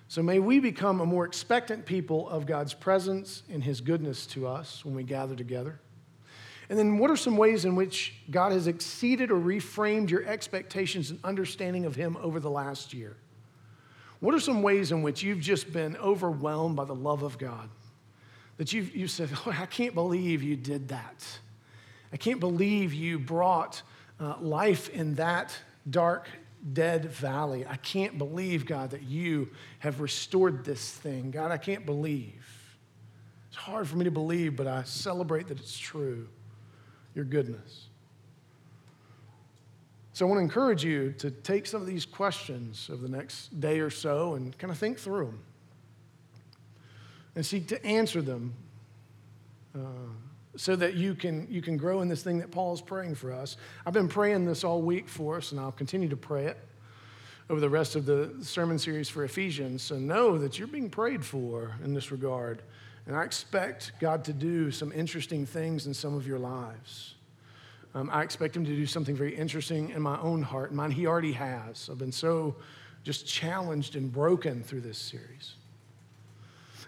So 0.08 0.22
may 0.22 0.38
we 0.38 0.60
become 0.60 1.00
a 1.00 1.06
more 1.06 1.24
expectant 1.24 1.86
people 1.86 2.28
of 2.28 2.46
God's 2.46 2.74
presence 2.74 3.42
and 3.50 3.62
his 3.62 3.80
goodness 3.80 4.26
to 4.28 4.46
us 4.46 4.84
when 4.84 4.94
we 4.94 5.02
gather 5.02 5.34
together. 5.34 5.80
And 6.68 6.78
then, 6.78 6.98
what 6.98 7.10
are 7.10 7.16
some 7.16 7.36
ways 7.36 7.64
in 7.64 7.76
which 7.76 8.14
God 8.30 8.52
has 8.52 8.66
exceeded 8.66 9.30
or 9.30 9.36
reframed 9.36 10.10
your 10.10 10.24
expectations 10.24 11.10
and 11.10 11.18
understanding 11.22 11.84
of 11.84 11.94
Him 11.94 12.16
over 12.20 12.40
the 12.40 12.50
last 12.50 12.94
year? 12.94 13.16
What 14.20 14.34
are 14.34 14.40
some 14.40 14.62
ways 14.62 14.90
in 14.90 15.02
which 15.02 15.22
you've 15.22 15.40
just 15.40 15.72
been 15.72 15.96
overwhelmed 15.98 16.76
by 16.76 16.86
the 16.86 16.94
love 16.94 17.22
of 17.22 17.36
God? 17.36 17.68
That 18.56 18.72
you've, 18.72 18.94
you 18.96 19.08
said, 19.08 19.28
I 19.46 19.66
can't 19.66 19.94
believe 19.94 20.42
you 20.42 20.56
did 20.56 20.88
that. 20.88 21.26
I 22.12 22.16
can't 22.16 22.40
believe 22.40 22.94
you 22.94 23.18
brought 23.18 23.82
uh, 24.20 24.36
life 24.40 24.88
in 24.88 25.16
that 25.16 25.54
dark, 25.90 26.28
dead 26.72 27.06
valley. 27.06 27.66
I 27.66 27.76
can't 27.76 28.16
believe, 28.16 28.64
God, 28.64 28.90
that 28.90 29.02
you 29.02 29.50
have 29.80 30.00
restored 30.00 30.64
this 30.64 30.90
thing. 30.90 31.30
God, 31.30 31.50
I 31.50 31.58
can't 31.58 31.84
believe. 31.84 32.42
It's 33.48 33.56
hard 33.56 33.86
for 33.86 33.96
me 33.96 34.04
to 34.04 34.10
believe, 34.10 34.56
but 34.56 34.66
I 34.66 34.84
celebrate 34.84 35.48
that 35.48 35.58
it's 35.58 35.76
true, 35.76 36.28
your 37.14 37.24
goodness. 37.24 37.86
So 40.12 40.26
I 40.26 40.28
want 40.28 40.38
to 40.38 40.42
encourage 40.42 40.84
you 40.84 41.12
to 41.18 41.30
take 41.30 41.66
some 41.66 41.80
of 41.80 41.88
these 41.88 42.06
questions 42.06 42.88
over 42.92 43.02
the 43.02 43.08
next 43.08 43.60
day 43.60 43.80
or 43.80 43.90
so 43.90 44.34
and 44.34 44.56
kind 44.58 44.70
of 44.70 44.78
think 44.78 44.98
through 44.98 45.26
them 45.26 45.38
and 47.34 47.44
seek 47.44 47.66
to 47.68 47.84
answer 47.84 48.22
them 48.22 48.54
uh, 49.74 49.80
so 50.56 50.76
that 50.76 50.94
you 50.94 51.14
can, 51.14 51.48
you 51.50 51.60
can 51.60 51.76
grow 51.76 52.00
in 52.00 52.08
this 52.08 52.22
thing 52.22 52.38
that 52.38 52.52
Paul 52.52 52.72
is 52.74 52.80
praying 52.80 53.16
for 53.16 53.32
us. 53.32 53.56
I've 53.84 53.92
been 53.92 54.08
praying 54.08 54.44
this 54.44 54.62
all 54.62 54.82
week 54.82 55.08
for 55.08 55.36
us, 55.36 55.50
and 55.50 55.60
I'll 55.60 55.72
continue 55.72 56.08
to 56.08 56.16
pray 56.16 56.46
it 56.46 56.58
over 57.50 57.60
the 57.60 57.68
rest 57.68 57.96
of 57.96 58.06
the 58.06 58.32
sermon 58.40 58.78
series 58.78 59.08
for 59.08 59.24
Ephesians. 59.24 59.82
So 59.82 59.96
know 59.98 60.38
that 60.38 60.58
you're 60.58 60.68
being 60.68 60.90
prayed 60.90 61.24
for 61.24 61.74
in 61.82 61.92
this 61.92 62.12
regard. 62.12 62.62
And 63.06 63.16
I 63.16 63.24
expect 63.24 63.92
God 64.00 64.24
to 64.24 64.32
do 64.32 64.70
some 64.70 64.92
interesting 64.92 65.44
things 65.44 65.86
in 65.86 65.94
some 65.94 66.14
of 66.14 66.26
your 66.26 66.38
lives. 66.38 67.14
Um, 67.94 68.10
I 68.12 68.22
expect 68.22 68.56
him 68.56 68.64
to 68.64 68.74
do 68.74 68.86
something 68.86 69.14
very 69.14 69.36
interesting 69.36 69.90
in 69.90 70.02
my 70.02 70.18
own 70.20 70.42
heart. 70.42 70.72
Mine, 70.72 70.90
he 70.90 71.06
already 71.06 71.32
has. 71.32 71.88
I've 71.90 71.98
been 71.98 72.12
so 72.12 72.56
just 73.04 73.26
challenged 73.26 73.94
and 73.94 74.10
broken 74.10 74.62
through 74.62 74.80
this 74.80 74.98
series. 74.98 75.54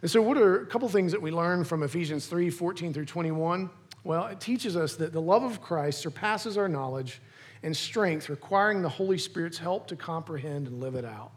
And 0.02 0.10
so, 0.10 0.20
what 0.20 0.36
are 0.36 0.62
a 0.62 0.66
couple 0.66 0.88
things 0.88 1.12
that 1.12 1.22
we 1.22 1.30
learn 1.30 1.64
from 1.64 1.82
Ephesians 1.82 2.26
3 2.26 2.50
14 2.50 2.92
through 2.92 3.04
21? 3.04 3.70
Well, 4.04 4.26
it 4.26 4.40
teaches 4.40 4.76
us 4.76 4.96
that 4.96 5.12
the 5.12 5.20
love 5.20 5.42
of 5.42 5.60
Christ 5.60 6.00
surpasses 6.00 6.56
our 6.56 6.68
knowledge 6.68 7.20
and 7.62 7.76
strength, 7.76 8.28
requiring 8.28 8.82
the 8.82 8.88
Holy 8.88 9.18
Spirit's 9.18 9.58
help 9.58 9.88
to 9.88 9.96
comprehend 9.96 10.68
and 10.68 10.80
live 10.80 10.94
it 10.94 11.04
out. 11.04 11.32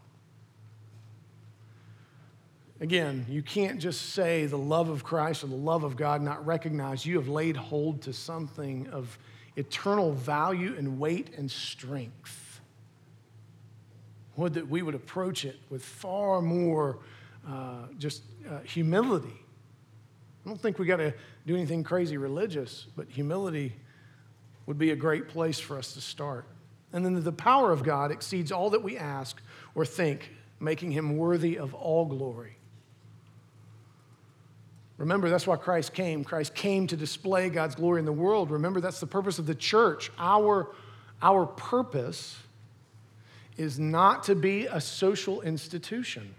Again, 2.80 3.26
you 3.28 3.42
can't 3.42 3.78
just 3.78 4.14
say 4.14 4.46
the 4.46 4.56
love 4.56 4.88
of 4.88 5.04
Christ 5.04 5.44
or 5.44 5.48
the 5.48 5.54
love 5.54 5.84
of 5.84 5.96
God, 5.96 6.22
not 6.22 6.46
recognize 6.46 7.04
you 7.04 7.16
have 7.16 7.28
laid 7.28 7.56
hold 7.56 8.02
to 8.02 8.12
something 8.14 8.88
of 8.88 9.18
eternal 9.56 10.12
value 10.12 10.74
and 10.78 10.98
weight 10.98 11.34
and 11.36 11.50
strength. 11.50 12.60
Would 14.36 14.54
that 14.54 14.68
we 14.68 14.80
would 14.80 14.94
approach 14.94 15.44
it 15.44 15.56
with 15.68 15.84
far 15.84 16.40
more 16.40 17.00
uh, 17.46 17.86
just 17.98 18.22
uh, 18.48 18.60
humility. 18.60 19.34
I 20.44 20.48
don't 20.48 20.60
think 20.60 20.78
we 20.78 20.86
got 20.86 20.96
to 20.96 21.12
do 21.46 21.54
anything 21.54 21.84
crazy 21.84 22.16
religious, 22.16 22.86
but 22.96 23.08
humility 23.08 23.74
would 24.66 24.78
be 24.78 24.90
a 24.90 24.96
great 24.96 25.28
place 25.28 25.58
for 25.58 25.76
us 25.76 25.94
to 25.94 26.00
start. 26.00 26.46
And 26.92 27.04
then 27.04 27.22
the 27.22 27.32
power 27.32 27.72
of 27.72 27.82
God 27.82 28.10
exceeds 28.10 28.50
all 28.50 28.70
that 28.70 28.82
we 28.82 28.96
ask 28.96 29.40
or 29.74 29.84
think, 29.84 30.30
making 30.58 30.92
him 30.92 31.16
worthy 31.16 31.58
of 31.58 31.74
all 31.74 32.04
glory. 32.04 32.56
Remember, 35.00 35.30
that's 35.30 35.46
why 35.46 35.56
Christ 35.56 35.94
came. 35.94 36.24
Christ 36.24 36.54
came 36.54 36.86
to 36.88 36.96
display 36.96 37.48
God's 37.48 37.74
glory 37.74 38.00
in 38.00 38.04
the 38.04 38.12
world. 38.12 38.50
Remember, 38.50 38.82
that's 38.82 39.00
the 39.00 39.06
purpose 39.06 39.38
of 39.38 39.46
the 39.46 39.54
church. 39.54 40.12
Our, 40.18 40.68
our 41.22 41.46
purpose 41.46 42.38
is 43.56 43.78
not 43.78 44.24
to 44.24 44.34
be 44.34 44.66
a 44.66 44.78
social 44.78 45.40
institution. 45.40 46.34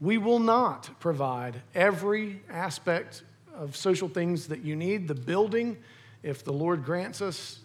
We 0.00 0.16
will 0.16 0.38
not 0.38 0.90
provide 1.00 1.60
every 1.74 2.40
aspect 2.48 3.24
of 3.52 3.74
social 3.74 4.08
things 4.08 4.46
that 4.46 4.60
you 4.60 4.76
need. 4.76 5.08
The 5.08 5.16
building, 5.16 5.76
if 6.22 6.44
the 6.44 6.52
Lord 6.52 6.84
grants 6.84 7.20
us 7.20 7.58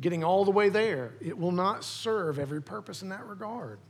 getting 0.00 0.22
all 0.22 0.44
the 0.44 0.52
way 0.52 0.68
there, 0.68 1.14
it 1.20 1.36
will 1.36 1.50
not 1.50 1.82
serve 1.82 2.38
every 2.38 2.62
purpose 2.62 3.02
in 3.02 3.08
that 3.08 3.26
regard. 3.26 3.80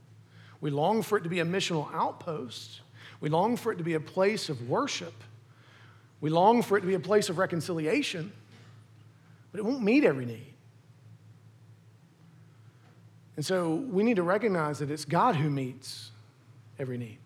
We 0.61 0.71
long 0.71 1.03
for 1.03 1.19
it 1.19 1.21
to 1.21 1.29
be 1.29 1.41
a 1.41 1.45
missional 1.45 1.93
outpost. 1.93 2.81
We 3.21 3.29
long 3.29 3.55
for 3.55 3.71
it 3.71 3.77
to 3.77 3.83
be 3.83 3.93
a 3.93 3.99
place 3.99 4.49
of 4.49 4.67
worship. 4.67 5.13
We 6.19 6.29
long 6.29 6.61
for 6.61 6.77
it 6.77 6.81
to 6.81 6.87
be 6.87 6.95
a 6.95 6.99
place 6.99 7.29
of 7.29 7.37
reconciliation, 7.37 8.31
but 9.51 9.59
it 9.59 9.63
won't 9.63 9.83
meet 9.83 10.03
every 10.03 10.25
need. 10.25 10.53
And 13.35 13.45
so 13.45 13.75
we 13.75 14.03
need 14.03 14.17
to 14.17 14.23
recognize 14.23 14.79
that 14.79 14.91
it's 14.91 15.05
God 15.05 15.35
who 15.35 15.49
meets 15.49 16.11
every 16.77 16.97
need. 16.97 17.17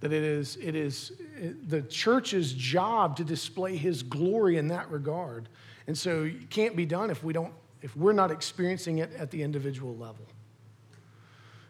That 0.00 0.12
it 0.12 0.22
is, 0.22 0.58
it 0.60 0.74
is 0.74 1.12
the 1.66 1.80
church's 1.82 2.52
job 2.52 3.16
to 3.16 3.24
display 3.24 3.76
his 3.76 4.02
glory 4.02 4.58
in 4.58 4.68
that 4.68 4.90
regard. 4.90 5.48
And 5.86 5.96
so 5.96 6.24
it 6.24 6.50
can't 6.50 6.76
be 6.76 6.84
done 6.84 7.10
if 7.10 7.24
we 7.24 7.32
don't, 7.32 7.54
if 7.80 7.96
we're 7.96 8.12
not 8.12 8.30
experiencing 8.30 8.98
it 8.98 9.12
at 9.14 9.30
the 9.30 9.42
individual 9.42 9.96
level. 9.96 10.26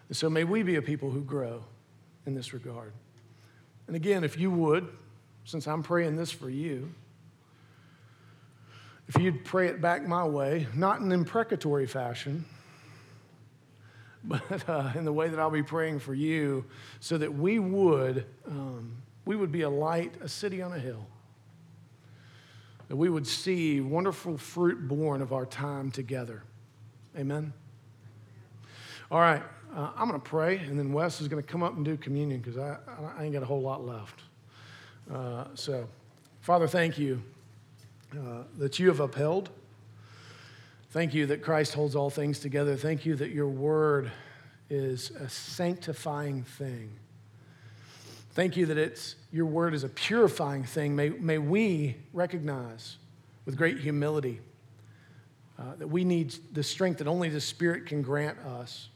And 0.08 0.16
so 0.16 0.28
may 0.28 0.44
we 0.44 0.62
be 0.62 0.76
a 0.76 0.82
people 0.82 1.10
who 1.10 1.20
grow 1.20 1.62
in 2.26 2.34
this 2.34 2.52
regard. 2.52 2.92
And 3.86 3.96
again, 3.96 4.24
if 4.24 4.38
you 4.38 4.50
would, 4.50 4.88
since 5.44 5.66
I'm 5.66 5.82
praying 5.82 6.16
this 6.16 6.30
for 6.30 6.48
you, 6.48 6.92
if 9.08 9.20
you'd 9.20 9.44
pray 9.44 9.68
it 9.68 9.80
back 9.80 10.06
my 10.06 10.24
way, 10.24 10.66
not 10.74 11.00
in 11.00 11.12
imprecatory 11.12 11.86
fashion, 11.86 12.44
but 14.24 14.68
uh, 14.68 14.92
in 14.94 15.04
the 15.04 15.12
way 15.12 15.28
that 15.28 15.38
I'll 15.38 15.50
be 15.50 15.62
praying 15.62 15.98
for 15.98 16.14
you, 16.14 16.64
so 17.00 17.18
that 17.18 17.34
we 17.34 17.58
would, 17.58 18.26
um, 18.48 18.96
we 19.26 19.36
would 19.36 19.52
be 19.52 19.62
a 19.62 19.70
light, 19.70 20.14
a 20.22 20.28
city 20.28 20.62
on 20.62 20.72
a 20.72 20.78
hill. 20.78 21.06
That 22.88 22.96
we 22.96 23.10
would 23.10 23.26
see 23.26 23.80
wonderful 23.80 24.38
fruit 24.38 24.88
born 24.88 25.20
of 25.20 25.32
our 25.32 25.46
time 25.46 25.90
together. 25.90 26.42
Amen. 27.16 27.52
All 29.10 29.20
right, 29.20 29.42
uh, 29.74 29.90
I'm 29.96 30.08
going 30.08 30.20
to 30.20 30.28
pray, 30.28 30.58
and 30.58 30.78
then 30.78 30.92
Wes 30.92 31.20
is 31.20 31.26
going 31.26 31.42
to 31.42 31.48
come 31.48 31.62
up 31.62 31.74
and 31.74 31.84
do 31.84 31.96
communion 31.96 32.40
because 32.40 32.58
I, 32.58 32.76
I 33.18 33.24
ain't 33.24 33.32
got 33.32 33.42
a 33.42 33.46
whole 33.46 33.60
lot 33.60 33.84
left. 33.84 34.22
Uh, 35.12 35.46
so, 35.54 35.88
Father, 36.40 36.68
thank 36.68 36.96
you 36.96 37.20
uh, 38.12 38.44
that 38.58 38.78
you 38.78 38.88
have 38.88 39.00
upheld. 39.00 39.50
Thank 40.90 41.12
you 41.12 41.26
that 41.26 41.42
Christ 41.42 41.74
holds 41.74 41.96
all 41.96 42.08
things 42.08 42.38
together. 42.38 42.76
Thank 42.76 43.04
you 43.04 43.16
that 43.16 43.30
your 43.30 43.48
word 43.48 44.12
is 44.70 45.10
a 45.10 45.28
sanctifying 45.28 46.44
thing. 46.44 46.90
Thank 48.34 48.56
you 48.56 48.66
that 48.66 48.78
it's, 48.78 49.16
your 49.32 49.46
word 49.46 49.74
is 49.74 49.82
a 49.82 49.88
purifying 49.88 50.62
thing. 50.62 50.94
May, 50.94 51.08
may 51.08 51.38
we 51.38 51.96
recognize 52.12 52.98
with 53.44 53.56
great 53.56 53.78
humility 53.78 54.40
uh, 55.58 55.74
that 55.76 55.88
we 55.88 56.04
need 56.04 56.34
the 56.52 56.62
strength 56.62 56.98
that 56.98 57.08
only 57.08 57.28
the 57.28 57.40
Spirit 57.40 57.86
can 57.86 58.02
grant 58.02 58.38
us 58.38 58.88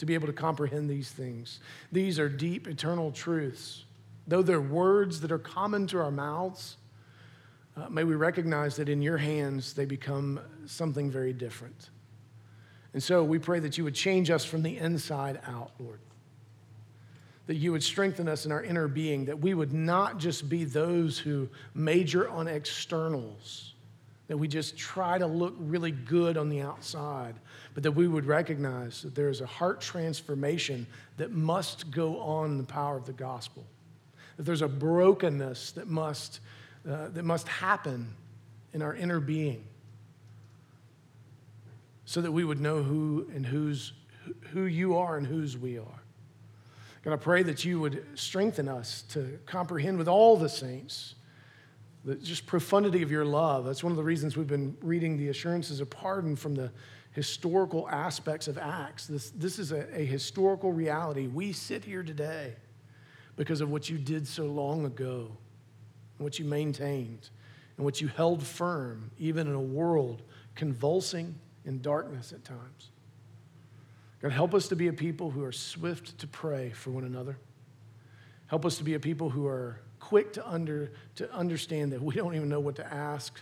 to 0.00 0.06
be 0.06 0.14
able 0.14 0.26
to 0.26 0.32
comprehend 0.32 0.88
these 0.88 1.10
things. 1.10 1.60
These 1.92 2.18
are 2.18 2.26
deep, 2.26 2.66
eternal 2.66 3.12
truths. 3.12 3.84
Though 4.26 4.40
they're 4.40 4.58
words 4.58 5.20
that 5.20 5.30
are 5.30 5.38
common 5.38 5.86
to 5.88 5.98
our 5.98 6.10
mouths, 6.10 6.78
uh, 7.76 7.90
may 7.90 8.04
we 8.04 8.14
recognize 8.14 8.76
that 8.76 8.88
in 8.88 9.02
your 9.02 9.18
hands 9.18 9.74
they 9.74 9.84
become 9.84 10.40
something 10.64 11.10
very 11.10 11.34
different. 11.34 11.90
And 12.94 13.02
so 13.02 13.22
we 13.22 13.38
pray 13.38 13.60
that 13.60 13.76
you 13.76 13.84
would 13.84 13.94
change 13.94 14.30
us 14.30 14.42
from 14.42 14.62
the 14.62 14.78
inside 14.78 15.38
out, 15.46 15.72
Lord. 15.78 16.00
That 17.46 17.56
you 17.56 17.70
would 17.72 17.82
strengthen 17.82 18.26
us 18.26 18.46
in 18.46 18.52
our 18.52 18.62
inner 18.62 18.88
being, 18.88 19.26
that 19.26 19.38
we 19.38 19.52
would 19.52 19.74
not 19.74 20.16
just 20.16 20.48
be 20.48 20.64
those 20.64 21.18
who 21.18 21.46
major 21.74 22.26
on 22.26 22.48
externals 22.48 23.74
that 24.30 24.38
we 24.38 24.46
just 24.46 24.78
try 24.78 25.18
to 25.18 25.26
look 25.26 25.56
really 25.58 25.90
good 25.90 26.36
on 26.36 26.48
the 26.48 26.60
outside, 26.60 27.34
but 27.74 27.82
that 27.82 27.90
we 27.90 28.06
would 28.06 28.24
recognize 28.24 29.02
that 29.02 29.12
there 29.12 29.28
is 29.28 29.40
a 29.40 29.46
heart 29.46 29.80
transformation 29.80 30.86
that 31.16 31.32
must 31.32 31.90
go 31.90 32.20
on 32.20 32.52
in 32.52 32.56
the 32.56 32.62
power 32.62 32.96
of 32.96 33.04
the 33.06 33.12
gospel. 33.12 33.66
That 34.36 34.44
there's 34.44 34.62
a 34.62 34.68
brokenness 34.68 35.72
that 35.72 35.88
must, 35.88 36.38
uh, 36.88 37.08
that 37.08 37.24
must 37.24 37.48
happen 37.48 38.14
in 38.72 38.82
our 38.82 38.94
inner 38.94 39.18
being 39.18 39.64
so 42.04 42.20
that 42.20 42.30
we 42.30 42.44
would 42.44 42.60
know 42.60 42.84
who 42.84 43.28
and 43.34 43.44
whose, 43.44 43.94
who 44.52 44.66
you 44.66 44.96
are 44.96 45.16
and 45.16 45.26
whose 45.26 45.58
we 45.58 45.76
are. 45.76 46.02
God, 47.02 47.14
I 47.14 47.16
pray 47.16 47.42
that 47.42 47.64
you 47.64 47.80
would 47.80 48.06
strengthen 48.14 48.68
us 48.68 49.02
to 49.08 49.40
comprehend 49.44 49.98
with 49.98 50.06
all 50.06 50.36
the 50.36 50.48
saints 50.48 51.16
the 52.04 52.14
just 52.14 52.46
profundity 52.46 53.02
of 53.02 53.10
your 53.10 53.24
love. 53.24 53.64
That's 53.64 53.84
one 53.84 53.92
of 53.92 53.96
the 53.96 54.04
reasons 54.04 54.36
we've 54.36 54.46
been 54.46 54.76
reading 54.80 55.16
the 55.16 55.28
assurances 55.28 55.80
of 55.80 55.90
pardon 55.90 56.36
from 56.36 56.54
the 56.54 56.70
historical 57.12 57.88
aspects 57.88 58.48
of 58.48 58.56
Acts. 58.56 59.06
This, 59.06 59.30
this 59.30 59.58
is 59.58 59.72
a, 59.72 59.86
a 59.98 60.04
historical 60.04 60.72
reality. 60.72 61.26
We 61.26 61.52
sit 61.52 61.84
here 61.84 62.02
today 62.02 62.54
because 63.36 63.60
of 63.60 63.70
what 63.70 63.88
you 63.90 63.98
did 63.98 64.26
so 64.26 64.44
long 64.44 64.86
ago, 64.86 65.36
what 66.18 66.38
you 66.38 66.44
maintained, 66.44 67.28
and 67.76 67.84
what 67.84 68.00
you 68.00 68.08
held 68.08 68.42
firm, 68.42 69.10
even 69.18 69.46
in 69.46 69.54
a 69.54 69.60
world 69.60 70.22
convulsing 70.54 71.34
in 71.64 71.80
darkness 71.80 72.32
at 72.32 72.44
times. 72.44 72.90
God, 74.22 74.32
help 74.32 74.54
us 74.54 74.68
to 74.68 74.76
be 74.76 74.88
a 74.88 74.92
people 74.92 75.30
who 75.30 75.42
are 75.44 75.52
swift 75.52 76.18
to 76.18 76.26
pray 76.26 76.70
for 76.70 76.90
one 76.90 77.04
another. 77.04 77.38
Help 78.48 78.66
us 78.66 78.76
to 78.78 78.84
be 78.84 78.94
a 78.94 79.00
people 79.00 79.30
who 79.30 79.46
are 79.46 79.80
quick 80.10 80.32
to, 80.32 80.50
under, 80.50 80.90
to 81.14 81.32
understand 81.32 81.92
that 81.92 82.02
we 82.02 82.16
don't 82.16 82.34
even 82.34 82.48
know 82.48 82.58
what 82.58 82.74
to 82.74 82.92
ask 82.92 83.40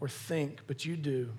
or 0.00 0.08
think, 0.08 0.58
but 0.66 0.84
you 0.84 0.96
do. 0.96 1.30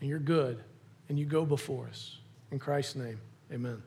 And 0.00 0.10
you're 0.10 0.18
good, 0.18 0.60
and 1.08 1.16
you 1.16 1.24
go 1.24 1.46
before 1.46 1.86
us. 1.86 2.18
In 2.50 2.58
Christ's 2.58 2.96
name, 2.96 3.20
amen. 3.52 3.80